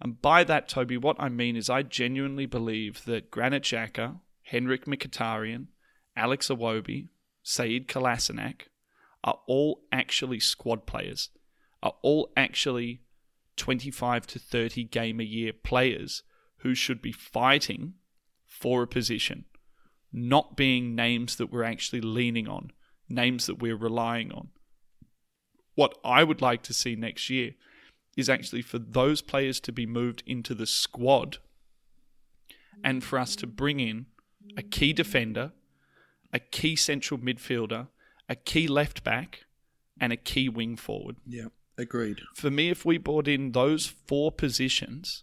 And 0.00 0.20
by 0.20 0.44
that, 0.44 0.68
Toby, 0.68 0.96
what 0.96 1.16
I 1.18 1.28
mean 1.28 1.56
is 1.56 1.70
I 1.70 1.82
genuinely 1.82 2.46
believe 2.46 3.04
that 3.04 3.30
Granit 3.30 3.62
Xhaka, 3.62 4.20
Henrikh 4.50 4.86
Mkhitaryan, 4.86 5.66
Alex 6.16 6.48
Iwobi, 6.48 7.08
Sead 7.44 7.86
Kolasinac 7.86 8.62
are 9.22 9.40
all 9.46 9.82
actually 9.90 10.40
squad 10.40 10.86
players, 10.86 11.30
are 11.82 11.94
all 12.02 12.30
actually 12.36 13.00
25 13.56 14.26
to 14.26 14.38
30 14.38 14.84
game 14.84 15.20
a 15.20 15.24
year 15.24 15.52
players 15.52 16.22
who 16.58 16.74
should 16.74 17.02
be 17.02 17.12
fighting 17.12 17.94
for 18.46 18.82
a 18.82 18.86
position, 18.86 19.44
not 20.12 20.56
being 20.56 20.94
names 20.94 21.36
that 21.36 21.52
we're 21.52 21.64
actually 21.64 22.00
leaning 22.00 22.48
on, 22.48 22.70
names 23.08 23.46
that 23.46 23.60
we're 23.60 23.76
relying 23.76 24.32
on. 24.32 24.48
What 25.74 25.98
I 26.04 26.24
would 26.24 26.40
like 26.40 26.62
to 26.64 26.72
see 26.74 26.94
next 26.94 27.28
year 27.28 27.52
is 28.16 28.28
actually 28.28 28.62
for 28.62 28.78
those 28.78 29.20
players 29.20 29.58
to 29.60 29.72
be 29.72 29.86
moved 29.86 30.22
into 30.26 30.54
the 30.54 30.66
squad 30.66 31.38
and 32.82 33.02
for 33.02 33.18
us 33.18 33.34
to 33.36 33.46
bring 33.46 33.80
in 33.80 34.06
a 34.56 34.62
key 34.62 34.92
defender, 34.92 35.52
a 36.34 36.38
key 36.40 36.76
central 36.76 37.18
midfielder, 37.18 37.86
a 38.28 38.34
key 38.34 38.66
left 38.66 39.02
back, 39.04 39.44
and 39.98 40.12
a 40.12 40.16
key 40.16 40.48
wing 40.48 40.76
forward. 40.76 41.16
Yeah, 41.26 41.46
agreed. 41.78 42.20
For 42.34 42.50
me, 42.50 42.68
if 42.68 42.84
we 42.84 42.98
brought 42.98 43.28
in 43.28 43.52
those 43.52 43.86
four 43.86 44.32
positions, 44.32 45.22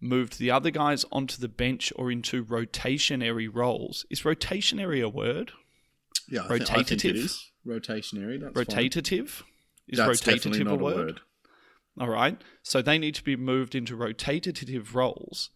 moved 0.00 0.38
the 0.38 0.50
other 0.50 0.70
guys 0.70 1.04
onto 1.12 1.36
the 1.38 1.48
bench 1.48 1.92
or 1.94 2.10
into 2.10 2.42
rotationary 2.44 3.48
roles, 3.52 4.06
is 4.10 4.22
rotationary 4.22 5.04
a 5.04 5.08
word? 5.08 5.52
Yeah, 6.28 6.46
I, 6.48 6.58
thi- 6.58 6.64
I 6.70 6.82
think 6.82 7.04
it 7.04 7.14
Rotative? 7.14 7.14
is 7.16 7.50
rotationary. 7.66 8.40
That's 8.40 8.54
fine. 8.54 8.64
Rotative? 8.64 9.42
Is 9.88 9.98
That's 9.98 10.22
rotative 10.22 10.64
not 10.64 10.72
a 10.72 10.76
word? 10.76 11.20
All 11.98 12.08
right. 12.08 12.40
So 12.62 12.80
they 12.80 12.96
need 12.98 13.14
to 13.16 13.24
be 13.24 13.36
moved 13.36 13.74
into 13.74 13.96
rotative 13.96 14.94
roles. 14.94 15.50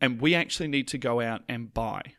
And 0.00 0.20
we 0.20 0.34
actually 0.34 0.68
need 0.68 0.88
to 0.88 0.98
go 0.98 1.20
out 1.20 1.42
and 1.48 1.72
buy 1.72 2.14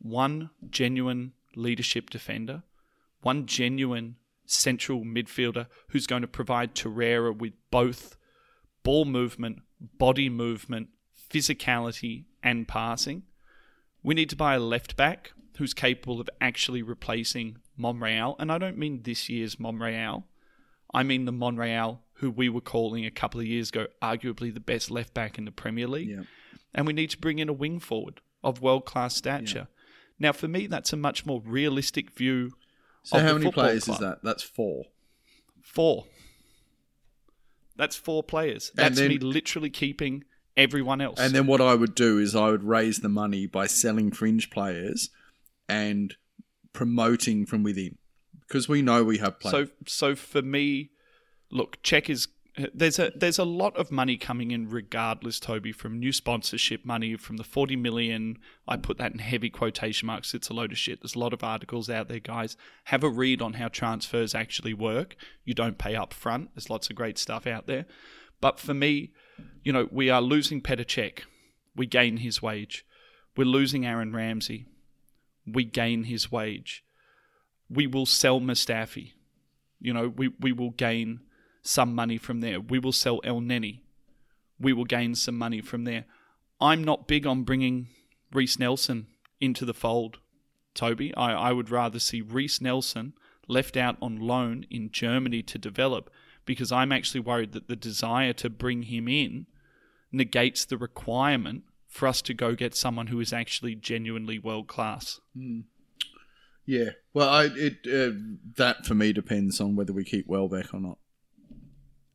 one 0.00 0.50
genuine 0.68 1.32
leadership 1.54 2.10
defender, 2.10 2.62
one 3.22 3.46
genuine 3.46 4.16
central 4.46 5.04
midfielder 5.04 5.66
who's 5.90 6.06
going 6.06 6.22
to 6.22 6.28
provide 6.28 6.74
Torreira 6.74 7.36
with 7.36 7.52
both 7.70 8.16
ball 8.82 9.04
movement, 9.04 9.60
body 9.80 10.28
movement, 10.28 10.88
physicality, 11.30 12.24
and 12.42 12.66
passing. 12.66 13.22
We 14.02 14.14
need 14.14 14.30
to 14.30 14.36
buy 14.36 14.54
a 14.54 14.60
left 14.60 14.96
back 14.96 15.32
who's 15.58 15.74
capable 15.74 16.20
of 16.20 16.30
actually 16.40 16.82
replacing 16.82 17.58
Monreal. 17.76 18.36
And 18.38 18.50
I 18.50 18.58
don't 18.58 18.78
mean 18.78 19.02
this 19.02 19.28
year's 19.28 19.60
Monreal. 19.60 20.24
I 20.92 21.02
mean 21.02 21.26
the 21.26 21.32
Monreal 21.32 22.00
who 22.14 22.30
we 22.30 22.48
were 22.48 22.60
calling 22.60 23.06
a 23.06 23.10
couple 23.10 23.40
of 23.40 23.46
years 23.46 23.68
ago 23.68 23.86
arguably 24.02 24.52
the 24.52 24.60
best 24.60 24.90
left 24.90 25.14
back 25.14 25.38
in 25.38 25.44
the 25.44 25.52
Premier 25.52 25.86
League. 25.86 26.08
Yeah. 26.08 26.22
And 26.74 26.86
we 26.86 26.92
need 26.92 27.10
to 27.10 27.18
bring 27.18 27.38
in 27.38 27.48
a 27.48 27.52
wing 27.52 27.78
forward 27.78 28.20
of 28.42 28.60
world 28.62 28.86
class 28.86 29.14
stature. 29.14 29.68
Now, 30.20 30.32
for 30.32 30.46
me, 30.46 30.66
that's 30.66 30.92
a 30.92 30.96
much 30.96 31.24
more 31.26 31.42
realistic 31.44 32.10
view. 32.10 32.52
So 33.02 33.16
of 33.16 33.24
how 33.24 33.32
many 33.32 33.50
players 33.50 33.84
club. 33.84 33.94
is 33.94 34.00
that? 34.00 34.18
That's 34.22 34.42
four. 34.42 34.84
Four. 35.62 36.04
That's 37.76 37.96
four 37.96 38.22
players. 38.22 38.70
That's 38.74 38.98
then- 38.98 39.08
me 39.08 39.18
literally 39.18 39.70
keeping 39.70 40.24
everyone 40.56 41.00
else. 41.00 41.18
And 41.18 41.34
then 41.34 41.46
what 41.46 41.62
I 41.62 41.74
would 41.74 41.94
do 41.94 42.18
is 42.18 42.36
I 42.36 42.50
would 42.50 42.62
raise 42.62 43.00
the 43.00 43.08
money 43.08 43.46
by 43.46 43.66
selling 43.66 44.12
fringe 44.12 44.50
players 44.50 45.08
and 45.68 46.14
promoting 46.74 47.46
from 47.46 47.62
within 47.62 47.96
because 48.40 48.68
we 48.68 48.82
know 48.82 49.02
we 49.02 49.18
have 49.18 49.40
players. 49.40 49.68
So 49.68 49.74
so 49.86 50.14
for 50.14 50.42
me, 50.42 50.90
look, 51.50 51.82
check 51.82 52.10
is 52.10 52.28
there's 52.74 52.98
a 52.98 53.12
there's 53.14 53.38
a 53.38 53.44
lot 53.44 53.76
of 53.76 53.90
money 53.90 54.16
coming 54.16 54.50
in 54.50 54.68
regardless, 54.68 55.38
Toby, 55.38 55.72
from 55.72 55.98
new 55.98 56.12
sponsorship 56.12 56.84
money, 56.84 57.16
from 57.16 57.36
the 57.36 57.44
forty 57.44 57.76
million. 57.76 58.38
I 58.66 58.76
put 58.76 58.98
that 58.98 59.12
in 59.12 59.18
heavy 59.18 59.50
quotation 59.50 60.06
marks. 60.06 60.34
It's 60.34 60.48
a 60.48 60.54
load 60.54 60.72
of 60.72 60.78
shit. 60.78 61.00
There's 61.00 61.14
a 61.14 61.20
lot 61.20 61.32
of 61.32 61.44
articles 61.44 61.88
out 61.88 62.08
there, 62.08 62.20
guys. 62.20 62.56
Have 62.84 63.04
a 63.04 63.08
read 63.08 63.40
on 63.40 63.54
how 63.54 63.68
transfers 63.68 64.34
actually 64.34 64.74
work. 64.74 65.16
You 65.44 65.54
don't 65.54 65.78
pay 65.78 65.94
up 65.94 66.12
front. 66.12 66.50
There's 66.54 66.70
lots 66.70 66.90
of 66.90 66.96
great 66.96 67.18
stuff 67.18 67.46
out 67.46 67.66
there. 67.66 67.86
But 68.40 68.58
for 68.58 68.74
me, 68.74 69.12
you 69.62 69.72
know, 69.72 69.88
we 69.90 70.10
are 70.10 70.22
losing 70.22 70.60
Petr. 70.60 71.20
We 71.76 71.86
gain 71.86 72.18
his 72.18 72.42
wage. 72.42 72.84
We're 73.36 73.44
losing 73.44 73.86
Aaron 73.86 74.12
Ramsey. 74.12 74.66
We 75.46 75.64
gain 75.64 76.04
his 76.04 76.32
wage. 76.32 76.84
We 77.68 77.86
will 77.86 78.06
sell 78.06 78.40
Mustafi. 78.40 79.12
You 79.78 79.94
know, 79.94 80.08
we, 80.08 80.28
we 80.40 80.52
will 80.52 80.70
gain 80.70 81.20
some 81.62 81.94
money 81.94 82.18
from 82.18 82.40
there. 82.40 82.60
We 82.60 82.78
will 82.78 82.92
sell 82.92 83.20
Elneny. 83.22 83.80
We 84.58 84.72
will 84.72 84.84
gain 84.84 85.14
some 85.14 85.36
money 85.36 85.60
from 85.60 85.84
there. 85.84 86.04
I'm 86.60 86.84
not 86.84 87.08
big 87.08 87.26
on 87.26 87.44
bringing 87.44 87.88
Reiss 88.32 88.58
Nelson 88.58 89.06
into 89.40 89.64
the 89.64 89.74
fold, 89.74 90.18
Toby. 90.74 91.14
I, 91.14 91.32
I 91.32 91.52
would 91.52 91.70
rather 91.70 91.98
see 91.98 92.20
Reiss 92.20 92.60
Nelson 92.60 93.14
left 93.48 93.76
out 93.76 93.96
on 94.00 94.16
loan 94.16 94.64
in 94.70 94.90
Germany 94.90 95.42
to 95.42 95.58
develop 95.58 96.10
because 96.44 96.70
I'm 96.70 96.92
actually 96.92 97.20
worried 97.20 97.52
that 97.52 97.68
the 97.68 97.76
desire 97.76 98.32
to 98.34 98.50
bring 98.50 98.84
him 98.84 99.08
in 99.08 99.46
negates 100.12 100.64
the 100.64 100.76
requirement 100.76 101.64
for 101.88 102.06
us 102.06 102.22
to 102.22 102.34
go 102.34 102.54
get 102.54 102.74
someone 102.74 103.08
who 103.08 103.20
is 103.20 103.32
actually 103.32 103.74
genuinely 103.74 104.38
world 104.38 104.68
class. 104.68 105.20
yeah, 106.66 106.90
well, 107.12 107.28
I 107.28 107.48
it 107.52 107.78
uh, 107.86 108.16
that 108.56 108.86
for 108.86 108.94
me 108.94 109.12
depends 109.12 109.60
on 109.60 109.74
whether 109.74 109.92
we 109.92 110.04
keep 110.04 110.28
Welbeck 110.28 110.72
or 110.72 110.80
not. 110.80 110.98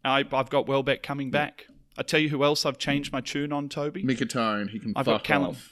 I, 0.08 0.24
I've 0.32 0.50
got 0.50 0.68
Welbeck 0.68 1.04
coming 1.04 1.32
back. 1.32 1.66
I 1.98 2.04
tell 2.04 2.20
you 2.20 2.30
who 2.30 2.44
else 2.44 2.66
I've 2.66 2.78
changed 2.78 3.12
my 3.14 3.22
tune 3.22 3.54
on, 3.54 3.70
Toby. 3.70 4.04
Mkhitaryan, 4.04 4.70
he 4.70 4.80
can 4.80 4.94
I've 4.96 5.06
got 5.06 5.24
Callum. 5.24 5.52
off. 5.52 5.70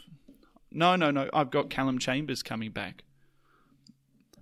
No, 0.71 0.95
no, 0.95 1.11
no. 1.11 1.29
I've 1.33 1.51
got 1.51 1.69
Callum 1.69 1.99
Chambers 1.99 2.41
coming 2.41 2.71
back. 2.71 3.03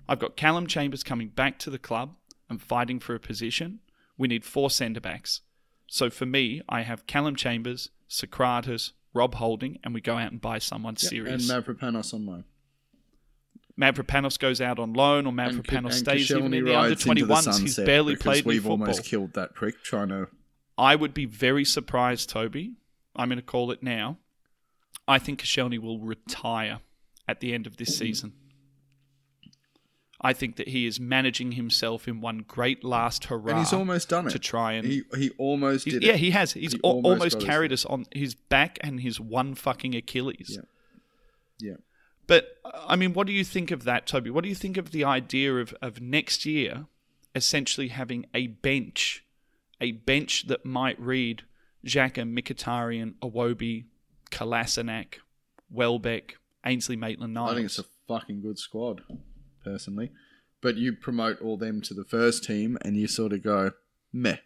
I've 0.07 0.19
got 0.19 0.35
Callum 0.35 0.67
Chambers 0.67 1.03
coming 1.03 1.29
back 1.29 1.57
to 1.59 1.69
the 1.69 1.79
club 1.79 2.15
and 2.49 2.61
fighting 2.61 2.99
for 2.99 3.15
a 3.15 3.19
position. 3.19 3.79
We 4.17 4.27
need 4.27 4.45
four 4.45 4.69
centre 4.69 5.01
backs. 5.01 5.41
So 5.87 6.09
for 6.09 6.25
me, 6.25 6.61
I 6.69 6.83
have 6.83 7.07
Callum 7.07 7.35
Chambers, 7.35 7.89
Sokratis, 8.09 8.91
Rob 9.13 9.35
Holding, 9.35 9.79
and 9.83 9.93
we 9.93 10.01
go 10.01 10.17
out 10.17 10.31
and 10.31 10.39
buy 10.39 10.59
someone 10.59 10.93
Yep, 10.93 11.09
serious. 11.09 11.49
And 11.49 11.65
Mavropanos 11.65 12.13
on 12.13 12.25
loan. 12.25 12.43
Mavropanos 13.79 14.37
goes 14.37 14.61
out 14.61 14.79
on 14.79 14.93
loan, 14.93 15.25
or 15.25 15.31
Mavropanos 15.33 15.93
stays 15.93 16.29
and 16.31 16.39
even 16.41 16.53
in 16.53 16.65
the 16.65 16.75
under 16.77 16.95
the 16.95 17.03
21s. 17.03 17.59
He's 17.59 17.75
barely 17.77 18.15
played 18.15 18.45
We've 18.45 18.61
football. 18.63 18.79
almost 18.81 19.03
killed 19.03 19.33
that 19.33 19.53
prick 19.55 19.81
trying 19.83 20.09
to. 20.09 20.27
I 20.77 20.95
would 20.95 21.13
be 21.13 21.25
very 21.25 21.65
surprised, 21.65 22.29
Toby. 22.29 22.73
I'm 23.15 23.29
going 23.29 23.37
to 23.39 23.43
call 23.45 23.71
it 23.71 23.81
now. 23.83 24.17
I 25.07 25.19
think 25.19 25.41
Koscielny 25.41 25.79
will 25.79 25.99
retire 25.99 26.79
at 27.27 27.39
the 27.39 27.53
end 27.53 27.67
of 27.67 27.77
this 27.77 27.97
season. 27.97 28.33
I 30.23 30.33
think 30.33 30.57
that 30.57 30.67
he 30.67 30.85
is 30.85 30.99
managing 30.99 31.53
himself 31.53 32.07
in 32.07 32.21
one 32.21 32.45
great 32.47 32.83
last 32.83 33.25
hurrah 33.25 33.51
And 33.51 33.59
he's 33.59 33.73
almost 33.73 34.09
done 34.09 34.27
it. 34.27 34.31
to 34.31 34.39
try 34.39 34.73
and. 34.73 34.85
He 34.85 35.01
he 35.17 35.31
almost 35.39 35.85
did 35.85 36.03
yeah, 36.03 36.13
he 36.13 36.29
has. 36.31 36.53
He's 36.53 36.73
He 36.73 36.79
al- 36.83 36.91
almost 36.91 37.33
almost, 37.35 37.39
carried 37.47 37.73
us 37.73 37.85
on 37.85 38.05
his 38.13 38.35
back 38.35 38.77
and 38.81 38.99
his 39.01 39.19
one 39.19 39.55
fucking 39.55 39.95
Achilles. 39.95 40.59
Yeah. 41.59 41.69
Yeah. 41.71 41.75
But 42.27 42.57
I 42.63 42.95
mean, 42.95 43.13
what 43.13 43.27
do 43.27 43.33
you 43.33 43.43
think 43.43 43.71
of 43.71 43.83
that, 43.83 44.07
Toby? 44.07 44.29
What 44.29 44.43
do 44.43 44.49
you 44.49 44.55
think 44.55 44.77
of 44.77 44.91
the 44.91 45.03
idea 45.03 45.55
of, 45.57 45.73
of 45.81 46.01
next 46.01 46.45
year 46.45 46.85
essentially 47.35 47.89
having 47.89 48.25
a 48.33 48.47
bench, 48.47 49.25
a 49.79 49.91
bench 49.91 50.47
that 50.47 50.65
might 50.65 50.99
read 50.99 51.43
Xhaka, 51.85 52.23
Mkhitaryan, 52.23 53.15
Iwobi, 53.21 53.85
Kolasinac, 54.29 55.15
Welbeck, 55.69 56.37
Ainsley 56.65 56.95
Maitland-Niles? 56.95 57.51
I 57.51 57.55
think 57.55 57.65
it's 57.65 57.79
a 57.79 57.85
fucking 58.07 58.41
good 58.41 58.59
squad, 58.59 59.01
personally. 59.63 60.11
But 60.61 60.77
you 60.77 60.93
promote 60.93 61.41
all 61.41 61.57
them 61.57 61.81
to 61.81 61.93
the 61.93 62.03
first 62.03 62.43
team, 62.43 62.77
and 62.83 62.95
you 62.95 63.07
sort 63.07 63.33
of 63.33 63.43
go 63.43 63.71
meh. 64.13 64.37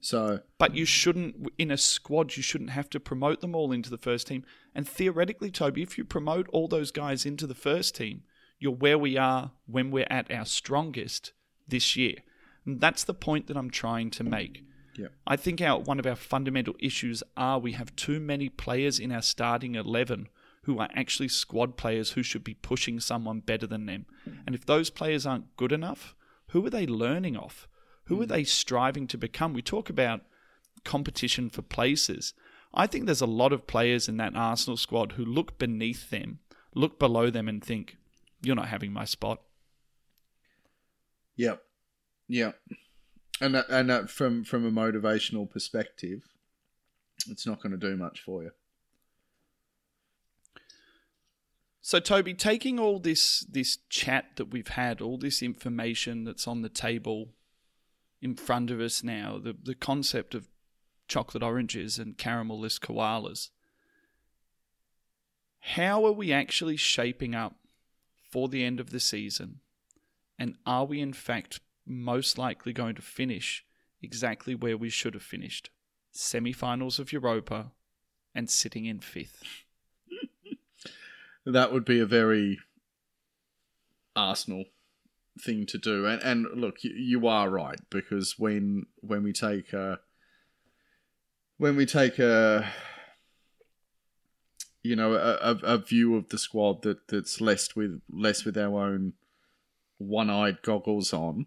So 0.00 0.40
But 0.58 0.74
you 0.74 0.84
shouldn't, 0.84 1.48
in 1.58 1.70
a 1.70 1.76
squad, 1.76 2.36
you 2.36 2.42
shouldn't 2.42 2.70
have 2.70 2.90
to 2.90 3.00
promote 3.00 3.40
them 3.40 3.54
all 3.54 3.72
into 3.72 3.90
the 3.90 3.98
first 3.98 4.26
team. 4.26 4.44
And 4.74 4.86
theoretically, 4.88 5.50
Toby, 5.50 5.82
if 5.82 5.98
you 5.98 6.04
promote 6.04 6.48
all 6.50 6.68
those 6.68 6.90
guys 6.90 7.26
into 7.26 7.46
the 7.46 7.54
first 7.54 7.96
team, 7.96 8.22
you're 8.58 8.72
where 8.72 8.98
we 8.98 9.16
are 9.16 9.52
when 9.66 9.90
we're 9.90 10.06
at 10.10 10.30
our 10.30 10.44
strongest 10.44 11.32
this 11.66 11.96
year. 11.96 12.16
And 12.64 12.80
that's 12.80 13.04
the 13.04 13.14
point 13.14 13.46
that 13.46 13.56
I'm 13.56 13.70
trying 13.70 14.10
to 14.12 14.24
make. 14.24 14.64
Yeah. 14.96 15.08
I 15.26 15.36
think 15.36 15.60
our 15.60 15.78
one 15.78 16.00
of 16.00 16.06
our 16.06 16.16
fundamental 16.16 16.74
issues 16.80 17.22
are 17.36 17.58
we 17.58 17.72
have 17.72 17.94
too 17.94 18.18
many 18.18 18.48
players 18.48 18.98
in 18.98 19.12
our 19.12 19.22
starting 19.22 19.76
11 19.76 20.28
who 20.62 20.78
are 20.78 20.88
actually 20.94 21.28
squad 21.28 21.76
players 21.76 22.10
who 22.10 22.22
should 22.22 22.44
be 22.44 22.54
pushing 22.54 23.00
someone 23.00 23.40
better 23.40 23.66
than 23.66 23.86
them. 23.86 24.06
And 24.46 24.54
if 24.54 24.66
those 24.66 24.90
players 24.90 25.24
aren't 25.24 25.56
good 25.56 25.72
enough, 25.72 26.14
who 26.48 26.66
are 26.66 26.70
they 26.70 26.86
learning 26.86 27.36
off? 27.36 27.68
Who 28.08 28.20
are 28.20 28.24
hmm. 28.24 28.32
they 28.32 28.44
striving 28.44 29.06
to 29.08 29.18
become? 29.18 29.52
We 29.52 29.62
talk 29.62 29.88
about 29.88 30.22
competition 30.84 31.50
for 31.50 31.62
places. 31.62 32.34
I 32.74 32.86
think 32.86 33.06
there's 33.06 33.20
a 33.20 33.26
lot 33.26 33.52
of 33.52 33.66
players 33.66 34.08
in 34.08 34.16
that 34.18 34.34
Arsenal 34.34 34.76
squad 34.76 35.12
who 35.12 35.24
look 35.24 35.58
beneath 35.58 36.10
them, 36.10 36.40
look 36.74 36.98
below 36.98 37.30
them, 37.30 37.48
and 37.48 37.62
think, 37.62 37.96
you're 38.42 38.56
not 38.56 38.68
having 38.68 38.92
my 38.92 39.04
spot. 39.04 39.42
Yep. 41.36 41.62
Yep. 42.28 42.58
And 43.40 43.54
that, 43.54 43.66
and 43.68 43.88
that 43.90 44.10
from 44.10 44.44
from 44.44 44.66
a 44.66 44.70
motivational 44.70 45.48
perspective, 45.48 46.22
it's 47.28 47.46
not 47.46 47.62
going 47.62 47.72
to 47.72 47.78
do 47.78 47.96
much 47.96 48.20
for 48.20 48.42
you. 48.42 48.50
So 51.80 52.00
Toby, 52.00 52.34
taking 52.34 52.78
all 52.78 52.98
this 52.98 53.40
this 53.40 53.78
chat 53.88 54.36
that 54.36 54.50
we've 54.50 54.68
had, 54.68 55.00
all 55.00 55.18
this 55.18 55.42
information 55.42 56.24
that's 56.24 56.48
on 56.48 56.62
the 56.62 56.68
table 56.68 57.28
in 58.20 58.34
front 58.34 58.70
of 58.70 58.80
us 58.80 59.02
now, 59.02 59.38
the 59.38 59.56
the 59.60 59.74
concept 59.74 60.34
of 60.34 60.48
chocolate 61.06 61.42
oranges 61.42 61.98
and 61.98 62.18
caramelist 62.18 62.80
koalas. 62.80 63.50
How 65.60 66.04
are 66.04 66.12
we 66.12 66.32
actually 66.32 66.76
shaping 66.76 67.34
up 67.34 67.56
for 68.30 68.48
the 68.48 68.64
end 68.64 68.78
of 68.78 68.90
the 68.90 69.00
season? 69.00 69.60
And 70.38 70.56
are 70.64 70.84
we 70.84 71.00
in 71.00 71.12
fact 71.12 71.60
most 71.84 72.38
likely 72.38 72.72
going 72.72 72.94
to 72.94 73.02
finish 73.02 73.64
exactly 74.00 74.54
where 74.54 74.76
we 74.76 74.90
should 74.90 75.14
have 75.14 75.22
finished? 75.22 75.70
Semi-finals 76.12 76.98
of 76.98 77.12
Europa 77.12 77.72
and 78.34 78.48
sitting 78.48 78.84
in 78.84 79.00
fifth. 79.00 79.42
that 81.46 81.72
would 81.72 81.84
be 81.84 81.98
a 81.98 82.06
very 82.06 82.58
Arsenal 84.14 84.64
thing 85.40 85.66
to 85.66 85.78
do. 85.78 86.06
And 86.06 86.22
and 86.22 86.46
look, 86.54 86.84
you, 86.84 86.92
you 86.94 87.26
are 87.26 87.48
right 87.48 87.80
because 87.90 88.36
when 88.38 88.86
when 89.00 89.22
we 89.22 89.32
take 89.32 89.72
a 89.72 90.00
when 91.56 91.76
we 91.76 91.86
take 91.86 92.18
a 92.18 92.70
you 94.82 94.96
know 94.96 95.14
a, 95.14 95.56
a 95.62 95.78
view 95.78 96.16
of 96.16 96.28
the 96.28 96.38
squad 96.38 96.82
that 96.82 97.08
that's 97.08 97.40
less 97.40 97.74
with 97.74 98.00
less 98.10 98.44
with 98.44 98.56
our 98.56 98.84
own 98.84 99.14
one-eyed 99.98 100.62
goggles 100.62 101.12
on, 101.12 101.46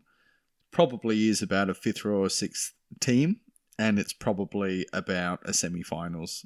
probably 0.71 1.27
is 1.27 1.41
about 1.41 1.69
a 1.69 1.73
fifth 1.73 2.05
or 2.05 2.29
sixth 2.29 2.73
team, 2.99 3.39
and 3.79 3.97
it's 3.97 4.13
probably 4.13 4.85
about 4.91 5.39
a 5.45 5.53
semi-finals 5.53 6.45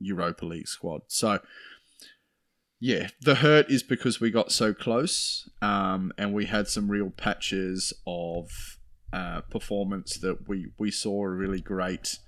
Europa 0.00 0.46
League 0.46 0.68
squad. 0.68 1.02
So 1.08 1.40
yeah, 2.80 3.08
the 3.20 3.36
hurt 3.36 3.70
is 3.70 3.82
because 3.82 4.20
we 4.20 4.30
got 4.30 4.52
so 4.52 4.72
close, 4.72 5.48
um, 5.60 6.12
and 6.16 6.32
we 6.32 6.46
had 6.46 6.68
some 6.68 6.90
real 6.90 7.10
patches 7.10 7.92
of 8.06 8.50
uh, 9.12 9.40
performance 9.50 10.18
that 10.18 10.48
we 10.48 10.70
we 10.78 10.90
saw 10.90 11.24
a 11.24 11.28
really 11.28 11.60
great 11.60 12.18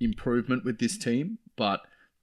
improvement 0.00 0.64
with 0.64 0.78
this 0.78 0.98
team, 0.98 1.38
but 1.56 1.80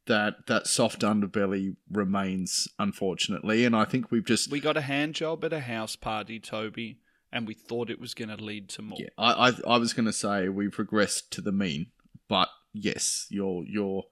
that 0.07 0.45
that 0.47 0.67
soft 0.67 1.01
underbelly 1.01 1.75
remains 1.91 2.67
unfortunately, 2.77 3.65
and 3.65 3.75
I 3.75 3.85
think 3.85 4.11
we've 4.11 4.25
just 4.25 4.51
We 4.51 4.59
got 4.59 4.77
a 4.77 4.81
hand 4.81 5.15
job 5.15 5.43
at 5.43 5.53
a 5.53 5.61
house 5.61 5.95
party, 5.95 6.39
Toby, 6.39 6.99
and 7.31 7.47
we 7.47 7.55
thought 7.55 7.89
it 7.89 7.99
was 7.99 8.13
going 8.13 8.29
to 8.29 8.43
lead 8.43 8.69
to 8.69 8.83
more. 8.83 8.97
yeah, 8.99 9.09
I 9.17 9.49
I, 9.49 9.75
I 9.75 9.77
was 9.77 9.93
going 9.93 10.05
to 10.05 10.13
say 10.13 10.49
we've 10.49 10.75
regressed 10.75 11.29
to 11.31 11.41
the 11.41 11.51
mean, 11.51 11.87
but 12.27 12.49
yes, 12.73 13.25
your 13.31 13.63
your 13.65 14.03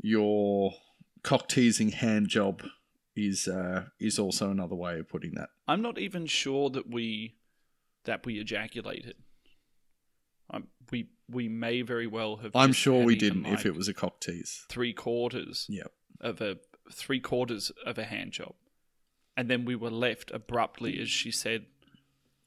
your 0.00 0.72
cock 1.28 1.46
teasing 1.46 1.90
hand 1.90 2.28
job 2.28 2.62
is 3.14 3.48
uh, 3.48 3.84
is 4.00 4.18
also 4.18 4.50
another 4.50 4.74
way 4.74 4.98
of 4.98 5.08
putting 5.08 5.34
that. 5.34 5.50
I'm 5.66 5.82
not 5.82 5.98
even 5.98 6.24
sure 6.26 6.70
that 6.70 6.90
we 6.90 7.36
that 8.04 8.24
we 8.24 8.38
ejaculated. 8.38 9.16
Um, 10.50 10.68
we 10.90 11.10
we 11.28 11.48
may 11.48 11.82
very 11.82 12.06
well 12.06 12.36
have. 12.36 12.56
I'm 12.56 12.72
sure 12.72 13.04
we 13.04 13.14
didn't 13.14 13.44
if 13.46 13.66
it 13.66 13.74
was 13.74 13.88
a 13.88 13.94
cock 13.94 14.20
tease. 14.20 14.64
three 14.70 14.94
quarters 14.94 15.66
Yep. 15.68 15.92
of 16.22 16.40
a 16.40 16.56
three 16.90 17.20
quarters 17.20 17.70
of 17.84 17.98
a 17.98 18.04
hand 18.04 18.32
job, 18.32 18.54
and 19.36 19.50
then 19.50 19.66
we 19.66 19.76
were 19.76 19.90
left 19.90 20.30
abruptly 20.30 20.98
as 20.98 21.10
she 21.10 21.30
said, 21.30 21.66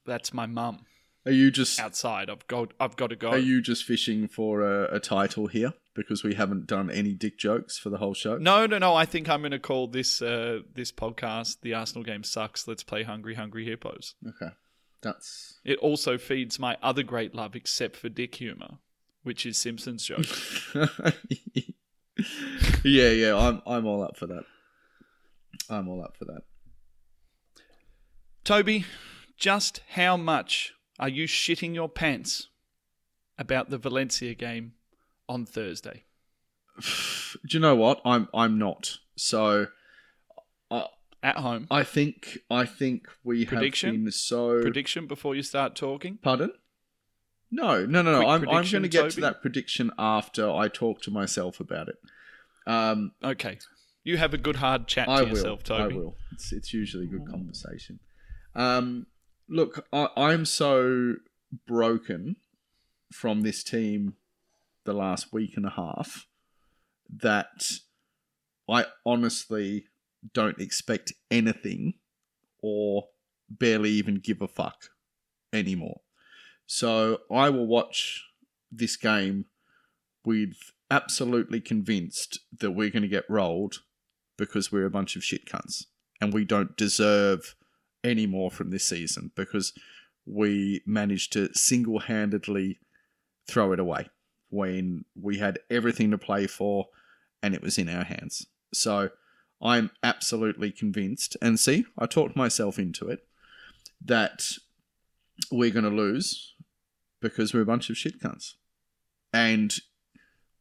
"That's 0.04 0.34
my 0.34 0.46
mum 0.46 0.86
Are 1.24 1.30
you 1.30 1.52
just 1.52 1.78
outside. 1.78 2.28
I've 2.28 2.48
got 2.48 2.72
I've 2.80 2.96
got 2.96 3.10
to 3.10 3.16
go." 3.16 3.30
are 3.30 3.38
you 3.38 3.62
just 3.62 3.84
fishing 3.84 4.26
for 4.26 4.62
a, 4.62 4.96
a 4.96 4.98
title 4.98 5.46
here 5.46 5.74
because 5.94 6.24
we 6.24 6.34
haven't 6.34 6.66
done 6.66 6.90
any 6.90 7.12
dick 7.14 7.38
jokes 7.38 7.78
for 7.78 7.90
the 7.90 7.98
whole 7.98 8.14
show? 8.14 8.38
No, 8.38 8.66
no, 8.66 8.78
no. 8.78 8.94
I 8.94 9.04
think 9.04 9.28
I'm 9.28 9.40
going 9.40 9.52
to 9.52 9.58
call 9.58 9.86
this 9.88 10.22
uh, 10.22 10.60
this 10.72 10.92
podcast 10.92 11.60
"The 11.60 11.74
Arsenal 11.74 12.04
Game 12.04 12.24
Sucks." 12.24 12.66
Let's 12.66 12.82
play 12.82 13.02
Hungry 13.02 13.34
Hungry 13.34 13.64
Hippos. 13.64 14.14
Okay, 14.26 14.52
that's 15.02 15.60
It 15.64 15.78
also 15.78 16.18
feeds 16.18 16.58
my 16.58 16.76
other 16.82 17.02
great 17.02 17.34
love, 17.34 17.54
except 17.54 17.96
for 17.96 18.08
dick 18.08 18.34
humor, 18.36 18.78
which 19.22 19.44
is 19.44 19.56
Simpsons 19.58 20.04
joke. 20.04 20.26
yeah, 22.84 23.10
yeah. 23.10 23.36
I'm 23.36 23.62
I'm 23.66 23.86
all 23.86 24.02
up 24.02 24.16
for 24.16 24.26
that. 24.26 24.44
I'm 25.68 25.88
all 25.88 26.02
up 26.02 26.16
for 26.16 26.24
that. 26.26 26.42
Toby, 28.44 28.84
just 29.36 29.80
how 29.90 30.16
much 30.16 30.74
are 30.98 31.08
you 31.08 31.26
shitting 31.26 31.74
your 31.74 31.88
pants 31.88 32.48
about 33.38 33.70
the 33.70 33.78
Valencia 33.78 34.34
game 34.34 34.72
on 35.32 35.46
Thursday? 35.46 36.04
Do 36.82 37.56
you 37.56 37.60
know 37.60 37.74
what? 37.74 38.00
I'm 38.04 38.28
I'm 38.34 38.58
not. 38.58 38.98
So 39.16 39.68
I 40.70 40.86
At 41.22 41.36
home. 41.36 41.66
I 41.70 41.82
think 41.84 42.38
I 42.50 42.64
think 42.66 43.06
we 43.24 43.46
Prediction? 43.46 43.94
have 43.94 44.04
been 44.04 44.12
so 44.12 44.60
Prediction 44.60 45.06
before 45.06 45.34
you 45.34 45.42
start 45.42 45.74
talking? 45.74 46.18
Pardon? 46.22 46.52
No, 47.50 47.84
no, 47.84 48.02
no, 48.02 48.12
no. 48.12 48.18
Quick 48.18 48.28
I'm 48.28 48.48
I'm 48.48 48.70
going 48.70 48.82
to 48.82 48.88
get 48.88 49.10
to 49.10 49.20
that 49.20 49.42
prediction 49.42 49.90
after 49.98 50.50
I 50.50 50.68
talk 50.68 51.02
to 51.02 51.10
myself 51.10 51.60
about 51.60 51.88
it. 51.88 51.96
Um, 52.66 53.12
Okay. 53.22 53.58
You 54.04 54.16
have 54.16 54.34
a 54.34 54.38
good 54.38 54.56
hard 54.56 54.88
chat 54.88 55.06
to 55.06 55.12
I 55.12 55.22
will. 55.22 55.28
yourself, 55.28 55.62
Toby. 55.62 55.94
I 55.94 55.96
will. 55.96 56.16
It's 56.32 56.52
it's 56.52 56.72
usually 56.74 57.06
good 57.06 57.26
conversation. 57.30 58.00
Um, 58.54 59.06
look, 59.48 59.86
I, 59.92 60.08
I'm 60.16 60.44
so 60.44 61.14
broken 61.66 62.36
from 63.12 63.42
this 63.42 63.62
team 63.62 64.14
the 64.84 64.92
last 64.92 65.32
week 65.32 65.56
and 65.56 65.66
a 65.66 65.70
half 65.70 66.26
that 67.20 67.70
I 68.68 68.86
honestly 69.04 69.86
don't 70.32 70.60
expect 70.60 71.12
anything 71.30 71.94
or 72.62 73.04
barely 73.48 73.90
even 73.90 74.16
give 74.16 74.40
a 74.40 74.48
fuck 74.48 74.88
anymore. 75.52 76.00
So 76.66 77.18
I 77.30 77.50
will 77.50 77.66
watch 77.66 78.24
this 78.70 78.96
game 78.96 79.46
with 80.24 80.54
absolutely 80.90 81.60
convinced 81.60 82.40
that 82.58 82.70
we're 82.70 82.90
going 82.90 83.02
to 83.02 83.08
get 83.08 83.28
rolled 83.28 83.82
because 84.38 84.72
we're 84.72 84.86
a 84.86 84.90
bunch 84.90 85.16
of 85.16 85.24
shit 85.24 85.46
cunts 85.46 85.84
and 86.20 86.32
we 86.32 86.44
don't 86.44 86.76
deserve 86.76 87.54
any 88.04 88.26
more 88.26 88.50
from 88.50 88.70
this 88.70 88.86
season 88.86 89.32
because 89.36 89.72
we 90.24 90.82
managed 90.86 91.32
to 91.32 91.52
single 91.54 92.00
handedly 92.00 92.78
throw 93.46 93.72
it 93.72 93.80
away 93.80 94.08
when 94.52 95.04
we 95.20 95.38
had 95.38 95.58
everything 95.70 96.10
to 96.10 96.18
play 96.18 96.46
for 96.46 96.86
and 97.42 97.54
it 97.54 97.62
was 97.62 97.78
in 97.78 97.88
our 97.88 98.04
hands. 98.04 98.46
So 98.74 99.08
I'm 99.62 99.90
absolutely 100.02 100.70
convinced, 100.70 101.36
and 101.40 101.58
see, 101.58 101.86
I 101.98 102.06
talked 102.06 102.36
myself 102.36 102.78
into 102.78 103.08
it, 103.08 103.26
that 104.04 104.44
we're 105.50 105.70
going 105.70 105.84
to 105.84 105.90
lose 105.90 106.54
because 107.20 107.54
we're 107.54 107.62
a 107.62 107.66
bunch 107.66 107.88
of 107.88 107.96
shit 107.96 108.20
cunts. 108.20 108.54
And 109.32 109.74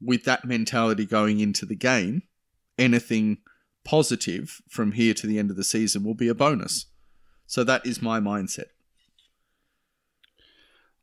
with 0.02 0.24
that 0.24 0.46
mentality 0.46 1.06
going 1.06 1.40
into 1.40 1.66
the 1.66 1.76
game, 1.76 2.24
anything 2.78 3.40
positive 3.84 4.62
from 4.70 4.94
here 4.94 5.14
to 5.16 5.28
the 5.28 5.38
end 5.38 5.50
of 5.50 5.58
the 5.58 5.64
season 5.64 6.04
will 6.04 6.14
be 6.14 6.28
a 6.28 6.36
bonus. 6.36 6.86
So 7.46 7.64
that 7.66 7.86
is 7.86 8.02
my 8.02 8.20
mindset. 8.20 8.70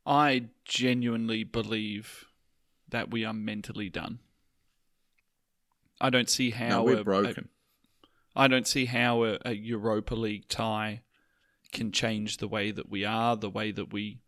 I 0.05 0.45
genuinely 0.65 1.43
believe 1.43 2.25
that 2.89 3.11
we 3.11 3.25
are 3.25 3.33
mentally 3.33 3.89
done. 3.89 4.19
I 6.01 6.09
don't 6.09 6.29
see 6.29 6.51
how 6.51 6.69
Now 6.69 6.83
we're 6.83 6.97
a- 6.97 7.01
a- 7.01 7.03
broken. 7.03 7.49
I 8.35 8.47
don't 8.47 8.67
see 8.67 8.85
how 8.85 9.23
a, 9.23 9.37
a 9.43 9.53
Europa 9.53 10.15
League 10.15 10.47
tie 10.47 11.01
can 11.71 11.91
change 11.91 12.37
the 12.37 12.47
way 12.47 12.71
that 12.71 12.89
we 12.89 13.03
are, 13.03 13.35
the 13.35 13.49
way 13.49 13.71
that 13.71 13.91
we 13.91 14.21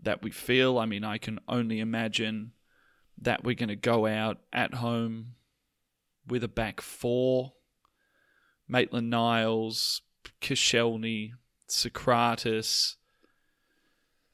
that 0.00 0.22
we 0.22 0.30
feel. 0.30 0.78
I 0.78 0.86
mean, 0.86 1.04
I 1.04 1.18
can 1.18 1.38
only 1.48 1.80
imagine 1.80 2.52
that 3.20 3.44
we're 3.44 3.54
going 3.54 3.68
to 3.68 3.76
go 3.76 4.06
out 4.06 4.38
at 4.52 4.74
home 4.74 5.34
with 6.26 6.42
a 6.42 6.48
back 6.48 6.80
four: 6.80 7.52
Maitland 8.66 9.10
Niles, 9.10 10.02
Koscielny, 10.40 11.32
Sokratis, 11.68 12.96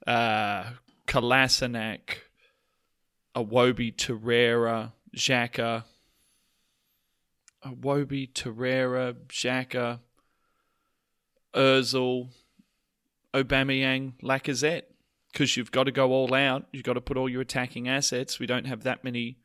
uh, 0.06 0.64
Kolasinac, 1.06 2.18
Iwobi 3.36 3.94
Torreira, 3.94 4.92
Xhaka. 5.16 5.84
Iwobi, 7.64 8.30
Torreira, 8.32 9.14
Xhaka, 9.28 10.00
Ozil, 11.54 12.28
Aubameyang, 13.32 14.12
Lacazette. 14.22 14.82
Because 15.32 15.56
you've 15.56 15.72
got 15.72 15.84
to 15.84 15.90
go 15.92 16.12
all 16.12 16.32
out. 16.32 16.66
You've 16.72 16.84
got 16.84 16.92
to 16.92 17.00
put 17.00 17.16
all 17.16 17.28
your 17.28 17.40
attacking 17.40 17.88
assets. 17.88 18.38
We 18.38 18.46
don't 18.46 18.66
have 18.66 18.84
that 18.84 19.02
many 19.02 19.38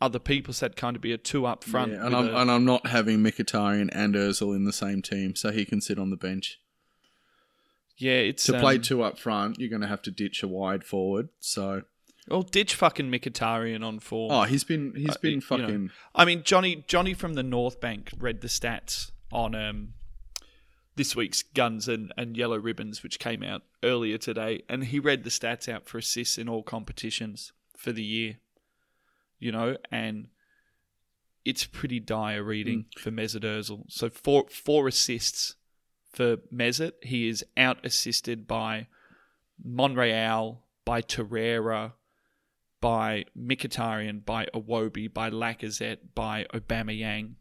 other 0.00 0.20
people, 0.20 0.54
so 0.54 0.66
that 0.68 0.76
kind 0.76 0.94
of 0.94 1.02
be 1.02 1.10
a 1.12 1.18
two 1.18 1.44
up 1.46 1.64
front. 1.64 1.90
Yeah, 1.92 2.06
and 2.06 2.14
I'm 2.14 2.28
a- 2.28 2.36
and 2.36 2.50
I'm 2.50 2.64
not 2.64 2.86
having 2.86 3.18
Mkhitaryan 3.18 3.88
and 3.92 4.14
Özil 4.14 4.54
in 4.54 4.64
the 4.64 4.72
same 4.72 5.02
team, 5.02 5.34
so 5.34 5.50
he 5.50 5.64
can 5.64 5.80
sit 5.80 5.98
on 5.98 6.10
the 6.10 6.16
bench. 6.16 6.60
Yeah, 7.96 8.12
it's 8.18 8.44
To 8.44 8.58
play 8.60 8.76
um, 8.76 8.82
two 8.82 9.02
up 9.02 9.18
front, 9.18 9.58
you're 9.58 9.70
going 9.70 9.82
to 9.82 9.88
have 9.88 10.02
to 10.02 10.10
ditch 10.12 10.42
a 10.42 10.48
wide 10.48 10.84
forward. 10.84 11.30
So, 11.40 11.82
Well, 12.28 12.42
ditch 12.42 12.74
fucking 12.74 13.10
Mkhitaryan 13.10 13.84
on 13.84 13.98
form. 13.98 14.32
oh, 14.32 14.42
he's 14.44 14.64
been 14.64 14.94
he's 14.96 15.10
Uh, 15.10 15.20
been 15.20 15.30
you 15.32 15.36
know, 15.36 15.42
fucking. 15.42 15.90
I 16.14 16.24
mean, 16.24 16.42
Johnny 16.42 16.84
Johnny 16.86 17.12
from 17.14 17.34
the 17.34 17.42
North 17.42 17.80
Bank 17.80 18.10
read 18.18 18.40
the 18.40 18.48
stats 18.48 19.10
on 19.30 19.54
um, 19.54 19.94
this 20.96 21.14
week's 21.14 21.42
Guns 21.42 21.86
and, 21.88 22.12
and 22.16 22.36
Yellow 22.36 22.58
Ribbons, 22.58 23.02
which 23.02 23.18
came 23.18 23.42
out 23.42 23.62
earlier 23.82 24.16
today, 24.16 24.62
and 24.68 24.84
he 24.84 24.98
read 24.98 25.24
the 25.24 25.30
stats 25.30 25.68
out 25.68 25.86
for 25.86 25.98
assists 25.98 26.38
in 26.38 26.48
all 26.48 26.62
competitions 26.62 27.52
for 27.76 27.92
the 27.92 28.02
year. 28.04 28.38
You 29.38 29.52
know, 29.52 29.76
and 29.90 30.28
it's 31.44 31.64
pretty 31.66 32.00
dire 32.00 32.42
reading 32.42 32.86
for 32.96 33.10
Mesut 33.10 33.42
Ozil. 33.44 33.84
So 33.88 34.08
four 34.08 34.46
four 34.48 34.88
assists 34.88 35.56
for 36.10 36.38
Mesut. 36.50 36.92
He 37.02 37.28
is 37.28 37.44
out 37.56 37.84
assisted 37.84 38.46
by 38.46 38.86
Monreal, 39.62 40.62
by 40.86 41.02
Torreira, 41.02 41.92
by 42.84 43.24
Mkhitaryan, 43.38 44.24
by 44.26 44.46
Iwobi, 44.54 45.12
by 45.12 45.30
Lacazette, 45.30 45.98
by 46.14 46.44
Aubameyang. 46.52 47.36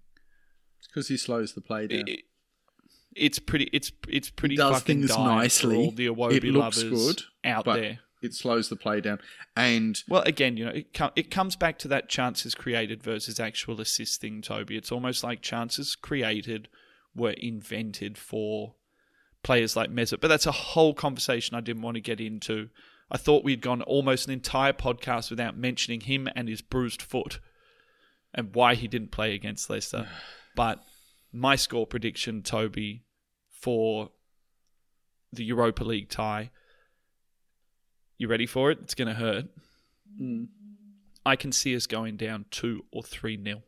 because 0.88 1.10
he 1.10 1.18
slows 1.18 1.54
the 1.54 1.62
play 1.62 1.88
down. 1.88 2.08
It- 2.08 2.24
it's 3.16 3.38
pretty. 3.40 3.66
It's 3.74 3.92
it's 4.08 4.30
pretty 4.32 4.56
does 4.56 4.74
fucking 4.74 5.02
things 5.08 5.16
nicely. 5.18 5.76
for 5.76 5.82
all 5.82 5.92
the 5.92 6.08
Iwobi 6.08 6.34
It 6.38 6.44
looks 6.46 6.84
lovers 6.84 7.16
good, 7.16 7.22
out 7.46 7.66
there. 7.66 8.00
it 8.24 8.34
slows 8.34 8.70
the 8.70 8.76
play 8.76 9.02
down, 9.02 9.20
and 9.56 10.02
Well, 10.08 10.24
again, 10.24 10.58
you 10.58 10.66
know, 10.66 10.72
it, 10.72 10.94
com- 10.96 11.12
it 11.16 11.30
comes 11.30 11.56
back 11.56 11.78
to 11.80 11.88
that 11.90 12.10
chances 12.10 12.56
created 12.56 13.04
versus 13.04 13.40
actual 13.40 13.80
assist 13.82 14.20
thing, 14.22 14.42
Toby. 14.42 14.78
It's 14.78 14.92
almost 14.92 15.24
like 15.24 15.42
chances 15.44 15.94
created 15.96 16.70
were 17.14 17.32
invented 17.38 18.18
for 18.18 18.74
players 19.44 19.76
like 19.76 19.92
Mesut. 19.92 20.20
But 20.22 20.30
that's 20.30 20.48
a 20.48 20.52
whole 20.52 20.94
conversation 20.96 21.56
I 21.56 21.62
didn't 21.62 21.84
want 21.84 21.96
to 21.96 22.02
get 22.02 22.20
into. 22.20 22.70
I 23.12 23.18
thought 23.18 23.44
we'd 23.44 23.62
gone 23.62 23.82
almost 23.82 24.28
an 24.28 24.34
entire 24.34 24.74
podcast 24.74 25.30
without 25.30 25.58
mentioning 25.58 26.02
him 26.02 26.28
and 26.36 26.48
his 26.48 26.62
bruised 26.62 27.02
foot 27.02 27.40
and 28.34 28.56
why 28.56 28.76
he 28.76 28.88
didn't 28.88 29.12
play 29.12 29.34
against 29.34 29.70
Leicester. 29.70 30.08
But 30.56 30.84
my 31.32 31.56
score 31.56 31.88
prediction, 31.88 32.44
Toby, 32.44 33.06
for 33.50 34.12
the 35.32 35.44
Europa 35.44 35.84
League 35.84 36.10
tie. 36.10 36.52
You 38.20 38.28
ready 38.28 38.46
for 38.46 38.70
it? 38.70 38.80
It's 38.84 38.94
going 38.94 39.08
to 39.08 39.16
hurt. 39.16 39.46
Hmm. 40.16 40.44
I 41.26 41.36
can 41.36 41.52
see 41.52 41.76
us 41.76 41.88
going 41.88 42.18
down 42.18 42.46
two 42.52 42.86
or 42.92 43.02
three 43.02 43.36
nil. 43.36 43.64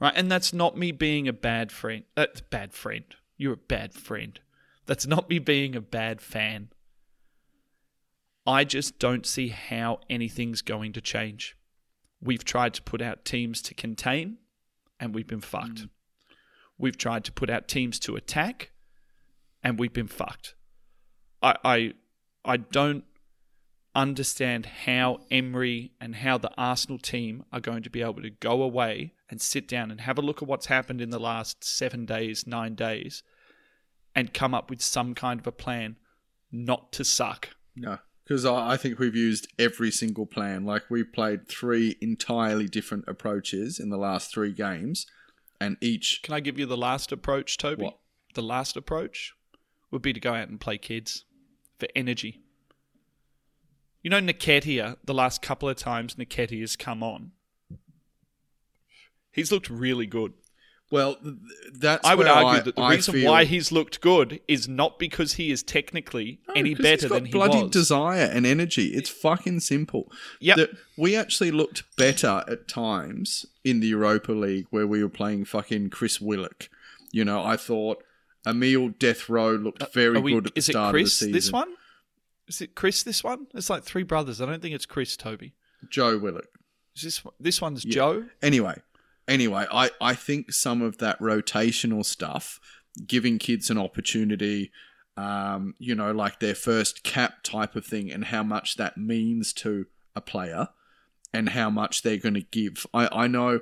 Right, 0.00 0.14
and 0.16 0.32
that's 0.32 0.52
not 0.52 0.76
me 0.76 0.90
being 0.90 1.28
a 1.28 1.32
bad 1.32 1.70
friend. 1.70 2.02
That's 2.16 2.40
bad 2.40 2.72
friend. 2.72 3.04
You're 3.36 3.52
a 3.52 3.56
bad 3.56 3.94
friend. 3.94 4.40
That's 4.86 5.06
not 5.06 5.30
me 5.30 5.38
being 5.38 5.76
a 5.76 5.80
bad 5.80 6.20
fan. 6.20 6.70
I 8.46 8.64
just 8.64 8.98
don't 8.98 9.24
see 9.24 9.48
how 9.48 10.00
anything's 10.10 10.62
going 10.62 10.92
to 10.94 11.00
change. 11.00 11.56
We've 12.20 12.44
tried 12.44 12.74
to 12.74 12.82
put 12.82 13.00
out 13.00 13.24
teams 13.24 13.62
to 13.62 13.74
contain, 13.74 14.38
and 14.98 15.14
we've 15.14 15.26
been 15.26 15.40
fucked. 15.40 15.80
Hmm. 15.80 15.86
We've 16.78 16.96
tried 16.96 17.24
to 17.24 17.32
put 17.32 17.50
out 17.50 17.68
teams 17.68 17.98
to 18.00 18.16
attack, 18.16 18.70
and 19.62 19.78
we've 19.78 19.92
been 19.92 20.08
fucked. 20.08 20.54
I 21.42 21.56
I, 21.64 21.92
I 22.44 22.56
don't 22.56 23.04
understand 23.94 24.66
how 24.66 25.20
Emery 25.30 25.92
and 26.00 26.16
how 26.16 26.38
the 26.38 26.50
Arsenal 26.56 26.98
team 26.98 27.44
are 27.52 27.60
going 27.60 27.82
to 27.82 27.90
be 27.90 28.02
able 28.02 28.22
to 28.22 28.30
go 28.30 28.62
away 28.62 29.12
and 29.28 29.40
sit 29.40 29.68
down 29.68 29.90
and 29.90 30.00
have 30.00 30.18
a 30.18 30.22
look 30.22 30.42
at 30.42 30.48
what's 30.48 30.66
happened 30.66 31.00
in 31.00 31.10
the 31.10 31.20
last 31.20 31.62
seven 31.62 32.06
days, 32.06 32.46
nine 32.46 32.74
days, 32.74 33.22
and 34.14 34.34
come 34.34 34.54
up 34.54 34.70
with 34.70 34.80
some 34.80 35.14
kind 35.14 35.40
of 35.40 35.46
a 35.46 35.52
plan 35.52 35.96
not 36.50 36.92
to 36.92 37.04
suck. 37.04 37.50
no, 37.76 37.98
because 38.24 38.44
I, 38.44 38.76
think 38.76 38.98
we've 38.98 39.16
used 39.16 39.48
every 39.58 39.90
single 39.90 40.26
plan. 40.26 40.64
Like 40.64 40.84
we've 40.88 41.12
played 41.12 41.48
three 41.48 41.96
entirely 42.00 42.68
different 42.68 43.04
approaches 43.08 43.78
in 43.80 43.90
the 43.90 43.96
last 43.96 44.32
three 44.32 44.52
games, 44.52 45.06
and 45.60 45.76
each 45.80 46.20
Can 46.22 46.34
I 46.34 46.40
give 46.40 46.58
you 46.58 46.66
the 46.66 46.76
last 46.76 47.12
approach, 47.12 47.58
Toby? 47.58 47.84
What? 47.84 47.98
The 48.34 48.42
last 48.42 48.76
approach 48.76 49.34
would 49.90 50.02
be 50.02 50.12
to 50.12 50.20
go 50.20 50.34
out 50.34 50.48
and 50.48 50.60
play 50.60 50.78
kids 50.78 51.24
for 51.78 51.88
energy. 51.94 52.40
You 54.02 54.10
know, 54.10 54.20
Nketiah, 54.20 54.96
the 55.04 55.14
last 55.14 55.42
couple 55.42 55.68
of 55.68 55.76
times 55.76 56.16
Nketiah 56.16 56.60
has 56.60 56.76
come 56.76 57.02
on, 57.02 57.32
he's 59.30 59.52
looked 59.52 59.70
really 59.70 60.06
good. 60.06 60.32
Well, 60.92 61.16
th- 61.16 61.34
that's 61.74 62.06
I 62.06 62.14
would 62.14 62.28
argue 62.28 62.48
I- 62.48 62.60
that 62.60 62.76
the 62.76 62.82
I 62.82 62.94
reason 62.94 63.14
feel- 63.14 63.30
why 63.32 63.44
he's 63.44 63.72
looked 63.72 64.00
good 64.00 64.40
is 64.46 64.68
not 64.68 64.98
because 65.00 65.32
he 65.34 65.50
is 65.50 65.62
technically 65.64 66.38
No, 66.46 66.54
any 66.54 66.74
better 66.74 66.90
he's 66.92 67.02
got 67.08 67.14
than 67.16 67.24
he 67.26 67.32
bloody 67.32 67.62
was. 67.62 67.70
desire 67.72 68.30
and 68.32 68.46
energy. 68.46 68.88
It's 68.94 69.08
fucking 69.10 69.60
simple. 69.60 70.12
Yeah, 70.38 70.66
we 70.96 71.16
actually 71.16 71.50
looked 71.50 71.82
better 71.96 72.44
at 72.46 72.68
times 72.68 73.46
in 73.64 73.80
the 73.80 73.88
Europa 73.88 74.30
League 74.32 74.66
where 74.70 74.86
we 74.86 75.02
were 75.02 75.08
playing 75.08 75.46
fucking 75.46 75.90
Chris 75.90 76.20
Willock. 76.20 76.68
You 77.10 77.24
know, 77.24 77.42
I 77.42 77.56
thought 77.56 78.04
Emil 78.46 78.90
Death 78.90 79.28
Row 79.28 79.52
looked 79.56 79.92
very 79.92 80.18
Uh, 80.18 80.20
we- 80.20 80.32
good 80.34 80.46
at 80.48 80.54
the 80.54 80.62
start 80.62 80.92
Chris 80.92 81.20
of 81.22 81.26
the 81.26 81.26
season. 81.26 81.32
this 81.32 81.52
one? 81.52 81.74
Is 82.48 82.60
it 82.60 82.74
Chris 82.74 83.02
this 83.02 83.22
one? 83.24 83.46
It's 83.54 83.70
like 83.70 83.82
three 83.84 84.02
brothers. 84.02 84.40
I 84.40 84.46
don't 84.46 84.60
think 84.60 84.74
it's 84.74 84.86
Chris 84.86 85.16
Toby. 85.16 85.54
Joe 85.90 86.18
Willock. 86.18 86.48
Is 86.96 87.02
this 87.02 87.22
this 87.40 87.60
one's 87.62 87.84
Joe? 87.84 88.26
Anyway, 88.42 88.80
anyway, 89.28 89.66
I, 89.72 89.90
I 90.00 90.14
think 90.14 90.52
some 90.52 90.82
of 90.82 90.98
that 90.98 91.18
rotational 91.18 92.04
stuff, 92.04 92.60
giving 93.06 93.38
kids 93.38 93.70
an 93.70 93.78
opportunity, 93.78 94.70
um, 95.16 95.74
you 95.78 95.94
know, 95.94 96.12
like 96.12 96.40
their 96.40 96.54
first 96.54 97.02
cap 97.02 97.42
type 97.42 97.76
of 97.76 97.84
thing, 97.84 98.10
and 98.10 98.26
how 98.26 98.42
much 98.42 98.76
that 98.76 98.96
means 98.96 99.52
to 99.54 99.86
a 100.14 100.20
player, 100.20 100.68
and 101.32 101.50
how 101.50 101.70
much 101.70 102.02
they're 102.02 102.16
going 102.16 102.34
to 102.34 102.40
give. 102.40 102.86
I, 102.92 103.08
I 103.24 103.26
know, 103.26 103.60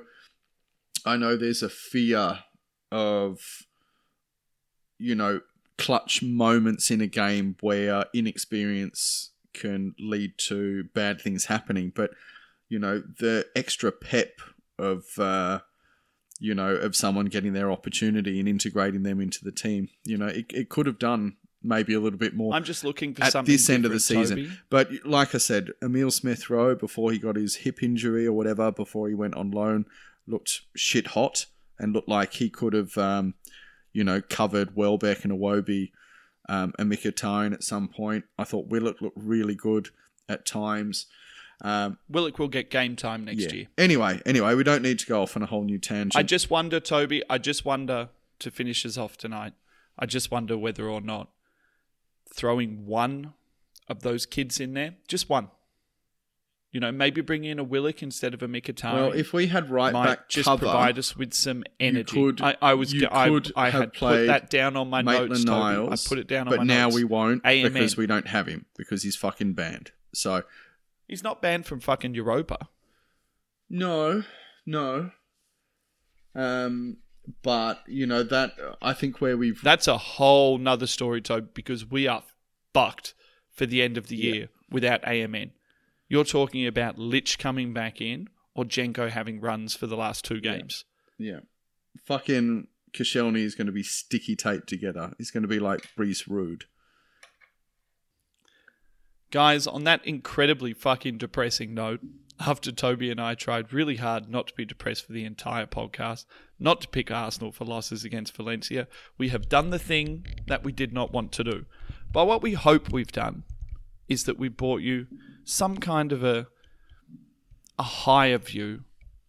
I 1.05 1.17
know. 1.17 1.37
There's 1.37 1.63
a 1.63 1.69
fear 1.69 2.39
of, 2.91 3.39
you 4.97 5.15
know, 5.15 5.41
clutch 5.77 6.21
moments 6.21 6.91
in 6.91 7.01
a 7.01 7.07
game 7.07 7.55
where 7.61 8.05
inexperience 8.13 9.31
can 9.53 9.93
lead 9.99 10.33
to 10.37 10.85
bad 10.93 11.19
things 11.19 11.45
happening, 11.45 11.91
but 11.93 12.11
you 12.69 12.79
know 12.79 13.03
the 13.19 13.45
extra 13.55 13.91
pep 13.91 14.39
of 14.81 15.05
uh, 15.17 15.59
you 16.39 16.55
know 16.55 16.73
of 16.75 16.95
someone 16.95 17.27
getting 17.27 17.53
their 17.53 17.71
opportunity 17.71 18.39
and 18.39 18.49
integrating 18.49 19.03
them 19.03 19.21
into 19.21 19.43
the 19.43 19.51
team. 19.51 19.89
You 20.03 20.17
know, 20.17 20.27
it, 20.27 20.45
it 20.53 20.69
could 20.69 20.85
have 20.85 20.99
done 20.99 21.37
maybe 21.63 21.93
a 21.93 21.99
little 21.99 22.17
bit 22.17 22.33
more 22.33 22.55
I'm 22.55 22.63
just 22.63 22.83
looking 22.83 23.13
for 23.13 23.23
at 23.23 23.31
something 23.31 23.53
this 23.53 23.69
end 23.69 23.85
of 23.85 23.91
the 23.91 23.99
season. 23.99 24.37
Toby. 24.37 24.51
But 24.69 24.89
like 25.05 25.35
I 25.35 25.37
said, 25.37 25.71
Emile 25.83 26.11
Smith 26.11 26.49
Rowe 26.49 26.75
before 26.75 27.11
he 27.11 27.19
got 27.19 27.35
his 27.35 27.57
hip 27.57 27.83
injury 27.83 28.25
or 28.25 28.33
whatever, 28.33 28.71
before 28.71 29.07
he 29.07 29.13
went 29.13 29.35
on 29.35 29.51
loan, 29.51 29.85
looked 30.27 30.61
shit 30.75 31.07
hot 31.07 31.45
and 31.79 31.93
looked 31.93 32.09
like 32.09 32.33
he 32.33 32.49
could 32.49 32.73
have, 32.73 32.97
um, 32.97 33.35
you 33.93 34.03
know, 34.03 34.21
covered 34.21 34.75
Welbeck 34.75 35.23
and 35.23 35.33
Iwobi 35.33 35.91
um, 36.49 36.73
and 36.79 36.91
Mkhitaryan 36.91 37.53
at 37.53 37.63
some 37.63 37.87
point. 37.87 38.25
I 38.37 38.43
thought 38.43 38.67
Willock 38.69 39.01
looked 39.01 39.17
really 39.17 39.55
good 39.55 39.89
at 40.27 40.45
times. 40.45 41.07
Um, 41.63 41.99
Willock 42.09 42.39
will 42.39 42.47
get 42.47 42.71
game 42.71 42.95
time 42.95 43.25
next 43.25 43.43
yeah. 43.43 43.53
year. 43.53 43.67
Anyway, 43.77 44.19
anyway, 44.25 44.55
we 44.55 44.63
don't 44.63 44.81
need 44.81 44.97
to 44.99 45.05
go 45.05 45.21
off 45.21 45.35
on 45.35 45.43
a 45.43 45.45
whole 45.45 45.63
new 45.63 45.77
tangent. 45.77 46.15
I 46.15 46.23
just 46.23 46.49
wonder, 46.49 46.79
Toby. 46.79 47.21
I 47.29 47.37
just 47.37 47.65
wonder 47.65 48.09
to 48.39 48.51
finish 48.51 48.85
us 48.85 48.97
off 48.97 49.15
tonight. 49.15 49.53
I 49.97 50.07
just 50.07 50.31
wonder 50.31 50.57
whether 50.57 50.89
or 50.89 51.01
not 51.01 51.29
throwing 52.33 52.87
one 52.87 53.33
of 53.87 54.01
those 54.01 54.25
kids 54.25 54.59
in 54.59 54.73
there, 54.73 54.95
just 55.07 55.29
one. 55.29 55.49
You 56.71 56.79
know, 56.79 56.91
maybe 56.91 57.19
bring 57.19 57.43
in 57.43 57.59
a 57.59 57.65
Willock 57.65 58.01
instead 58.01 58.33
of 58.33 58.41
a 58.41 58.47
Mkhitaryan. 58.47 58.93
well, 58.93 59.11
if 59.11 59.33
we 59.33 59.47
had 59.47 59.69
right 59.69 59.91
back 59.91 60.29
just 60.29 60.47
cover, 60.47 60.65
provide 60.65 60.97
us 60.97 61.17
with 61.17 61.33
some 61.33 61.65
energy. 61.81 62.13
could- 62.13 62.41
I, 62.41 62.55
I 62.61 62.73
was 62.75 62.95
I, 63.11 63.27
could 63.27 63.51
I 63.57 63.69
had 63.69 63.93
put 63.93 64.27
that 64.27 64.49
down 64.49 64.77
on 64.77 64.89
my 64.89 65.01
notes. 65.01 65.19
Maitland 65.19 65.47
Toby. 65.47 65.59
Niles, 65.59 66.05
I 66.05 66.09
put 66.09 66.17
it 66.17 66.27
down 66.27 66.47
on 66.47 66.55
but 66.55 66.65
now 66.65 66.89
we 66.89 67.03
won't 67.03 67.43
AMN. 67.43 67.73
because 67.73 67.97
we 67.97 68.07
don't 68.07 68.27
have 68.27 68.47
him 68.47 68.65
because 68.77 69.03
he's 69.03 69.17
fucking 69.17 69.51
banned. 69.53 69.91
So 70.13 70.43
He's 71.11 71.23
not 71.23 71.41
banned 71.41 71.67
from 71.67 71.79
fucking 71.81 72.15
Europa. 72.15 72.69
no, 73.69 74.23
no. 74.65 75.11
Um, 76.33 76.97
but 77.43 77.83
you 77.87 78.05
know 78.07 78.23
that 78.23 78.53
I 78.81 78.93
think 78.93 79.19
where 79.21 79.37
we've 79.37 79.61
That's 79.61 79.87
a 79.87 79.97
whole 79.97 80.57
nother 80.57 80.87
story, 80.87 81.21
Toby, 81.21 81.49
because 81.53 81.85
we 81.85 82.07
are 82.07 82.23
fucked 82.73 83.13
for 83.51 83.65
the 83.65 83.81
end 83.81 83.97
of 83.97 84.07
the 84.07 84.15
Yeah. 84.15 84.33
year 84.33 84.49
without 84.69 85.01
AMN. 85.03 85.51
You're 86.07 86.23
talking 86.23 86.65
about 86.65 86.97
Lich 86.97 87.37
coming 87.37 87.73
back 87.73 87.99
in 88.01 88.29
or 88.55 88.63
Jenko 88.65 89.09
having 89.09 89.39
runs 89.41 89.75
for 89.75 89.87
the 89.87 89.97
last 89.97 90.23
two 90.25 90.39
games. 90.41 90.85
yeah, 91.17 91.41
fucking 92.05 92.67
Koscielny 92.93 93.39
is 93.43 93.55
going 93.55 93.67
to 93.67 93.71
be 93.73 93.83
sticky 93.83 94.35
taped 94.35 94.67
together. 94.67 95.13
He's 95.17 95.31
going 95.31 95.43
to 95.43 95.47
be 95.49 95.59
like 95.59 95.87
Reese 95.97 96.27
Rude. 96.27 96.65
Guys, 99.31 99.65
on 99.65 99.85
that 99.85 100.05
incredibly 100.05 100.73
fucking 100.73 101.17
depressing 101.17 101.73
note, 101.73 102.01
after 102.37 102.69
Toby 102.69 103.09
and 103.09 103.21
I 103.21 103.33
tried 103.33 103.71
really 103.71 103.95
hard 103.95 104.29
not 104.29 104.47
to 104.47 104.53
be 104.55 104.65
depressed 104.65 105.05
for 105.05 105.13
the 105.13 105.23
entire 105.23 105.65
podcast, 105.65 106.25
not 106.59 106.81
to 106.81 106.87
pick 106.89 107.09
Arsenal 107.09 107.53
for 107.53 107.63
losses 107.63 108.03
against 108.03 108.35
Valencia, 108.35 108.87
we 109.17 109.29
have 109.29 109.47
done 109.47 109.69
the 109.69 109.79
thing 109.79 110.25
that 110.47 110.65
we 110.65 110.73
did 110.73 110.91
not 110.91 111.13
want 111.13 111.31
to 111.33 111.45
do. 111.45 111.65
But 112.11 112.27
what 112.27 112.41
we 112.41 112.53
hope 112.53 112.91
we've 112.91 113.11
done 113.11 113.43
is 114.09 114.25
that 114.25 114.37
we 114.37 114.49
brought 114.49 114.81
you 114.81 115.07
some 115.45 115.77
kind 115.77 116.11
of 116.11 116.23
a 116.23 116.47
a 117.79 117.83
higher 117.83 118.37
view, 118.37 118.83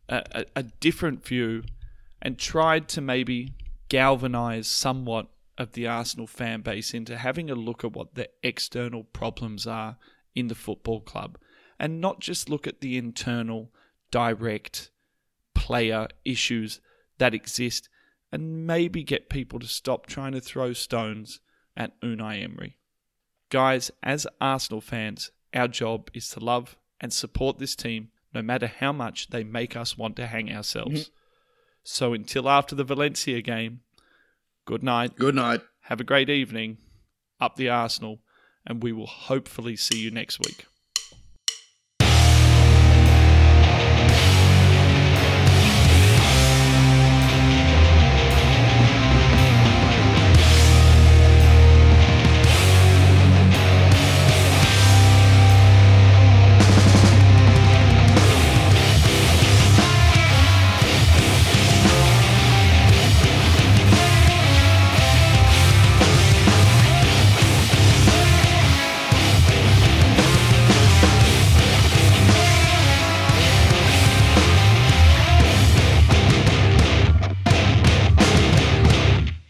a, 0.08 0.24
a, 0.32 0.44
a 0.56 0.62
different 0.64 1.24
view, 1.24 1.62
and 2.20 2.38
tried 2.38 2.88
to 2.88 3.00
maybe 3.00 3.54
galvanize 3.88 4.66
somewhat 4.66 5.28
of 5.58 5.72
the 5.72 5.86
Arsenal 5.86 6.26
fan 6.26 6.62
base 6.62 6.94
into 6.94 7.16
having 7.16 7.50
a 7.50 7.54
look 7.54 7.84
at 7.84 7.92
what 7.92 8.14
the 8.14 8.28
external 8.42 9.04
problems 9.04 9.66
are 9.66 9.96
in 10.34 10.48
the 10.48 10.54
football 10.54 11.00
club 11.00 11.38
and 11.78 12.00
not 12.00 12.20
just 12.20 12.48
look 12.48 12.66
at 12.66 12.80
the 12.80 12.96
internal, 12.96 13.70
direct 14.10 14.90
player 15.54 16.08
issues 16.24 16.80
that 17.18 17.34
exist 17.34 17.88
and 18.30 18.66
maybe 18.66 19.02
get 19.02 19.28
people 19.28 19.58
to 19.58 19.66
stop 19.66 20.06
trying 20.06 20.32
to 20.32 20.40
throw 20.40 20.72
stones 20.72 21.40
at 21.76 22.00
Unai 22.00 22.42
Emery. 22.42 22.78
Guys, 23.50 23.90
as 24.02 24.26
Arsenal 24.40 24.80
fans, 24.80 25.30
our 25.52 25.68
job 25.68 26.08
is 26.14 26.30
to 26.30 26.40
love 26.40 26.76
and 27.00 27.12
support 27.12 27.58
this 27.58 27.76
team 27.76 28.08
no 28.34 28.40
matter 28.40 28.66
how 28.66 28.92
much 28.92 29.28
they 29.28 29.44
make 29.44 29.76
us 29.76 29.98
want 29.98 30.16
to 30.16 30.26
hang 30.26 30.50
ourselves. 30.50 31.02
Mm-hmm. 31.02 31.12
So 31.84 32.12
until 32.14 32.48
after 32.48 32.74
the 32.74 32.84
Valencia 32.84 33.42
game, 33.42 33.80
good 34.64 34.82
night. 34.82 35.16
Good 35.16 35.34
night. 35.34 35.60
Have 35.82 36.00
a 36.00 36.04
great 36.04 36.30
evening. 36.30 36.78
Up 37.40 37.56
the 37.56 37.68
Arsenal. 37.68 38.20
And 38.66 38.82
we 38.82 38.92
will 38.92 39.06
hopefully 39.06 39.76
see 39.76 39.98
you 39.98 40.10
next 40.10 40.38
week. 40.38 40.66